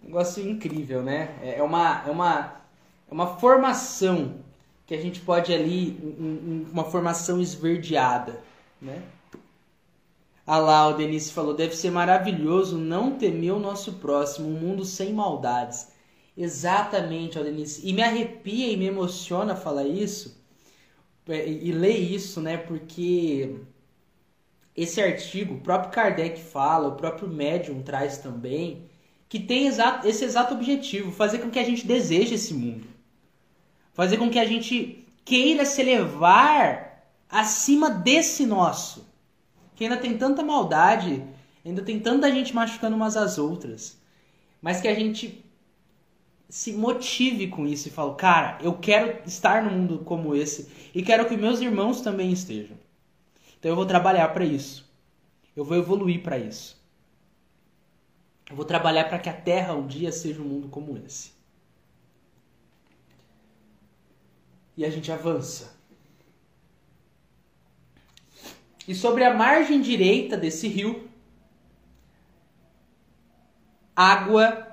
negócio 0.01 0.47
incrível, 0.47 1.03
né? 1.03 1.37
É 1.41 1.61
uma, 1.61 2.03
é 2.07 2.11
uma, 2.11 2.61
é 3.09 3.13
uma 3.13 3.37
formação 3.37 4.35
que 4.85 4.95
a 4.95 5.01
gente 5.01 5.19
pode 5.19 5.53
ali, 5.53 5.97
uma 6.71 6.85
formação 6.85 7.41
esverdeada, 7.41 8.41
né? 8.81 9.03
Ah 10.45 10.59
lá, 10.59 10.87
o 10.87 10.93
Denise 10.93 11.31
falou, 11.33 11.53
deve 11.53 11.75
ser 11.75 11.91
maravilhoso 11.91 12.77
não 12.77 13.17
temer 13.17 13.51
o 13.51 13.59
nosso 13.59 13.93
próximo, 13.95 14.47
um 14.47 14.53
mundo 14.57 14.85
sem 14.85 15.11
maldades. 15.13 15.89
Exatamente, 16.37 17.37
ó, 17.37 17.43
Denise. 17.43 17.81
E 17.85 17.91
me 17.91 18.01
arrepia 18.01 18.71
e 18.71 18.77
me 18.77 18.85
emociona 18.85 19.55
falar 19.57 19.85
isso 19.85 20.37
é, 21.27 21.47
e 21.49 21.71
ler 21.71 21.97
isso, 21.97 22.39
né? 22.41 22.57
Porque 22.57 23.59
esse 24.77 25.01
artigo, 25.01 25.55
o 25.55 25.59
próprio 25.61 25.91
Kardec 25.91 26.39
fala, 26.39 26.87
o 26.87 26.95
próprio 26.95 27.27
Medium 27.27 27.81
traz 27.81 28.19
também, 28.19 28.83
que 29.27 29.39
tem 29.39 29.67
esse 29.67 30.23
exato 30.23 30.53
objetivo, 30.53 31.11
fazer 31.11 31.39
com 31.39 31.49
que 31.49 31.59
a 31.59 31.63
gente 31.63 31.85
deseje 31.85 32.35
esse 32.35 32.53
mundo. 32.53 32.87
Fazer 33.93 34.17
com 34.17 34.29
que 34.29 34.39
a 34.39 34.45
gente 34.45 35.03
queira 35.25 35.65
se 35.65 35.81
elevar 35.81 37.03
acima 37.27 37.89
desse 37.89 38.45
nosso 38.45 39.07
que 39.77 39.83
ainda 39.83 39.97
tem 39.97 40.17
tanta 40.17 40.43
maldade, 40.43 41.23
ainda 41.63 41.83
tem 41.83 41.99
tanta 41.99 42.31
gente 42.31 42.53
machucando 42.53 42.95
umas 42.95 43.15
às 43.15 43.37
outras, 43.37 43.97
mas 44.59 44.81
que 44.81 44.87
a 44.87 44.95
gente 44.95 45.45
se 46.49 46.73
motive 46.73 47.47
com 47.47 47.67
isso 47.67 47.87
e 47.87 47.91
fale, 47.91 48.15
cara, 48.15 48.57
eu 48.61 48.73
quero 48.73 49.19
estar 49.27 49.63
num 49.63 49.77
mundo 49.77 49.99
como 49.99 50.35
esse 50.35 50.67
e 50.95 51.03
quero 51.03 51.27
que 51.27 51.37
meus 51.37 51.61
irmãos 51.61 52.01
também 52.01 52.31
estejam. 52.31 52.75
Então 53.67 53.73
eu 53.73 53.75
vou 53.75 53.85
trabalhar 53.85 54.29
para 54.29 54.45
isso. 54.45 54.89
Eu 55.53 55.65
vou 55.65 55.75
evoluir 55.75 56.23
para 56.23 56.39
isso. 56.39 56.81
Eu 58.49 58.55
vou 58.55 58.63
trabalhar 58.63 59.09
para 59.09 59.19
que 59.19 59.27
a 59.27 59.33
Terra 59.33 59.73
um 59.73 59.85
dia 59.85 60.09
seja 60.09 60.41
um 60.41 60.45
mundo 60.45 60.69
como 60.69 60.97
esse. 60.97 61.33
E 64.77 64.85
a 64.85 64.89
gente 64.89 65.11
avança. 65.11 65.77
E 68.87 68.95
sobre 68.95 69.25
a 69.25 69.33
margem 69.33 69.81
direita 69.81 70.37
desse 70.37 70.69
rio, 70.69 71.09
água 73.93 74.65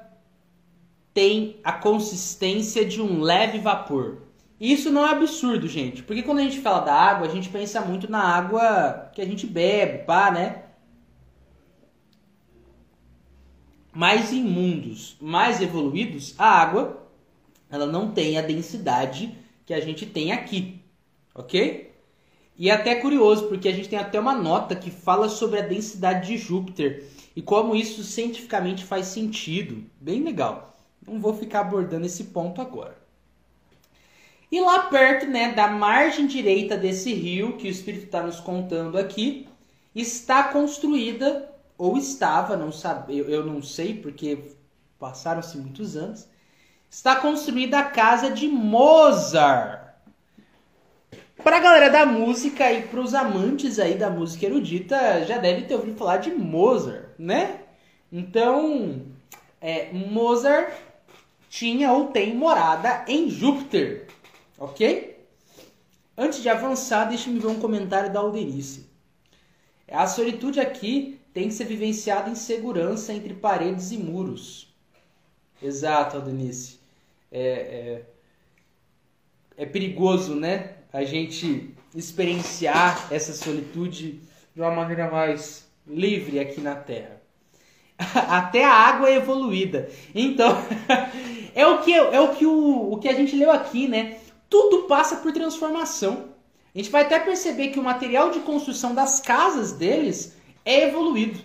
tem 1.12 1.59
a 1.64 1.72
consistência 1.72 2.84
de 2.84 3.03
um 3.03 3.20
leve 3.20 3.59
vapor. 3.59 4.22
Isso 4.64 4.90
não 4.90 5.06
é 5.06 5.10
absurdo, 5.10 5.68
gente, 5.68 6.02
porque 6.02 6.22
quando 6.22 6.38
a 6.38 6.42
gente 6.42 6.58
fala 6.60 6.80
da 6.80 6.94
água, 6.94 7.26
a 7.26 7.30
gente 7.30 7.50
pensa 7.50 7.82
muito 7.82 8.10
na 8.10 8.22
água 8.22 9.10
que 9.14 9.20
a 9.20 9.26
gente 9.26 9.46
bebe, 9.46 10.04
pá, 10.04 10.30
né? 10.30 10.62
Mais 13.92 14.32
em 14.32 14.42
mundos 14.42 15.18
mais 15.20 15.60
evoluídos, 15.60 16.34
a 16.38 16.48
água 16.48 17.06
ela 17.70 17.84
não 17.84 18.10
tem 18.12 18.38
a 18.38 18.42
densidade 18.42 19.36
que 19.66 19.74
a 19.74 19.80
gente 19.80 20.06
tem 20.06 20.32
aqui, 20.32 20.80
ok? 21.34 21.92
E 22.56 22.70
é 22.70 22.72
até 22.72 22.94
curioso, 22.94 23.48
porque 23.48 23.68
a 23.68 23.72
gente 23.72 23.90
tem 23.90 23.98
até 23.98 24.18
uma 24.18 24.34
nota 24.34 24.74
que 24.74 24.90
fala 24.90 25.28
sobre 25.28 25.58
a 25.58 25.66
densidade 25.66 26.28
de 26.28 26.38
Júpiter 26.38 27.04
e 27.36 27.42
como 27.42 27.76
isso 27.76 28.02
cientificamente 28.02 28.82
faz 28.82 29.08
sentido. 29.08 29.84
Bem 30.00 30.22
legal. 30.22 30.74
Não 31.06 31.20
vou 31.20 31.34
ficar 31.34 31.60
abordando 31.60 32.06
esse 32.06 32.24
ponto 32.24 32.62
agora. 32.62 33.03
E 34.55 34.61
lá 34.61 34.84
perto, 34.84 35.26
né, 35.26 35.50
da 35.50 35.66
margem 35.66 36.28
direita 36.28 36.76
desse 36.76 37.12
rio 37.12 37.57
que 37.57 37.66
o 37.66 37.70
Espírito 37.72 38.05
está 38.05 38.22
nos 38.22 38.38
contando 38.38 38.96
aqui, 38.96 39.48
está 39.92 40.44
construída 40.44 41.52
ou 41.76 41.98
estava, 41.98 42.57
não 42.57 42.70
sabe, 42.70 43.18
eu, 43.18 43.28
eu 43.28 43.44
não 43.44 43.61
sei 43.61 43.94
porque 43.94 44.52
passaram-se 44.96 45.59
muitos 45.59 45.96
anos, 45.96 46.28
está 46.88 47.16
construída 47.16 47.80
a 47.80 47.82
casa 47.82 48.30
de 48.30 48.46
Mozart. 48.46 49.92
Pra 51.42 51.59
galera 51.59 51.90
da 51.90 52.07
música 52.07 52.72
e 52.72 52.82
pros 52.82 53.12
amantes 53.12 53.80
aí 53.80 53.98
da 53.98 54.09
música 54.09 54.46
erudita, 54.46 55.24
já 55.24 55.36
deve 55.36 55.62
ter 55.62 55.74
ouvido 55.74 55.98
falar 55.98 56.18
de 56.18 56.30
Mozart, 56.30 57.07
né? 57.18 57.59
Então, 58.12 59.02
é, 59.61 59.92
Mozart 59.92 60.72
tinha 61.50 61.92
ou 61.92 62.07
tem 62.07 62.36
morada 62.36 63.05
em 63.09 63.28
Júpiter, 63.28 64.03
ok? 64.64 65.16
Antes 66.16 66.42
de 66.42 66.48
avançar, 66.48 67.08
deixe-me 67.08 67.38
ver 67.38 67.48
um 67.48 67.60
comentário 67.60 68.12
da 68.12 68.20
Alderice. 68.20 68.86
A 69.90 70.06
solitude 70.06 70.60
aqui 70.60 71.20
tem 71.32 71.48
que 71.48 71.54
ser 71.54 71.64
vivenciada 71.64 72.30
em 72.30 72.34
segurança 72.34 73.12
entre 73.12 73.34
paredes 73.34 73.90
e 73.90 73.98
muros. 73.98 74.72
Exato, 75.62 76.16
Aldenice. 76.16 76.78
É, 77.30 78.02
é, 79.56 79.62
é 79.62 79.66
perigoso, 79.66 80.34
né? 80.34 80.74
a 80.94 81.02
gente 81.02 81.74
experienciar 81.92 83.08
essa 83.12 83.32
solitude 83.32 84.20
de 84.54 84.60
uma 84.60 84.70
maneira 84.70 85.10
mais 85.10 85.68
livre 85.84 86.38
aqui 86.38 86.60
na 86.60 86.76
Terra. 86.76 87.20
Até 88.14 88.64
a 88.64 88.70
água 88.70 89.10
é 89.10 89.16
evoluída. 89.16 89.90
Então, 90.14 90.56
é 91.52 91.66
o 91.66 91.82
que 91.82 91.92
é 91.92 92.20
o 92.20 92.32
que 92.36 92.46
o, 92.46 92.92
o 92.92 92.98
que 92.98 93.08
a 93.08 93.12
gente 93.12 93.34
leu 93.34 93.50
aqui, 93.50 93.88
né? 93.88 94.18
Tudo 94.55 94.84
passa 94.84 95.16
por 95.16 95.32
transformação. 95.32 96.28
A 96.72 96.78
gente 96.78 96.88
vai 96.88 97.02
até 97.02 97.18
perceber 97.18 97.70
que 97.70 97.80
o 97.80 97.82
material 97.82 98.30
de 98.30 98.38
construção 98.38 98.94
das 98.94 99.18
casas 99.18 99.72
deles 99.72 100.36
é 100.64 100.84
evoluído. 100.84 101.40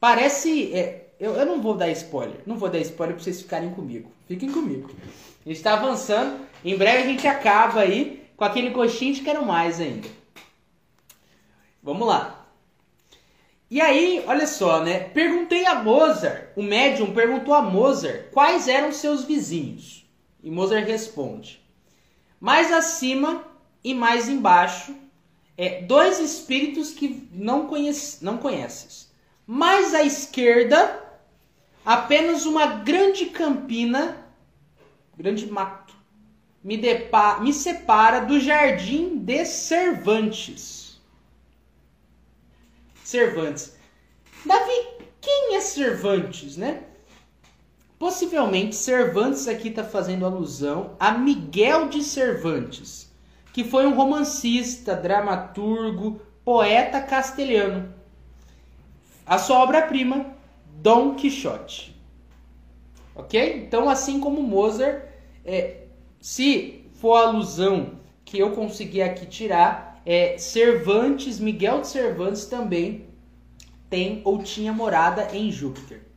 Parece. 0.00 0.74
É, 0.74 1.12
eu, 1.20 1.34
eu 1.34 1.46
não 1.46 1.62
vou 1.62 1.76
dar 1.76 1.88
spoiler. 1.90 2.40
Não 2.44 2.58
vou 2.58 2.68
dar 2.68 2.80
spoiler 2.80 3.14
para 3.14 3.22
vocês 3.22 3.40
ficarem 3.40 3.70
comigo. 3.70 4.10
Fiquem 4.26 4.50
comigo. 4.50 4.90
A 5.46 5.48
gente 5.48 5.58
está 5.58 5.74
avançando. 5.74 6.44
Em 6.64 6.76
breve 6.76 7.04
a 7.04 7.06
gente 7.06 7.28
acaba 7.28 7.82
aí 7.82 8.28
com 8.36 8.42
aquele 8.42 8.70
gostinho 8.70 9.14
de 9.14 9.20
quero 9.20 9.46
mais 9.46 9.80
ainda. 9.80 10.08
Vamos 11.80 12.08
lá. 12.08 12.44
E 13.70 13.80
aí, 13.80 14.24
olha 14.26 14.48
só, 14.48 14.82
né? 14.82 14.98
Perguntei 14.98 15.64
a 15.64 15.76
Mozart, 15.76 16.48
o 16.56 16.62
médium 16.64 17.14
perguntou 17.14 17.54
a 17.54 17.62
Mozart 17.62 18.32
quais 18.32 18.66
eram 18.66 18.90
seus 18.90 19.22
vizinhos. 19.22 20.04
E 20.42 20.50
Mozart 20.50 20.84
responde: 20.88 21.59
mais 22.40 22.72
acima 22.72 23.44
e 23.84 23.94
mais 23.94 24.28
embaixo, 24.28 24.96
é, 25.56 25.82
dois 25.82 26.18
espíritos 26.18 26.90
que 26.90 27.28
não, 27.32 27.66
conhece, 27.66 28.24
não 28.24 28.38
conheces. 28.38 29.12
Mais 29.46 29.94
à 29.94 30.02
esquerda, 30.02 31.04
apenas 31.84 32.46
uma 32.46 32.66
grande 32.66 33.26
campina, 33.26 34.16
grande 35.16 35.46
mato 35.50 35.90
me, 36.62 36.76
depa, 36.76 37.40
me 37.40 37.52
separa 37.52 38.20
do 38.20 38.38
jardim 38.38 39.18
de 39.18 39.44
Cervantes. 39.44 41.00
Cervantes. 43.02 43.76
Davi, 44.44 44.88
quem 45.20 45.56
é 45.56 45.60
Cervantes, 45.60 46.56
né? 46.56 46.84
Possivelmente 48.00 48.76
Cervantes 48.76 49.46
aqui 49.46 49.68
está 49.68 49.84
fazendo 49.84 50.24
alusão 50.24 50.96
a 50.98 51.10
Miguel 51.12 51.90
de 51.90 52.02
Cervantes, 52.02 53.12
que 53.52 53.62
foi 53.62 53.84
um 53.84 53.94
romancista, 53.94 54.96
dramaturgo, 54.96 56.18
poeta 56.42 56.98
castelhano. 57.02 57.92
A 59.26 59.36
sua 59.36 59.58
obra-prima, 59.58 60.34
Dom 60.76 61.14
Quixote. 61.14 61.94
Ok? 63.14 63.64
Então, 63.66 63.86
assim 63.86 64.18
como 64.18 64.42
Mozart, 64.42 65.04
é, 65.44 65.82
se 66.22 66.86
for 66.94 67.16
a 67.16 67.28
alusão 67.28 68.00
que 68.24 68.38
eu 68.38 68.52
consegui 68.52 69.02
aqui 69.02 69.26
tirar, 69.26 70.00
é 70.06 70.38
Cervantes, 70.38 71.38
Miguel 71.38 71.82
de 71.82 71.88
Cervantes 71.88 72.46
também 72.46 73.08
tem 73.90 74.22
ou 74.24 74.42
tinha 74.42 74.72
morada 74.72 75.36
em 75.36 75.52
Júpiter. 75.52 76.09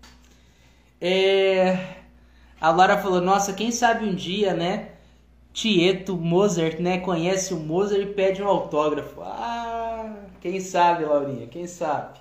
É... 1.06 1.98
A 2.62 2.72
Laura 2.72 2.98
falou, 2.98 3.20
nossa, 3.20 3.52
quem 3.52 3.72
sabe 3.72 4.06
um 4.06 4.16
dia, 4.16 4.54
né? 4.54 4.92
Tieto, 5.52 6.16
Mozart, 6.16 6.80
né? 6.80 7.00
Conhece 7.00 7.54
o 7.54 7.60
Mozart 7.60 8.02
e 8.04 8.14
pede 8.14 8.42
um 8.42 8.48
autógrafo. 8.48 9.22
Ah, 9.22 10.16
quem 10.40 10.62
sabe, 10.62 11.04
Laurinha, 11.04 11.48
quem 11.48 11.68
sabe? 11.68 12.20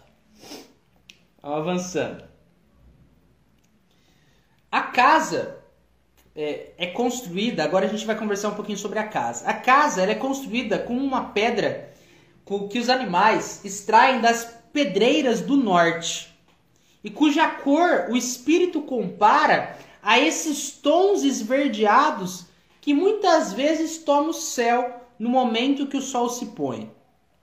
Avançando. 1.40 2.24
a 4.70 4.82
casa 4.82 5.58
é, 6.34 6.72
é, 6.76 6.86
construída, 6.88 7.62
agora 7.62 7.86
a 7.86 7.88
gente 7.88 8.06
vai 8.06 8.16
conversar 8.18 8.48
um 8.48 8.54
pouquinho 8.54 8.78
sobre 8.78 8.98
a 8.98 9.06
casa. 9.06 9.46
A 9.46 9.54
casa 9.54 10.02
é 10.02 10.14
construída 10.16 10.76
com 10.76 10.96
uma 10.96 11.26
pedra 11.26 11.92
que 12.68 12.80
os 12.80 12.88
animais 12.88 13.64
extraem 13.64 14.20
das 14.20 14.44
pedreiras 14.72 15.40
do 15.40 15.56
norte 15.56 16.31
e 17.02 17.10
cuja 17.10 17.48
cor 17.48 18.06
o 18.10 18.16
espírito 18.16 18.82
compara 18.82 19.78
a 20.02 20.18
esses 20.18 20.70
tons 20.70 21.22
esverdeados 21.22 22.46
que 22.80 22.92
muitas 22.92 23.52
vezes 23.52 23.98
toma 23.98 24.30
o 24.30 24.34
céu 24.34 25.00
no 25.18 25.30
momento 25.30 25.86
que 25.86 25.96
o 25.96 26.02
sol 26.02 26.28
se 26.28 26.46
põe. 26.46 26.90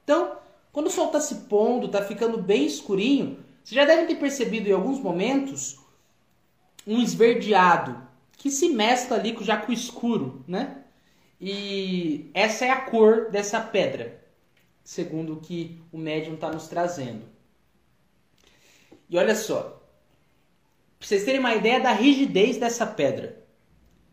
Então, 0.04 0.38
quando 0.72 0.88
o 0.88 0.92
sol 0.92 1.08
está 1.08 1.22
se 1.22 1.36
pondo, 1.48 1.86
está 1.86 2.02
ficando 2.02 2.38
bem 2.38 2.66
escurinho, 2.66 3.40
você 3.64 3.76
já 3.76 3.86
deve 3.86 4.06
ter 4.06 4.16
percebido 4.16 4.68
em 4.68 4.74
alguns 4.74 5.00
momentos 5.00 5.80
um 6.86 7.02
esverdeado 7.02 8.02
que 8.38 8.50
se 8.50 8.70
mescla 8.70 9.18
ali 9.18 9.36
já 9.42 9.58
com 9.58 9.72
o 9.72 9.74
escuro, 9.74 10.44
né? 10.48 10.84
E 11.40 12.30
essa 12.34 12.66
é 12.66 12.70
a 12.70 12.82
cor 12.82 13.30
dessa 13.30 13.62
pedra, 13.62 14.22
segundo 14.84 15.34
o 15.34 15.40
que 15.40 15.82
o 15.92 15.98
médium 15.98 16.34
está 16.34 16.52
nos 16.52 16.68
trazendo. 16.68 17.24
E 19.10 19.18
olha 19.18 19.36
só, 19.36 19.82
para 21.00 21.08
vocês 21.08 21.24
terem 21.24 21.40
uma 21.40 21.56
ideia 21.56 21.80
da 21.80 21.92
rigidez 21.92 22.58
dessa 22.58 22.86
pedra. 22.86 23.44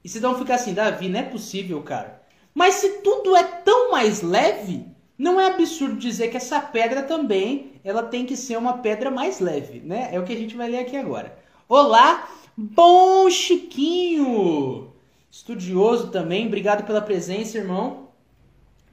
E 0.03 0.09
vocês 0.09 0.23
vão 0.23 0.39
ficar 0.39 0.55
assim, 0.55 0.73
Davi, 0.73 1.09
não 1.09 1.21
é 1.21 1.25
possível, 1.25 1.83
cara. 1.83 2.23
Mas 2.55 2.77
se 2.77 3.03
tudo 3.03 3.37
é 3.37 3.43
tão 3.43 3.91
mais 3.91 4.23
leve, 4.23 4.87
não 5.19 5.41
é 5.41 5.47
absurdo 5.47 5.97
dizer 5.97 6.29
que 6.29 6.37
essa 6.37 6.61
pedra 6.61 7.03
também 7.03 7.73
ela 7.85 8.03
tem 8.03 8.25
que 8.25 8.37
ser 8.37 8.57
uma 8.57 8.79
pedra 8.79 9.11
mais 9.11 9.41
leve, 9.41 9.81
né? 9.81 10.09
É 10.13 10.19
o 10.19 10.25
que 10.25 10.33
a 10.33 10.37
gente 10.37 10.57
vai 10.57 10.71
ler 10.71 10.79
aqui 10.79 10.97
agora. 10.97 11.37
Olá, 11.69 12.31
bom 12.57 13.29
Chiquinho! 13.29 14.93
Estudioso 15.31 16.11
também, 16.11 16.47
obrigado 16.47 16.87
pela 16.87 17.03
presença, 17.03 17.59
irmão. 17.59 18.09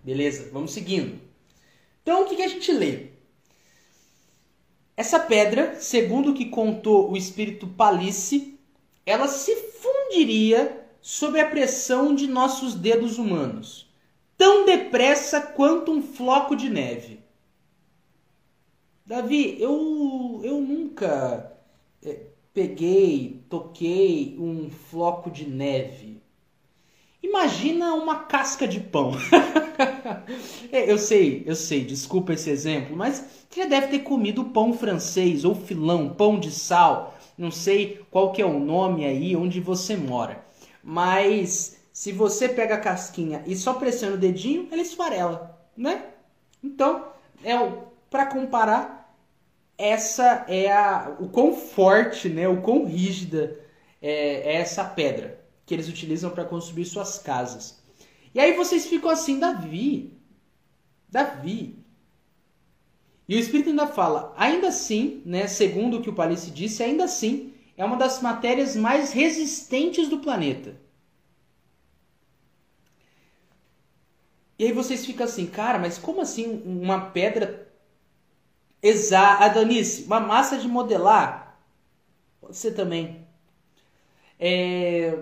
Beleza, 0.04 0.50
vamos 0.52 0.74
seguindo. 0.74 1.18
Então, 2.02 2.24
o 2.24 2.26
que, 2.26 2.36
que 2.36 2.42
a 2.44 2.50
gente 2.50 2.70
lê? 2.72 3.13
Essa 4.96 5.20
pedra, 5.20 5.76
segundo 5.80 6.32
o 6.32 6.34
que 6.34 6.46
contou 6.46 7.12
o 7.12 7.18
espírito 7.18 7.68
Palice, 7.68 8.60
ela 9.06 9.28
se 9.28 9.56
fundiria 9.56 10.86
sob 11.02 11.40
a 11.40 11.50
pressão 11.50 12.14
de 12.14 12.28
nossos 12.28 12.76
dedos 12.76 13.18
humanos, 13.18 13.92
tão 14.38 14.66
depressa 14.66 15.42
quanto 15.42 15.92
um 15.92 16.02
floco 16.02 16.56
de 16.56 16.70
neve. 16.70 17.20
Davi, 19.06 19.62
eu, 19.62 20.40
eu 20.44 20.62
nunca 20.62 21.52
é, 22.02 22.28
peguei, 22.54 23.44
toquei 23.50 24.38
um 24.40 24.70
floco 24.70 25.30
de 25.30 25.46
neve. 25.46 26.13
Imagina 27.24 27.94
uma 27.94 28.26
casca 28.26 28.68
de 28.68 28.80
pão. 28.80 29.14
É, 30.72 30.90
eu 30.92 30.98
sei, 30.98 31.44
eu 31.46 31.56
sei, 31.56 31.84
desculpa 31.84 32.34
esse 32.34 32.50
exemplo, 32.50 32.96
mas 32.96 33.46
você 33.50 33.62
já 33.62 33.68
deve 33.68 33.88
ter 33.88 34.00
comido 34.00 34.46
pão 34.46 34.74
francês 34.74 35.46
ou 35.46 35.54
filão, 35.54 36.10
pão 36.10 36.40
de 36.40 36.50
sal. 36.52 37.16
Não 37.38 37.52
sei 37.52 38.02
qual 38.10 38.32
que 38.32 38.42
é 38.42 38.46
o 38.46 38.60
nome 38.60 39.06
aí 39.06 39.36
onde 39.36 39.60
você 39.60 39.96
mora. 39.96 40.44
Mas 40.84 41.78
se 41.92 42.12
você 42.12 42.50
pega 42.50 42.76
a 42.76 42.80
casquinha 42.80 43.44
e 43.46 43.56
só 43.56 43.74
pressiona 43.74 44.16
o 44.16 44.20
dedinho, 44.20 44.68
ela 44.72 44.82
esfarela, 44.82 45.60
né? 45.76 46.06
Então, 46.64 47.08
é 47.44 47.54
para 48.10 48.26
comparar, 48.26 49.16
essa 49.78 50.46
é 50.48 50.72
a, 50.72 51.16
o 51.20 51.30
quão 51.30 51.54
forte, 51.54 52.30
né, 52.30 52.48
o 52.48 52.62
quão 52.62 52.86
rígida 52.86 53.60
é, 54.02 54.54
é 54.54 54.56
essa 54.56 54.84
pedra 54.84 55.43
que 55.66 55.74
eles 55.74 55.88
utilizam 55.88 56.30
para 56.32 56.46
construir 56.46 56.86
suas 56.86 57.18
casas. 57.18 57.82
E 58.34 58.40
aí 58.40 58.54
vocês 58.54 58.86
ficam 58.88 59.10
assim, 59.10 59.40
Davi, 59.40 60.14
Davi. 61.10 61.78
E 63.28 63.36
o 63.36 63.40
Espírito 63.40 63.70
ainda 63.70 63.88
fala, 63.88 64.34
ainda 64.36 64.68
assim, 64.68 65.22
né, 65.26 65.48
segundo 65.48 65.98
o 65.98 66.02
que 66.02 66.10
o 66.10 66.16
Palice 66.16 66.52
disse, 66.52 66.84
ainda 66.84 67.06
assim, 67.06 67.54
é 67.78 67.86
uma 67.86 67.96
das 67.96 68.22
matérias 68.22 68.76
mais 68.76 69.12
resistentes 69.14 70.10
do 70.10 70.20
planeta. 70.20 70.76
E 74.58 74.66
aí 74.66 74.72
vocês 74.72 75.06
ficam 75.06 75.26
assim, 75.26 75.48
cara, 75.48 75.80
mas 75.80 75.98
como 75.98 76.22
assim 76.22 76.62
uma 76.66 77.10
pedra 77.12 77.72
exata? 78.82 79.50
Danice, 79.50 80.04
uma 80.04 80.20
massa 80.20 80.58
de 80.58 80.68
modelar? 80.68 81.60
Pode 82.40 82.58
ser 82.58 82.74
também. 82.74 83.26
É... 84.40 85.18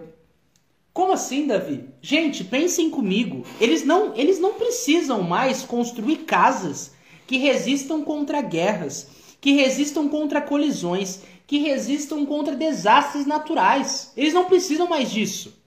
Como 0.93 1.13
assim, 1.13 1.47
Davi? 1.47 1.89
Gente, 2.01 2.43
pensem 2.43 2.89
comigo. 2.89 3.45
Eles 3.59 3.83
não, 3.83 4.15
eles 4.15 4.39
não 4.39 4.55
precisam 4.55 5.21
mais 5.21 5.63
construir 5.63 6.17
casas 6.25 6.91
que 7.25 7.37
resistam 7.37 8.03
contra 8.03 8.41
guerras, 8.41 9.07
que 9.39 9.53
resistam 9.53 10.09
contra 10.09 10.41
colisões, 10.41 11.21
que 11.47 11.59
resistam 11.59 12.25
contra 12.25 12.55
desastres 12.55 13.25
naturais. 13.25 14.11
Eles 14.17 14.33
não 14.33 14.45
precisam 14.45 14.87
mais 14.87 15.09
disso. 15.09 15.57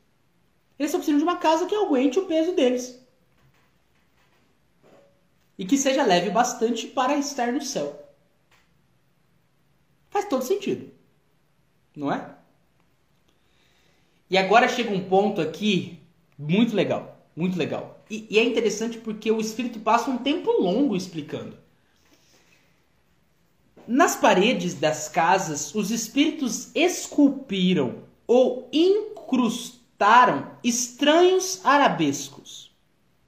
Eles 0.78 0.90
só 0.90 0.98
precisam 0.98 1.18
de 1.18 1.24
uma 1.24 1.38
casa 1.38 1.66
que 1.66 1.74
aguente 1.74 2.18
o 2.18 2.26
peso 2.26 2.52
deles. 2.52 3.00
E 5.56 5.64
que 5.64 5.78
seja 5.78 6.04
leve 6.04 6.30
bastante 6.30 6.86
para 6.86 7.16
estar 7.16 7.52
no 7.52 7.62
céu. 7.62 7.98
Faz 10.10 10.26
todo 10.26 10.42
sentido. 10.42 10.92
Não 11.96 12.12
é? 12.12 12.33
E 14.34 14.36
agora 14.36 14.66
chega 14.66 14.92
um 14.92 15.04
ponto 15.04 15.40
aqui 15.40 16.00
muito 16.36 16.74
legal, 16.74 17.24
muito 17.36 17.56
legal. 17.56 18.00
E, 18.10 18.26
e, 18.28 18.36
é 18.36 18.42
interessante 18.42 18.98
porque 18.98 19.30
o 19.30 19.40
Espírito 19.40 19.78
passa 19.78 20.10
um 20.10 20.18
tempo 20.18 20.50
longo 20.50 20.96
explicando. 20.96 21.56
Nas 23.86 24.16
paredes 24.16 24.74
das 24.74 25.08
casas, 25.08 25.72
os 25.72 25.92
espíritos 25.92 26.74
esculpiram 26.74 28.02
ou 28.26 28.68
incrustaram 28.72 30.50
estranhos 30.64 31.64
arabescos. 31.64 32.74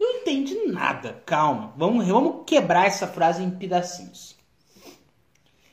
Não 0.00 0.11
entende 0.16 0.57
nada, 0.66 1.22
calma. 1.24 1.72
Vamos, 1.76 2.04
vamos 2.04 2.42
quebrar 2.44 2.84
essa 2.84 3.07
frase 3.07 3.44
em 3.44 3.50
pedacinhos. 3.52 4.34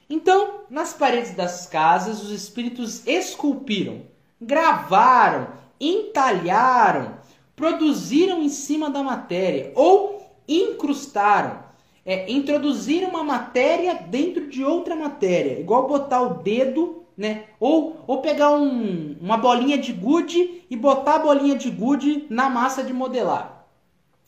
Então, 0.07 0.65
nas 0.69 0.93
paredes 0.93 1.34
das 1.34 1.65
casas, 1.65 2.21
os 2.21 2.29
espíritos 2.29 3.07
esculpiram 3.07 4.12
gravaram, 4.45 5.47
entalharam, 5.79 7.17
produziram 7.55 8.41
em 8.41 8.49
cima 8.49 8.89
da 8.89 9.03
matéria 9.03 9.71
ou 9.75 10.21
incrustaram. 10.47 11.63
É, 12.05 12.29
introduziram 12.29 13.09
uma 13.09 13.23
matéria 13.23 13.95
dentro 13.95 14.49
de 14.49 14.61
outra 14.63 14.93
matéria, 14.93 15.59
igual 15.59 15.87
botar 15.87 16.21
o 16.21 16.43
dedo, 16.43 17.05
né? 17.15 17.45
Ou, 17.59 18.03
ou 18.05 18.21
pegar 18.21 18.51
um, 18.51 19.15
uma 19.21 19.37
bolinha 19.37 19.77
de 19.77 19.93
gude 19.93 20.65
e 20.69 20.75
botar 20.75 21.15
a 21.15 21.19
bolinha 21.19 21.55
de 21.55 21.69
gude 21.69 22.25
na 22.29 22.49
massa 22.49 22.83
de 22.83 22.91
modelar. 22.91 23.65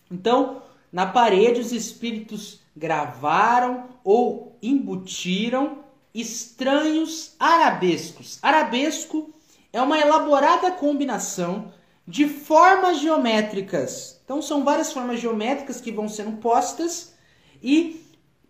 Então, 0.09 0.61
na 0.89 1.05
parede, 1.05 1.59
os 1.59 1.73
espíritos 1.73 2.61
gravaram 2.73 3.89
ou 4.05 4.55
embutiram 4.61 5.79
estranhos 6.13 7.35
arabescos. 7.37 8.39
Arabesco 8.41 9.34
é 9.75 9.81
uma 9.81 9.99
elaborada 9.99 10.71
combinação 10.71 11.73
de 12.07 12.29
formas 12.29 12.99
geométricas. 12.99 14.21
Então 14.23 14.41
são 14.41 14.63
várias 14.63 14.93
formas 14.93 15.19
geométricas 15.19 15.81
que 15.81 15.91
vão 15.91 16.07
sendo 16.07 16.37
postas 16.37 17.13
e 17.61 18.01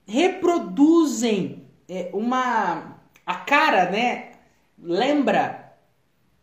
reproduzem 0.05 1.65
é, 1.89 2.11
uma 2.13 2.99
a 3.25 3.33
cara, 3.33 3.89
né? 3.89 4.33
Lembra 4.77 5.73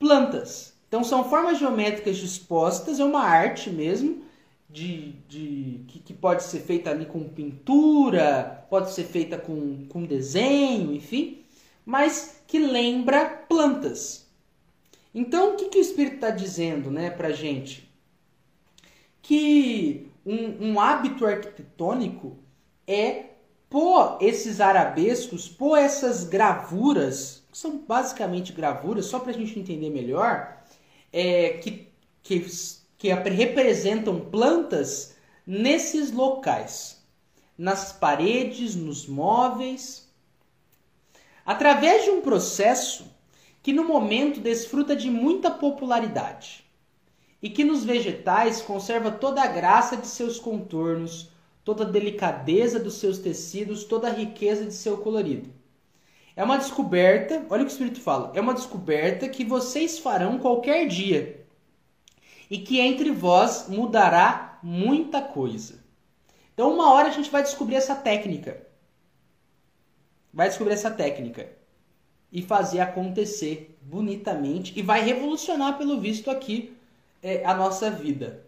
plantas. 0.01 0.75
Então 0.89 1.05
são 1.05 1.31
formas 1.31 1.61
geométricas 1.61 2.17
dispostas, 2.17 2.99
é 2.99 3.05
uma 3.05 3.23
arte 3.23 3.71
mesmo 3.71 4.25
de, 4.69 5.13
de 5.29 5.85
que, 5.87 6.01
que, 6.01 6.13
pode 6.13 6.43
ser 6.43 6.59
feita 6.59 6.91
ali 6.91 7.07
com 7.07 7.29
pintura, 7.29 8.67
pode 8.69 8.91
ser 8.91 9.05
feita 9.05 9.39
com, 9.39 9.87
com 9.89 10.05
desenho, 10.05 10.93
enfim, 10.93 11.45
mas 11.87 12.43
que 12.49 12.59
lembra 12.59 13.27
plantas. 13.49 14.22
Então, 15.15 15.53
o 15.53 15.57
que, 15.57 15.69
que 15.69 15.79
o 15.79 15.81
Espírito 15.81 16.17
está 16.17 16.31
dizendo 16.31 16.91
né, 16.91 17.11
para 17.11 17.33
gente? 17.33 17.89
Que 19.21 20.11
um, 20.25 20.73
um 20.73 20.81
hábito 20.81 21.27
arquitetônico 21.27 22.39
é 22.87 23.27
pôr 23.69 24.19
esses 24.21 24.61
arabescos, 24.61 25.49
pôr 25.49 25.77
essas 25.77 26.25
gravuras, 26.25 27.43
que 27.51 27.59
são 27.59 27.79
basicamente 27.79 28.53
gravuras, 28.53 29.07
só 29.07 29.19
para 29.19 29.31
a 29.31 29.35
gente 29.35 29.59
entender 29.59 29.91
melhor, 29.91 30.63
é, 31.13 31.51
que, 31.55 31.89
que, 32.23 32.47
que 32.97 33.13
representam 33.13 34.21
plantas 34.21 35.15
nesses 35.47 36.11
locais, 36.11 37.03
nas 37.57 37.93
paredes, 37.93 38.75
nos 38.75 39.07
móveis, 39.07 40.11
através 41.45 42.05
de 42.05 42.11
um 42.11 42.21
processo 42.21 43.12
que 43.63 43.73
no 43.73 43.85
momento 43.85 44.41
desfruta 44.41 44.97
de 44.97 45.09
muita 45.09 45.51
popularidade 45.51 46.65
e 47.41 47.49
que 47.49 47.63
nos 47.63 47.85
vegetais 47.85 48.61
conserva 48.61 49.11
toda 49.11 49.41
a 49.43 49.47
graça 49.47 49.97
de 49.97 50.07
seus 50.07 50.39
contornos, 50.39 51.31
toda 51.65 51.85
a 51.85 51.89
delicadeza 51.89 52.79
dos 52.79 52.95
seus 52.95 53.19
tecidos, 53.19 53.85
toda 53.85 54.09
a 54.09 54.13
riqueza 54.13 54.65
de 54.65 54.75
seu 54.75 54.99
colorido. 54.99 55.51
É 56.35 56.43
uma 56.43 56.59
descoberta, 56.59 57.47
olha 57.51 57.63
o 57.63 57.67
que 57.67 57.73
o 57.73 57.75
Espírito 57.75 58.01
fala, 58.01 58.33
é 58.35 58.41
uma 58.41 58.55
descoberta 58.55 59.29
que 59.29 59.45
vocês 59.45 59.99
farão 59.99 60.39
qualquer 60.39 60.89
dia 60.89 61.45
e 62.51 62.59
que 62.59 62.81
entre 62.81 63.13
vós 63.13 63.69
mudará 63.69 64.59
muita 64.63 65.21
coisa. 65.21 65.83
Então, 66.53 66.73
uma 66.73 66.93
hora 66.93 67.09
a 67.09 67.13
gente 67.13 67.31
vai 67.31 67.43
descobrir 67.43 67.77
essa 67.77 67.95
técnica. 67.95 68.67
Vai 70.33 70.49
descobrir 70.49 70.75
essa 70.75 70.91
técnica 70.91 71.62
e 72.33 72.41
fazer 72.41 72.81
acontecer 72.81 73.77
bonitamente 73.83 74.73
e 74.75 74.83
vai 74.83 75.05
revolucionar, 75.05 75.77
pelo 75.77 76.01
visto, 76.01 76.31
aqui 76.31 76.73
é, 77.23 77.45
a 77.45 77.55
nossa 77.55 77.91
vida. 77.91 78.45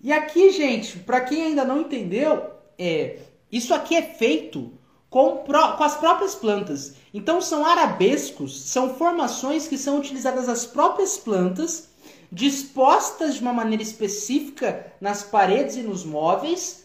E 0.00 0.12
aqui, 0.12 0.50
gente, 0.52 0.98
para 1.00 1.20
quem 1.22 1.42
ainda 1.42 1.64
não 1.64 1.80
entendeu, 1.80 2.50
é, 2.78 3.18
isso 3.50 3.74
aqui 3.74 3.96
é 3.96 4.02
feito 4.02 4.72
com, 5.10 5.38
pro, 5.38 5.76
com 5.76 5.82
as 5.82 5.96
próprias 5.96 6.34
plantas. 6.34 6.94
Então 7.12 7.40
são 7.40 7.66
arabescos, 7.66 8.60
são 8.60 8.94
formações 8.94 9.66
que 9.66 9.76
são 9.76 9.98
utilizadas 9.98 10.48
as 10.48 10.64
próprias 10.64 11.16
plantas, 11.16 11.88
dispostas 12.30 13.34
de 13.34 13.40
uma 13.40 13.52
maneira 13.52 13.82
específica 13.82 14.92
nas 15.00 15.22
paredes 15.24 15.76
e 15.76 15.82
nos 15.82 16.04
móveis, 16.04 16.84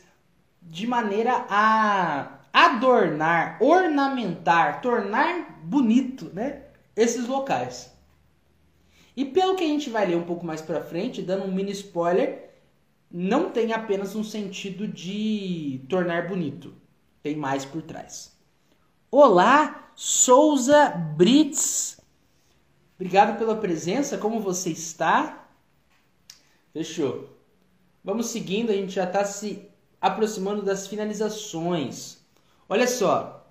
de 0.61 0.87
maneira 0.87 1.45
a 1.49 2.39
adornar, 2.53 3.57
ornamentar, 3.59 4.79
tornar 4.79 5.59
bonito, 5.63 6.31
né, 6.33 6.61
esses 6.95 7.27
locais. 7.27 7.91
E 9.17 9.25
pelo 9.25 9.55
que 9.55 9.63
a 9.63 9.67
gente 9.67 9.89
vai 9.89 10.05
ler 10.05 10.15
um 10.15 10.23
pouco 10.23 10.45
mais 10.45 10.61
para 10.61 10.81
frente, 10.83 11.21
dando 11.21 11.45
um 11.45 11.51
mini 11.51 11.71
spoiler, 11.71 12.51
não 13.11 13.51
tem 13.51 13.73
apenas 13.73 14.15
um 14.15 14.23
sentido 14.23 14.87
de 14.87 15.83
tornar 15.89 16.27
bonito 16.27 16.81
tem 17.23 17.37
mais 17.37 17.63
por 17.63 17.81
trás. 17.81 18.33
Olá, 19.09 19.89
Souza 19.95 20.89
Brits. 20.89 21.97
Obrigado 22.95 23.37
pela 23.37 23.55
presença. 23.55 24.17
Como 24.17 24.41
você 24.41 24.71
está? 24.71 25.47
Fechou. 26.73 27.29
Vamos 28.03 28.25
seguindo, 28.27 28.71
a 28.71 28.75
gente 28.75 28.91
já 28.91 29.05
está 29.05 29.23
se 29.23 29.69
aproximando 30.01 30.61
das 30.61 30.85
finalizações. 30.85 32.21
Olha 32.69 32.87
só. 32.87 33.45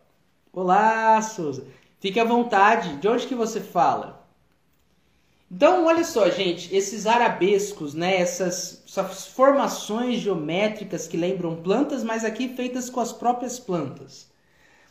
Olá, 0.52 1.20
Souza. 1.20 1.66
Fique 2.00 2.18
à 2.18 2.24
vontade. 2.24 2.96
De 2.96 3.08
onde 3.08 3.26
que 3.26 3.34
você 3.34 3.60
fala? 3.60 4.26
Então, 5.50 5.84
olha 5.84 6.02
só, 6.02 6.30
gente, 6.30 6.74
esses 6.74 7.06
arabescos, 7.06 7.92
né, 7.92 8.16
essas, 8.16 8.82
essas, 8.88 9.26
formações 9.26 10.18
geométricas 10.18 11.06
que 11.06 11.16
lembram 11.16 11.56
plantas, 11.56 12.02
mas 12.02 12.24
aqui 12.24 12.48
feitas 12.48 12.88
com 12.88 13.00
as 13.00 13.12
próprias 13.12 13.60
plantas. 13.60 14.30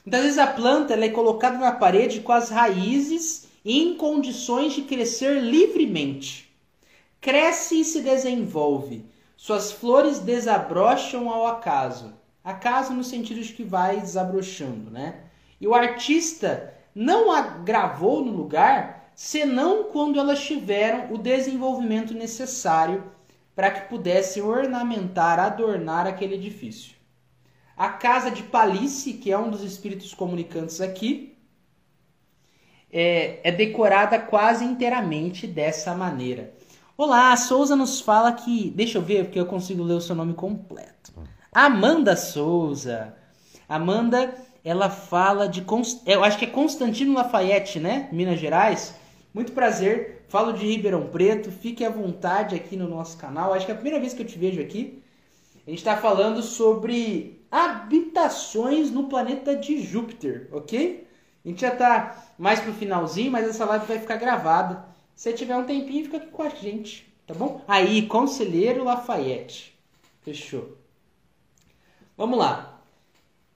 Muitas 0.05 0.21
vezes 0.21 0.37
a 0.37 0.45
planta 0.45 0.93
ela 0.93 1.05
é 1.05 1.09
colocada 1.09 1.57
na 1.57 1.71
parede 1.71 2.21
com 2.21 2.31
as 2.31 2.51
raízes 2.51 3.47
em 3.65 3.95
condições 3.95 4.73
de 4.73 4.83
crescer 4.83 5.41
livremente. 5.41 6.51
Cresce 7.19 7.81
e 7.81 7.85
se 7.85 8.01
desenvolve. 8.01 9.03
Suas 9.35 9.71
flores 9.71 10.19
desabrocham 10.19 11.27
ao 11.27 11.47
acaso. 11.47 12.13
Acaso 12.43 12.93
no 12.93 13.03
sentido 13.03 13.41
de 13.41 13.53
que 13.53 13.63
vai 13.63 13.99
desabrochando, 13.99 14.89
né? 14.89 15.21
E 15.59 15.67
o 15.67 15.75
artista 15.75 16.73
não 16.93 17.31
a 17.31 17.41
gravou 17.41 18.23
no 18.23 18.31
lugar 18.31 19.11
senão 19.13 19.85
quando 19.85 20.19
elas 20.19 20.43
tiveram 20.43 21.13
o 21.13 21.17
desenvolvimento 21.17 22.13
necessário 22.13 23.03
para 23.55 23.69
que 23.69 23.89
pudessem 23.89 24.41
ornamentar, 24.41 25.39
adornar 25.39 26.07
aquele 26.07 26.35
edifício. 26.35 26.95
A 27.77 27.89
casa 27.89 28.31
de 28.31 28.43
Palice, 28.43 29.13
que 29.13 29.31
é 29.31 29.37
um 29.37 29.49
dos 29.49 29.63
espíritos 29.63 30.13
comunicantes 30.13 30.81
aqui, 30.81 31.37
é, 32.91 33.39
é 33.47 33.51
decorada 33.51 34.19
quase 34.19 34.65
inteiramente 34.65 35.47
dessa 35.47 35.93
maneira. 35.95 36.53
Olá, 36.97 37.31
a 37.31 37.37
Souza 37.37 37.75
nos 37.75 38.01
fala 38.01 38.31
que. 38.33 38.69
Deixa 38.71 38.97
eu 38.97 39.01
ver, 39.01 39.25
porque 39.25 39.39
eu 39.39 39.45
consigo 39.45 39.83
ler 39.83 39.93
o 39.93 40.01
seu 40.01 40.15
nome 40.15 40.33
completo. 40.33 41.13
Amanda 41.53 42.15
Souza. 42.15 43.13
Amanda, 43.67 44.33
ela 44.63 44.89
fala 44.89 45.49
de. 45.49 45.61
Eu 46.05 46.23
acho 46.23 46.37
que 46.37 46.45
é 46.45 46.47
Constantino 46.47 47.13
Lafayette, 47.13 47.77
né? 47.77 48.07
Minas 48.13 48.39
Gerais. 48.39 48.95
Muito 49.33 49.51
prazer, 49.51 50.23
falo 50.29 50.53
de 50.53 50.65
Ribeirão 50.65 51.07
Preto, 51.07 51.51
fique 51.51 51.83
à 51.83 51.89
vontade 51.89 52.55
aqui 52.55 52.77
no 52.77 52.87
nosso 52.87 53.17
canal. 53.17 53.53
Acho 53.53 53.65
que 53.65 53.71
é 53.73 53.75
a 53.75 53.77
primeira 53.77 53.99
vez 53.99 54.13
que 54.13 54.21
eu 54.21 54.25
te 54.25 54.39
vejo 54.39 54.61
aqui. 54.61 55.03
A 55.67 55.69
gente 55.69 55.79
está 55.79 55.97
falando 55.97 56.41
sobre 56.41 57.45
habitações 57.51 58.89
no 58.89 59.09
planeta 59.09 59.53
de 59.53 59.81
Júpiter, 59.81 60.47
ok? 60.53 61.05
A 61.43 61.49
gente 61.49 61.59
já 61.59 61.73
está 61.73 62.31
mais 62.39 62.61
pro 62.61 62.71
finalzinho, 62.71 63.29
mas 63.29 63.45
essa 63.45 63.65
live 63.65 63.85
vai 63.85 63.99
ficar 63.99 64.15
gravada. 64.15 64.85
Se 65.13 65.33
tiver 65.33 65.57
um 65.57 65.65
tempinho, 65.65 66.05
fica 66.05 66.15
aqui 66.15 66.27
com 66.27 66.43
a 66.43 66.49
gente, 66.49 67.13
tá 67.27 67.33
bom? 67.33 67.61
Aí, 67.67 68.03
Conselheiro 68.03 68.85
Lafayette. 68.85 69.77
Fechou. 70.21 70.80
Vamos 72.17 72.37
lá. 72.37 72.81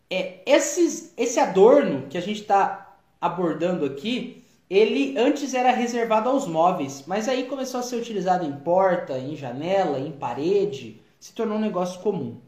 É, 0.09 0.41
esses, 0.45 1.13
esse 1.17 1.39
adorno 1.39 2.07
que 2.07 2.17
a 2.17 2.21
gente 2.21 2.41
está 2.41 2.97
abordando 3.19 3.85
aqui, 3.85 4.43
ele 4.69 5.17
antes 5.17 5.53
era 5.53 5.71
reservado 5.71 6.29
aos 6.29 6.47
móveis, 6.47 7.03
mas 7.07 7.27
aí 7.27 7.47
começou 7.47 7.79
a 7.79 7.83
ser 7.83 7.97
utilizado 7.97 8.45
em 8.45 8.55
porta, 8.59 9.17
em 9.17 9.35
janela, 9.35 9.99
em 9.99 10.11
parede, 10.11 11.01
se 11.19 11.33
tornou 11.33 11.57
um 11.57 11.61
negócio 11.61 12.01
comum. 12.01 12.39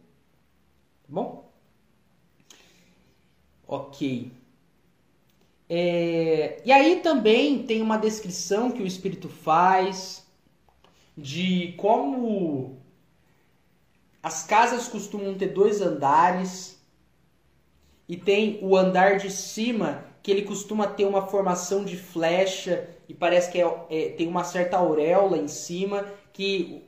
Tá 1.03 1.09
bom? 1.09 1.49
Ok. 3.67 4.31
É, 5.69 6.61
e 6.63 6.71
aí 6.71 7.01
também 7.01 7.63
tem 7.63 7.81
uma 7.81 7.97
descrição 7.97 8.71
que 8.71 8.81
o 8.81 8.87
espírito 8.87 9.27
faz 9.27 10.25
de 11.17 11.73
como 11.77 12.77
as 14.21 14.43
casas 14.43 14.87
costumam 14.87 15.35
ter 15.35 15.47
dois 15.47 15.81
andares 15.81 16.81
e 18.07 18.17
tem 18.17 18.59
o 18.61 18.75
andar 18.75 19.17
de 19.17 19.29
cima 19.29 20.05
que 20.23 20.31
ele 20.31 20.41
costuma 20.41 20.87
ter 20.87 21.05
uma 21.05 21.27
formação 21.27 21.85
de 21.85 21.95
flecha 21.95 22.89
e 23.07 23.13
parece 23.13 23.51
que 23.51 23.61
é, 23.61 23.85
é, 23.89 24.09
tem 24.09 24.27
uma 24.27 24.43
certa 24.43 24.77
auréola 24.77 25.37
em 25.37 25.47
cima 25.47 26.05
que 26.33 26.83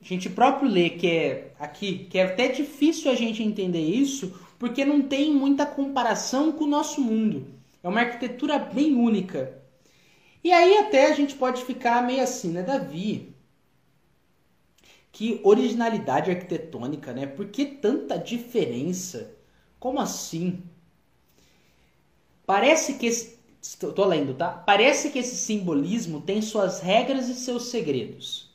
a 0.00 0.04
gente 0.04 0.28
próprio 0.28 0.68
lê 0.68 0.90
que 0.90 1.06
é 1.08 1.52
aqui 1.58 2.06
que 2.10 2.18
é 2.18 2.24
até 2.24 2.48
difícil 2.48 3.10
a 3.10 3.14
gente 3.14 3.42
entender 3.42 3.80
isso 3.80 4.32
porque 4.58 4.84
não 4.84 5.02
tem 5.02 5.32
muita 5.32 5.64
comparação 5.64 6.50
com 6.50 6.64
o 6.64 6.68
nosso 6.68 7.00
mundo. 7.00 7.46
É 7.82 7.88
uma 7.88 8.00
arquitetura 8.00 8.58
bem 8.58 8.94
única. 8.96 9.56
E 10.42 10.50
aí 10.50 10.78
até 10.78 11.06
a 11.06 11.14
gente 11.14 11.36
pode 11.36 11.64
ficar 11.64 12.04
meio 12.04 12.22
assim, 12.22 12.50
né, 12.50 12.62
Davi? 12.62 13.34
Que 15.18 15.40
originalidade 15.42 16.30
arquitetônica, 16.30 17.12
né? 17.12 17.26
Por 17.26 17.48
que 17.48 17.64
tanta 17.64 18.16
diferença? 18.16 19.34
Como 19.80 19.98
assim? 19.98 20.62
Parece 22.46 22.94
que 22.94 23.06
esse, 23.06 23.36
estou 23.60 24.06
lendo, 24.06 24.34
tá? 24.34 24.48
Parece 24.48 25.10
que 25.10 25.18
esse 25.18 25.34
simbolismo 25.34 26.20
tem 26.20 26.40
suas 26.40 26.78
regras 26.78 27.28
e 27.28 27.34
seus 27.34 27.64
segredos. 27.64 28.54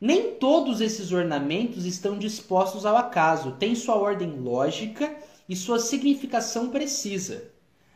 Nem 0.00 0.34
todos 0.34 0.80
esses 0.80 1.12
ornamentos 1.12 1.86
estão 1.86 2.18
dispostos 2.18 2.84
ao 2.84 2.96
acaso, 2.96 3.52
têm 3.52 3.76
sua 3.76 3.94
ordem 3.94 4.32
lógica 4.32 5.16
e 5.48 5.54
sua 5.54 5.78
significação 5.78 6.70
precisa. 6.70 7.52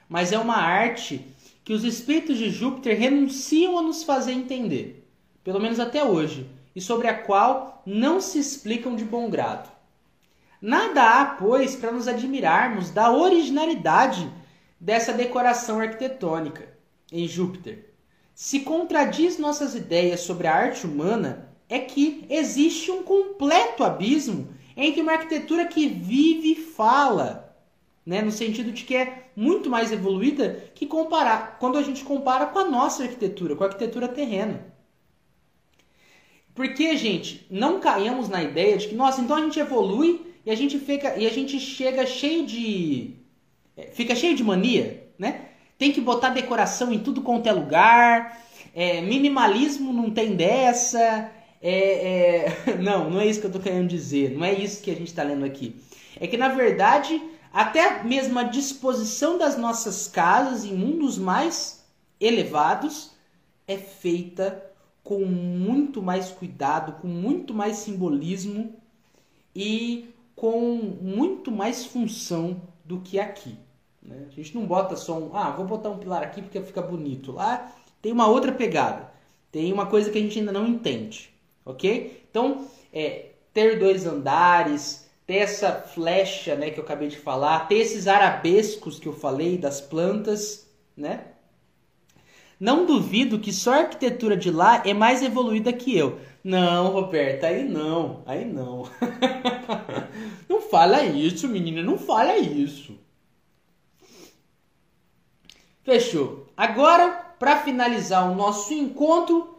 Mas 0.08 0.30
é 0.30 0.38
uma 0.38 0.58
arte 0.58 1.20
que 1.64 1.72
os 1.72 1.82
espíritos 1.82 2.38
de 2.38 2.48
Júpiter 2.48 2.96
renunciam 2.96 3.76
a 3.76 3.82
nos 3.82 4.04
fazer 4.04 4.34
entender, 4.34 5.04
pelo 5.42 5.58
menos 5.58 5.80
até 5.80 6.04
hoje, 6.04 6.48
e 6.74 6.80
sobre 6.80 7.08
a 7.08 7.16
qual 7.16 7.82
não 7.86 8.20
se 8.20 8.38
explicam 8.38 8.96
de 8.96 9.04
bom 9.04 9.30
grado. 9.30 9.70
Nada 10.60 11.02
há, 11.02 11.24
pois, 11.26 11.76
para 11.76 11.92
nos 11.92 12.08
admirarmos 12.08 12.90
da 12.90 13.12
originalidade 13.12 14.30
dessa 14.80 15.12
decoração 15.12 15.78
arquitetônica 15.78 16.68
em 17.12 17.28
Júpiter. 17.28 17.92
Se 18.34 18.60
contradiz 18.60 19.38
nossas 19.38 19.74
ideias 19.74 20.20
sobre 20.20 20.46
a 20.46 20.54
arte 20.54 20.86
humana, 20.86 21.50
é 21.68 21.78
que 21.78 22.26
existe 22.28 22.90
um 22.90 23.02
completo 23.02 23.84
abismo 23.84 24.48
entre 24.76 25.00
uma 25.00 25.12
arquitetura 25.12 25.66
que 25.66 25.88
vive 25.88 26.52
e 26.52 26.56
fala, 26.56 27.56
né, 28.04 28.22
no 28.22 28.32
sentido 28.32 28.72
de 28.72 28.84
que 28.84 28.96
é 28.96 29.30
muito 29.36 29.70
mais 29.70 29.92
evoluída 29.92 30.64
que 30.74 30.86
comparar 30.86 31.58
quando 31.58 31.78
a 31.78 31.82
gente 31.82 32.04
compara 32.04 32.46
com 32.46 32.58
a 32.58 32.68
nossa 32.68 33.02
arquitetura, 33.04 33.54
com 33.54 33.64
a 33.64 33.68
arquitetura 33.68 34.08
terrena. 34.08 34.73
Porque, 36.54 36.96
gente, 36.96 37.46
não 37.50 37.80
caímos 37.80 38.28
na 38.28 38.42
ideia 38.42 38.76
de 38.76 38.88
que, 38.88 38.94
nossa, 38.94 39.20
então 39.20 39.36
a 39.36 39.40
gente 39.40 39.58
evolui 39.58 40.20
e 40.46 40.50
a 40.50 40.54
gente 40.54 40.78
fica 40.78 41.16
e 41.16 41.26
a 41.26 41.30
gente 41.30 41.58
chega 41.58 42.06
cheio 42.06 42.46
de 42.46 43.16
é, 43.76 43.86
fica 43.92 44.14
cheio 44.14 44.36
de 44.36 44.44
mania, 44.44 45.08
né? 45.18 45.48
tem 45.78 45.92
que 45.92 46.00
botar 46.00 46.30
decoração 46.30 46.92
em 46.92 46.98
tudo 46.98 47.22
quanto 47.22 47.48
é 47.48 47.52
lugar, 47.52 48.40
é, 48.74 49.00
minimalismo 49.00 49.92
não 49.92 50.10
tem 50.10 50.34
dessa. 50.34 51.30
É, 51.60 52.46
é... 52.66 52.76
Não, 52.80 53.08
não 53.08 53.20
é 53.20 53.26
isso 53.26 53.40
que 53.40 53.46
eu 53.46 53.52
tô 53.52 53.58
querendo 53.58 53.88
dizer, 53.88 54.36
não 54.36 54.44
é 54.44 54.52
isso 54.52 54.82
que 54.82 54.90
a 54.90 54.94
gente 54.94 55.06
está 55.06 55.22
lendo 55.22 55.46
aqui. 55.46 55.74
É 56.20 56.26
que 56.26 56.36
na 56.36 56.48
verdade, 56.48 57.18
até 57.50 58.02
mesmo 58.02 58.38
a 58.38 58.42
disposição 58.42 59.38
das 59.38 59.56
nossas 59.56 60.06
casas 60.06 60.66
em 60.66 60.74
mundos 60.74 61.16
mais 61.16 61.82
elevados 62.20 63.12
é 63.66 63.78
feita 63.78 64.62
com 65.04 65.24
muito 65.24 66.02
mais 66.02 66.30
cuidado, 66.30 67.00
com 67.00 67.06
muito 67.06 67.52
mais 67.52 67.76
simbolismo 67.76 68.74
e 69.54 70.08
com 70.34 70.76
muito 71.00 71.52
mais 71.52 71.84
função 71.84 72.62
do 72.84 73.00
que 73.00 73.20
aqui. 73.20 73.56
Né? 74.02 74.26
A 74.26 74.30
gente 74.30 74.54
não 74.54 74.66
bota 74.66 74.96
só 74.96 75.18
um, 75.18 75.36
ah, 75.36 75.50
vou 75.50 75.66
botar 75.66 75.90
um 75.90 75.98
pilar 75.98 76.22
aqui 76.22 76.40
porque 76.40 76.60
fica 76.62 76.80
bonito. 76.82 77.32
Lá 77.32 77.70
tem 78.00 78.12
uma 78.12 78.26
outra 78.26 78.50
pegada, 78.50 79.12
tem 79.52 79.72
uma 79.72 79.86
coisa 79.86 80.10
que 80.10 80.18
a 80.18 80.20
gente 80.20 80.38
ainda 80.38 80.52
não 80.52 80.66
entende, 80.66 81.30
ok? 81.64 82.24
Então, 82.30 82.66
é, 82.92 83.30
ter 83.52 83.78
dois 83.78 84.06
andares, 84.06 85.08
ter 85.26 85.36
essa 85.36 85.72
flecha, 85.72 86.54
né, 86.56 86.70
que 86.70 86.80
eu 86.80 86.84
acabei 86.84 87.08
de 87.08 87.18
falar, 87.18 87.68
ter 87.68 87.76
esses 87.76 88.06
arabescos 88.06 88.98
que 88.98 89.06
eu 89.06 89.12
falei 89.12 89.56
das 89.56 89.80
plantas, 89.80 90.68
né? 90.96 91.33
Não 92.58 92.86
duvido 92.86 93.38
que 93.38 93.52
só 93.52 93.74
a 93.74 93.78
arquitetura 93.78 94.36
de 94.36 94.50
lá 94.50 94.82
é 94.84 94.94
mais 94.94 95.22
evoluída 95.22 95.72
que 95.72 95.96
eu. 95.96 96.18
Não, 96.42 96.90
Roberta, 96.90 97.46
aí 97.46 97.64
não, 97.64 98.22
aí 98.26 98.44
não. 98.44 98.88
não 100.48 100.60
fala 100.60 101.02
isso, 101.02 101.48
menina, 101.48 101.82
não 101.82 101.98
fala 101.98 102.36
isso. 102.36 102.98
Fechou. 105.82 106.46
Agora, 106.56 107.10
para 107.38 107.62
finalizar 107.62 108.30
o 108.30 108.34
nosso 108.34 108.72
encontro, 108.72 109.58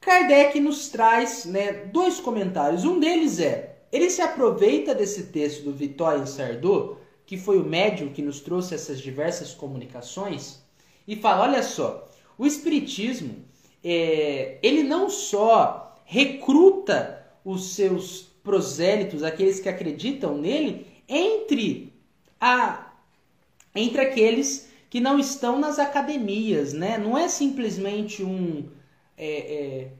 Kardec 0.00 0.58
nos 0.58 0.88
traz 0.88 1.44
né, 1.44 1.72
dois 1.72 2.18
comentários. 2.18 2.84
Um 2.84 2.98
deles 2.98 3.38
é: 3.38 3.76
ele 3.92 4.08
se 4.08 4.22
aproveita 4.22 4.94
desse 4.94 5.24
texto 5.24 5.64
do 5.64 5.72
Vitória 5.72 6.26
Sardô, 6.26 6.96
que 7.26 7.36
foi 7.36 7.58
o 7.58 7.64
médium 7.64 8.12
que 8.12 8.22
nos 8.22 8.40
trouxe 8.40 8.74
essas 8.74 9.00
diversas 9.00 9.52
comunicações, 9.52 10.62
e 11.06 11.14
fala: 11.16 11.42
olha 11.42 11.62
só, 11.62 12.08
o 12.40 12.46
Espiritismo 12.46 13.44
é, 13.84 14.58
ele 14.62 14.82
não 14.82 15.10
só 15.10 15.94
recruta 16.06 17.22
os 17.44 17.74
seus 17.74 18.22
prosélitos, 18.42 19.22
aqueles 19.22 19.60
que 19.60 19.68
acreditam 19.68 20.38
nele, 20.38 20.86
entre 21.06 21.92
a 22.40 22.94
entre 23.74 24.00
aqueles 24.00 24.70
que 24.88 25.00
não 25.00 25.18
estão 25.18 25.58
nas 25.58 25.78
academias, 25.78 26.72
né? 26.72 26.96
Não 26.96 27.16
é 27.16 27.28
simplesmente 27.28 28.24
um. 28.24 28.70
É, 29.18 29.28
é, 29.28 29.92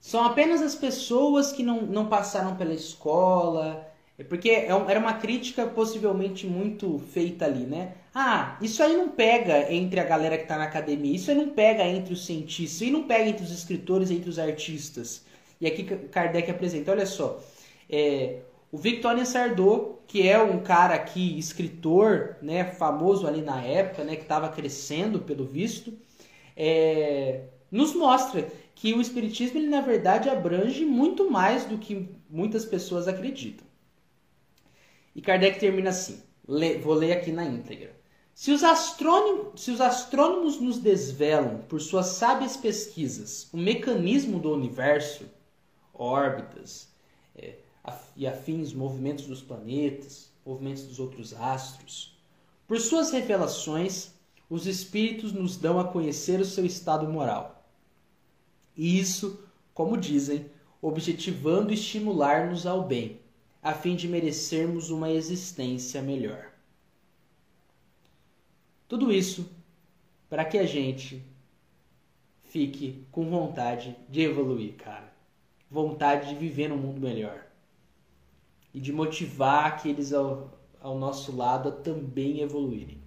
são 0.00 0.24
apenas 0.24 0.62
as 0.62 0.74
pessoas 0.74 1.52
que 1.52 1.62
não, 1.62 1.82
não 1.82 2.06
passaram 2.06 2.56
pela 2.56 2.72
escola. 2.72 3.91
É 4.22 4.24
porque 4.24 4.50
é 4.50 4.68
era 4.88 5.00
uma 5.00 5.14
crítica 5.14 5.66
possivelmente 5.66 6.46
muito 6.46 7.00
feita 7.12 7.44
ali, 7.44 7.66
né? 7.66 7.94
Ah, 8.14 8.56
isso 8.62 8.80
aí 8.82 8.96
não 8.96 9.08
pega 9.08 9.72
entre 9.72 9.98
a 9.98 10.04
galera 10.04 10.36
que 10.36 10.44
está 10.44 10.56
na 10.56 10.64
academia, 10.64 11.16
isso 11.16 11.30
aí 11.30 11.36
não 11.36 11.48
pega 11.48 11.84
entre 11.84 12.12
os 12.12 12.24
cientistas, 12.24 12.74
isso 12.74 12.84
aí 12.84 12.90
não 12.90 13.02
pega 13.02 13.28
entre 13.28 13.44
os 13.44 13.50
escritores, 13.50 14.10
entre 14.10 14.30
os 14.30 14.38
artistas. 14.38 15.24
E 15.60 15.66
aqui 15.66 15.82
Kardec 15.84 16.50
apresenta, 16.50 16.92
olha 16.92 17.06
só, 17.06 17.42
é, 17.90 18.40
o 18.70 18.78
Victorien 18.78 19.24
Sardot, 19.24 19.96
que 20.06 20.28
é 20.28 20.40
um 20.40 20.60
cara 20.62 20.94
aqui, 20.94 21.36
escritor, 21.38 22.36
né, 22.40 22.64
famoso 22.64 23.26
ali 23.26 23.42
na 23.42 23.60
época, 23.62 24.04
né, 24.04 24.14
que 24.14 24.22
estava 24.22 24.48
crescendo 24.50 25.20
pelo 25.20 25.44
visto, 25.44 25.92
é, 26.56 27.42
nos 27.70 27.94
mostra 27.94 28.46
que 28.74 28.94
o 28.94 29.00
Espiritismo, 29.00 29.58
ele, 29.58 29.68
na 29.68 29.80
verdade, 29.80 30.28
abrange 30.28 30.84
muito 30.84 31.30
mais 31.30 31.64
do 31.64 31.78
que 31.78 32.08
muitas 32.30 32.64
pessoas 32.64 33.08
acreditam. 33.08 33.71
E 35.14 35.20
Kardec 35.20 35.60
termina 35.60 35.90
assim, 35.90 36.22
vou 36.82 36.94
ler 36.94 37.12
aqui 37.12 37.30
na 37.30 37.44
íntegra. 37.44 37.94
Se 38.34 38.50
os, 38.50 38.62
se 39.56 39.70
os 39.70 39.80
astrônomos 39.80 40.58
nos 40.58 40.78
desvelam, 40.78 41.58
por 41.68 41.80
suas 41.80 42.06
sábias 42.06 42.56
pesquisas, 42.56 43.48
o 43.52 43.56
mecanismo 43.56 44.38
do 44.38 44.52
universo, 44.52 45.26
órbitas, 45.92 46.88
é, 47.36 47.56
e 48.16 48.26
afins 48.26 48.72
movimentos 48.72 49.26
dos 49.26 49.42
planetas, 49.42 50.30
movimentos 50.44 50.84
dos 50.84 50.98
outros 50.98 51.34
astros. 51.34 52.16
Por 52.66 52.80
suas 52.80 53.10
revelações, 53.10 54.12
os 54.48 54.66
espíritos 54.66 55.32
nos 55.32 55.56
dão 55.56 55.78
a 55.78 55.84
conhecer 55.84 56.40
o 56.40 56.44
seu 56.44 56.64
estado 56.64 57.08
moral. 57.08 57.64
E 58.76 58.98
isso, 58.98 59.40
como 59.74 59.96
dizem, 59.96 60.46
objetivando 60.80 61.72
estimular-nos 61.72 62.66
ao 62.66 62.82
bem, 62.82 63.20
a 63.62 63.72
fim 63.72 63.94
de 63.94 64.08
merecermos 64.08 64.90
uma 64.90 65.10
existência 65.10 66.02
melhor. 66.02 66.50
Tudo 68.88 69.12
isso 69.12 69.48
para 70.28 70.44
que 70.44 70.58
a 70.58 70.66
gente 70.66 71.24
fique 72.44 73.06
com 73.12 73.30
vontade 73.30 73.96
de 74.08 74.22
evoluir, 74.22 74.74
cara. 74.74 75.12
Vontade 75.70 76.30
de 76.30 76.34
viver 76.34 76.68
num 76.68 76.76
mundo 76.76 77.00
melhor 77.00 77.46
e 78.74 78.80
de 78.80 78.92
motivar 78.92 79.66
aqueles 79.66 80.12
ao, 80.12 80.50
ao 80.80 80.98
nosso 80.98 81.34
lado 81.34 81.68
a 81.68 81.72
também 81.72 82.40
evoluírem. 82.40 83.00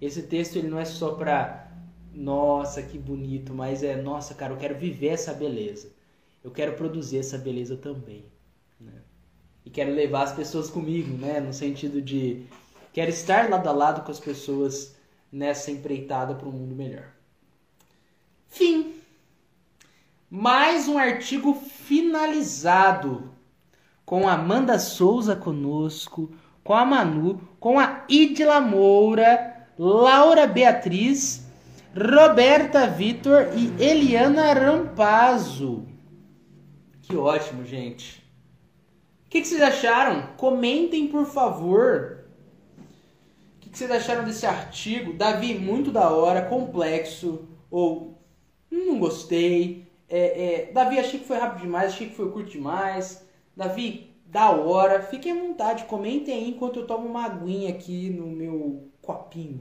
Esse 0.00 0.22
texto 0.22 0.56
ele 0.56 0.68
não 0.68 0.78
é 0.78 0.84
só 0.84 1.14
para 1.14 1.70
nossa, 2.12 2.82
que 2.82 2.98
bonito, 2.98 3.52
mas 3.52 3.82
é 3.82 4.00
nossa, 4.00 4.34
cara, 4.34 4.52
eu 4.52 4.58
quero 4.58 4.76
viver 4.76 5.08
essa 5.08 5.34
beleza. 5.34 5.92
Eu 6.42 6.50
quero 6.50 6.74
produzir 6.74 7.18
essa 7.18 7.36
beleza 7.36 7.76
também? 7.76 8.24
E 9.68 9.70
quero 9.70 9.92
levar 9.92 10.22
as 10.22 10.32
pessoas 10.32 10.70
comigo, 10.70 11.14
né, 11.18 11.40
no 11.40 11.52
sentido 11.52 12.00
de 12.00 12.46
quero 12.90 13.10
estar 13.10 13.50
lado 13.50 13.68
a 13.68 13.72
lado 13.72 14.02
com 14.02 14.10
as 14.10 14.18
pessoas 14.18 14.96
nessa 15.30 15.70
empreitada 15.70 16.34
para 16.34 16.48
um 16.48 16.52
mundo 16.52 16.74
melhor. 16.74 17.04
Fim. 18.48 18.94
Mais 20.30 20.88
um 20.88 20.96
artigo 20.96 21.52
finalizado 21.52 23.30
com 24.06 24.26
a 24.26 24.32
Amanda 24.32 24.78
Souza 24.78 25.36
conosco, 25.36 26.34
com 26.64 26.72
a 26.72 26.86
Manu, 26.86 27.38
com 27.60 27.78
a 27.78 28.06
Idila 28.08 28.62
Moura, 28.62 29.66
Laura 29.78 30.46
Beatriz, 30.46 31.46
Roberta 31.94 32.86
Vitor 32.86 33.50
e 33.54 33.66
Eliana 33.78 34.50
Rampazzo. 34.54 35.86
Que 37.02 37.14
ótimo, 37.14 37.66
gente. 37.66 38.17
O 39.28 39.30
que, 39.30 39.42
que, 39.42 39.46
vocês 39.46 39.60
acharam? 39.60 40.22
Comentem, 40.38 41.06
por 41.06 41.26
favor. 41.26 42.24
O 42.78 43.60
que, 43.60 43.68
que 43.68 43.76
vocês 43.76 43.90
acharam 43.90 44.24
desse 44.24 44.46
artigo? 44.46 45.12
Davi, 45.12 45.54
muito 45.54 45.92
da 45.92 46.08
hora, 46.10 46.48
complexo. 46.48 47.46
Ou 47.70 48.18
não 48.70 48.98
gostei. 48.98 49.86
É, 50.08 50.68
é, 50.68 50.72
Davi, 50.72 50.98
achei 50.98 51.20
que 51.20 51.26
foi 51.26 51.36
rápido 51.36 51.60
demais, 51.60 51.92
achei 51.92 52.08
que 52.08 52.14
foi 52.14 52.30
curto 52.30 52.52
demais. 52.52 53.22
Davi, 53.54 54.16
da 54.24 54.50
hora. 54.50 55.02
Fiquem 55.02 55.32
à 55.32 55.42
vontade, 55.42 55.84
comentem 55.84 56.32
aí 56.32 56.48
enquanto 56.48 56.78
eu 56.78 56.86
tomo 56.86 57.06
uma 57.06 57.26
aguinha 57.26 57.68
aqui 57.68 58.08
no 58.08 58.28
meu 58.28 58.88
copinho. 59.02 59.60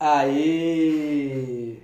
Aê! 0.00 1.78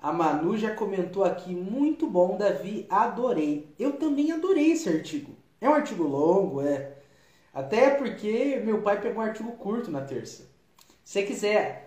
A 0.00 0.12
Manu 0.12 0.56
já 0.56 0.74
comentou 0.74 1.24
aqui, 1.24 1.54
muito 1.54 2.06
bom, 2.06 2.36
Davi, 2.36 2.86
adorei. 2.88 3.72
Eu 3.78 3.92
também 3.92 4.32
adorei 4.32 4.72
esse 4.72 4.88
artigo. 4.88 5.36
É 5.60 5.68
um 5.68 5.74
artigo 5.74 6.04
longo, 6.04 6.60
é. 6.60 6.96
Até 7.52 7.90
porque 7.90 8.60
meu 8.64 8.82
pai 8.82 9.00
pegou 9.00 9.22
um 9.22 9.26
artigo 9.26 9.52
curto 9.52 9.90
na 9.90 10.02
terça. 10.02 10.48
Se 11.02 11.12
você 11.12 11.22
quiser 11.22 11.86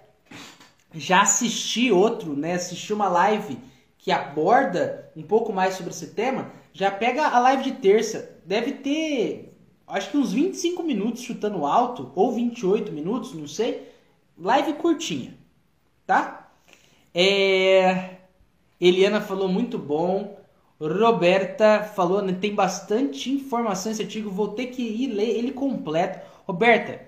já 0.94 1.22
assisti 1.22 1.92
outro, 1.92 2.36
né? 2.36 2.54
Assisti 2.54 2.94
uma 2.94 3.08
live 3.08 3.58
que 3.98 4.12
aborda 4.12 5.12
um 5.16 5.22
pouco 5.22 5.52
mais 5.54 5.76
sobre 5.76 5.92
esse 5.92 6.08
tema, 6.08 6.52
já 6.74 6.90
pega 6.90 7.28
a 7.28 7.40
live 7.40 7.64
de 7.64 7.74
terça. 7.74 8.38
Deve 8.46 8.72
ter, 8.72 9.54
acho 9.88 10.10
que 10.10 10.18
uns 10.18 10.32
25 10.32 10.82
minutos 10.84 11.22
chutando 11.22 11.66
alto, 11.66 12.12
ou 12.16 12.32
28 12.32 12.92
minutos, 12.92 13.34
não 13.34 13.48
sei. 13.48 13.88
Live 14.38 14.74
curtinha, 14.74 15.38
tá? 16.10 16.50
É... 17.14 18.16
Eliana 18.82 19.22
falou 19.22 19.48
muito 19.48 19.78
bom. 19.78 20.40
Roberta 20.82 21.84
falou, 21.84 22.22
né, 22.24 22.36
tem 22.40 22.56
bastante 22.56 23.30
informação 23.30 23.92
esse 23.92 24.02
artigo, 24.02 24.32
vou 24.32 24.48
ter 24.48 24.68
que 24.68 24.82
ir 24.82 25.08
ler 25.08 25.30
ele 25.30 25.52
completo. 25.52 26.20
Roberta, 26.48 27.00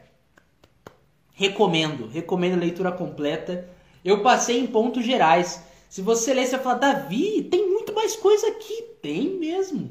Recomendo, 1.34 2.08
recomendo 2.08 2.54
a 2.54 2.60
leitura 2.60 2.92
completa. 2.92 3.68
Eu 4.06 4.22
passei 4.22 4.60
em 4.60 4.68
pontos 4.68 5.04
gerais. 5.04 5.64
Se 5.90 6.00
você 6.00 6.36
ler, 6.36 6.46
você 6.46 6.58
vai 6.58 6.64
falar, 6.64 6.76
Davi, 6.76 7.42
tem 7.50 7.68
muito 7.68 7.96
mais 7.96 8.16
coisa 8.16 8.48
aqui. 8.50 8.84
Tem 9.02 9.40
mesmo. 9.40 9.90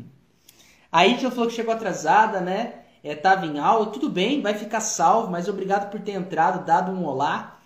A 0.92 1.04
Ítila 1.04 1.32
falou 1.32 1.48
que 1.48 1.56
chegou 1.56 1.74
atrasada, 1.74 2.40
né? 2.40 2.84
É, 3.02 3.16
tava 3.16 3.46
em 3.46 3.58
aula, 3.58 3.86
tudo 3.86 4.08
bem, 4.08 4.40
vai 4.40 4.54
ficar 4.54 4.80
salvo, 4.80 5.28
mas 5.32 5.48
obrigado 5.48 5.90
por 5.90 5.98
ter 6.00 6.12
entrado, 6.12 6.64
dado 6.64 6.92
um 6.92 7.04
olá. 7.04 7.59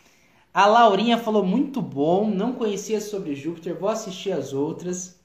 A 0.55 0.67
Laurinha 0.67 1.19
falou 1.19 1.45
muito 1.45 1.83
bom, 1.83 2.31
não 2.31 2.53
conhecia 2.53 3.01
sobre 3.01 3.35
Júpiter, 3.35 3.77
vou 3.77 3.89
assistir 3.89 4.31
as 4.31 4.53
outras. 4.53 5.19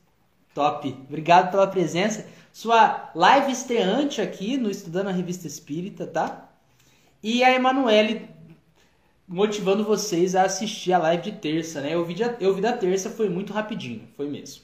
Top, 0.56 0.90
obrigado 1.08 1.52
pela 1.52 1.68
presença. 1.68 2.28
Sua 2.52 3.12
live 3.14 3.52
estreante 3.52 4.22
aqui 4.22 4.58
no 4.58 4.72
Estudando 4.72 5.10
a 5.10 5.12
Revista 5.12 5.46
Espírita, 5.46 6.08
tá? 6.08 6.50
E 7.22 7.44
a 7.44 7.54
Emanuele 7.54 8.28
motivando 9.28 9.84
vocês 9.84 10.34
a 10.34 10.46
assistir 10.46 10.94
a 10.94 10.98
live 10.98 11.32
de 11.32 11.38
terça, 11.38 11.80
né? 11.80 11.94
Eu 11.94 12.04
vi, 12.04 12.16
de, 12.16 12.24
eu 12.40 12.56
vi 12.56 12.62
da 12.62 12.74
terça, 12.74 13.12
foi 13.12 13.30
muito 13.30 13.54
rapidinho, 13.54 14.08
foi 14.18 14.28
mesmo. 14.28 14.64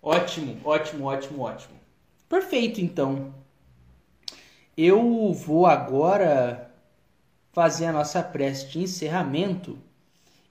Ótimo, 0.00 0.56
ótimo, 0.64 1.06
ótimo, 1.06 1.42
ótimo. 1.42 1.74
Perfeito, 2.28 2.80
então. 2.80 3.34
Eu 4.76 5.32
vou 5.32 5.66
agora 5.66 6.67
fazer 7.58 7.86
a 7.86 7.92
nossa 7.92 8.22
prece 8.22 8.68
de 8.68 8.78
encerramento 8.78 9.76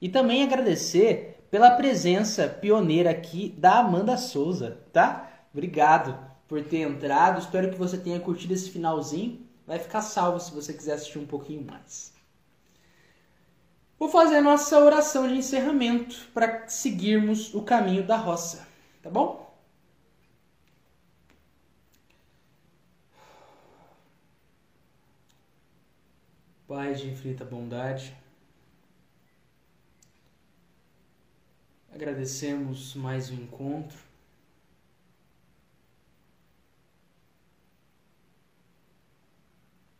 e 0.02 0.10
também 0.10 0.44
agradecer 0.44 1.40
pela 1.50 1.72
presença 1.72 2.50
pioneira 2.50 3.12
aqui 3.12 3.56
da 3.58 3.80
Amanda 3.80 4.18
Souza, 4.18 4.78
tá? 4.92 5.32
Obrigado 5.54 6.20
por 6.50 6.62
ter 6.62 6.80
entrado. 6.80 7.40
Espero 7.40 7.72
que 7.72 7.78
você 7.78 7.98
tenha 7.98 8.20
curtido 8.20 8.54
esse 8.54 8.70
finalzinho. 8.70 9.40
Vai 9.66 9.80
ficar 9.80 10.02
salvo 10.02 10.38
se 10.42 10.54
você 10.54 10.74
quiser 10.74 10.96
assistir 10.96 11.18
um 11.18 11.26
pouquinho 11.26 11.66
mais. 11.66 12.12
Vou 13.98 14.10
fazer 14.10 14.36
a 14.36 14.42
nossa 14.42 14.78
oração 14.78 15.30
de 15.30 15.36
encerramento 15.36 16.28
para 16.34 16.68
seguirmos 16.68 17.54
o 17.54 17.62
caminho 17.62 18.06
da 18.06 18.18
roça, 18.18 18.68
tá 19.02 19.10
bom? 19.10 19.47
Pai 26.68 26.94
de 26.96 27.10
infinita 27.10 27.46
bondade, 27.46 28.14
agradecemos 31.90 32.94
mais 32.94 33.30
um 33.30 33.36
encontro. 33.36 33.98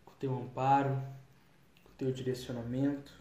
Com 0.04 0.14
teu 0.16 0.38
amparo, 0.38 1.02
com 1.86 1.94
teu 1.94 2.12
direcionamento. 2.12 3.14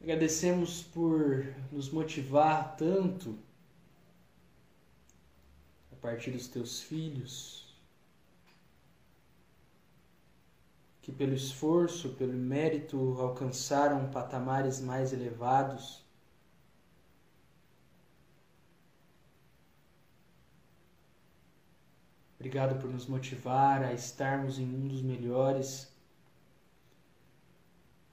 Agradecemos 0.00 0.82
por 0.82 1.44
nos 1.70 1.88
motivar 1.90 2.76
tanto 2.76 3.38
a 5.92 5.94
partir 5.94 6.32
dos 6.32 6.48
teus 6.48 6.82
filhos, 6.82 7.69
que 11.10 11.16
pelo 11.16 11.34
esforço, 11.34 12.10
pelo 12.10 12.32
mérito 12.32 13.16
alcançaram 13.18 14.08
patamares 14.10 14.80
mais 14.80 15.12
elevados. 15.12 16.04
Obrigado 22.36 22.80
por 22.80 22.88
nos 22.88 23.06
motivar 23.06 23.82
a 23.82 23.92
estarmos 23.92 24.58
em 24.58 24.64
mundos 24.64 25.02
melhores, 25.02 25.92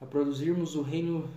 a 0.00 0.04
produzirmos 0.04 0.74
o 0.74 0.82
reino 0.82 1.30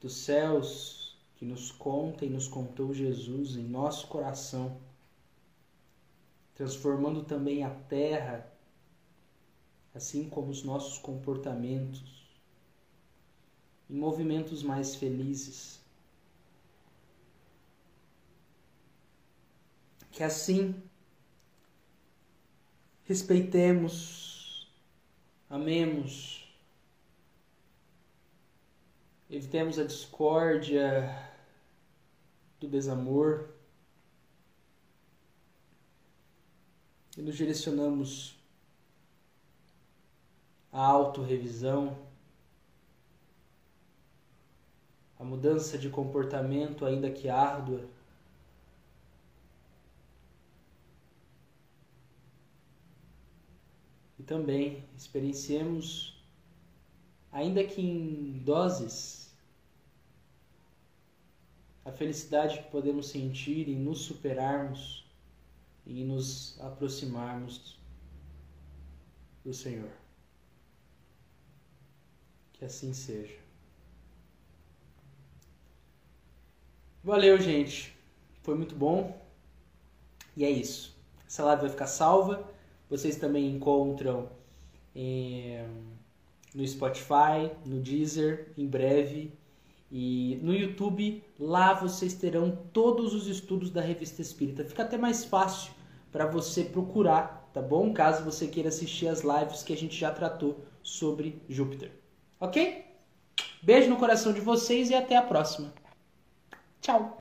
dos 0.00 0.24
céus 0.24 1.16
que 1.36 1.44
nos 1.44 1.70
conta 1.70 2.26
e 2.26 2.28
nos 2.28 2.48
contou 2.48 2.92
Jesus 2.92 3.56
em 3.56 3.62
nosso 3.62 4.08
coração, 4.08 4.76
transformando 6.54 7.22
também 7.22 7.64
a 7.64 7.70
terra, 7.70 8.49
assim 9.94 10.28
como 10.28 10.50
os 10.50 10.62
nossos 10.62 10.98
comportamentos, 10.98 12.28
em 13.88 13.94
movimentos 13.94 14.62
mais 14.62 14.94
felizes. 14.94 15.80
Que 20.10 20.22
assim 20.22 20.74
respeitemos, 23.04 24.70
amemos, 25.48 26.48
evitemos 29.28 29.78
a 29.78 29.84
discórdia, 29.84 31.30
do 32.60 32.68
desamor 32.68 33.48
e 37.16 37.22
nos 37.22 37.36
direcionamos 37.36 38.38
à 40.72 40.84
autorrevisão, 40.84 41.96
à 45.18 45.24
mudança 45.24 45.76
de 45.76 45.90
comportamento, 45.90 46.86
ainda 46.86 47.10
que 47.10 47.28
árdua. 47.28 47.84
E 54.18 54.22
também 54.22 54.84
experienciemos, 54.96 56.22
ainda 57.32 57.64
que 57.64 57.80
em 57.80 58.38
doses, 58.44 59.34
a 61.84 61.92
felicidade 61.92 62.58
que 62.58 62.70
podemos 62.70 63.08
sentir 63.08 63.68
em 63.68 63.76
nos 63.76 64.02
superarmos 64.02 65.04
e 65.86 66.04
nos 66.04 66.60
aproximarmos 66.60 67.78
do 69.44 69.52
Senhor. 69.52 69.99
Que 72.60 72.66
assim 72.66 72.92
seja. 72.92 73.38
Valeu, 77.02 77.40
gente. 77.40 77.96
Foi 78.42 78.54
muito 78.54 78.74
bom. 78.74 79.18
E 80.36 80.44
é 80.44 80.50
isso. 80.50 80.94
Essa 81.26 81.42
live 81.42 81.62
vai 81.62 81.70
ficar 81.70 81.86
salva. 81.86 82.46
Vocês 82.90 83.16
também 83.16 83.48
encontram 83.50 84.28
eh, 84.94 85.66
no 86.54 86.68
Spotify, 86.68 87.50
no 87.64 87.80
Deezer, 87.80 88.52
em 88.58 88.66
breve 88.66 89.32
e 89.90 90.38
no 90.42 90.52
YouTube, 90.52 91.24
lá 91.38 91.72
vocês 91.72 92.12
terão 92.12 92.58
todos 92.74 93.14
os 93.14 93.26
estudos 93.26 93.70
da 93.70 93.80
Revista 93.80 94.20
Espírita. 94.20 94.66
Fica 94.66 94.82
até 94.82 94.98
mais 94.98 95.24
fácil 95.24 95.72
para 96.12 96.26
você 96.26 96.62
procurar, 96.64 97.50
tá 97.54 97.62
bom? 97.62 97.90
Caso 97.94 98.22
você 98.22 98.46
queira 98.46 98.68
assistir 98.68 99.08
as 99.08 99.22
lives 99.22 99.62
que 99.62 99.72
a 99.72 99.76
gente 99.78 99.98
já 99.98 100.12
tratou 100.12 100.60
sobre 100.82 101.40
Júpiter. 101.48 101.99
Ok? 102.40 102.84
Beijo 103.62 103.90
no 103.90 103.96
coração 103.96 104.32
de 104.32 104.40
vocês 104.40 104.88
e 104.88 104.94
até 104.94 105.16
a 105.16 105.22
próxima. 105.22 105.72
Tchau! 106.80 107.18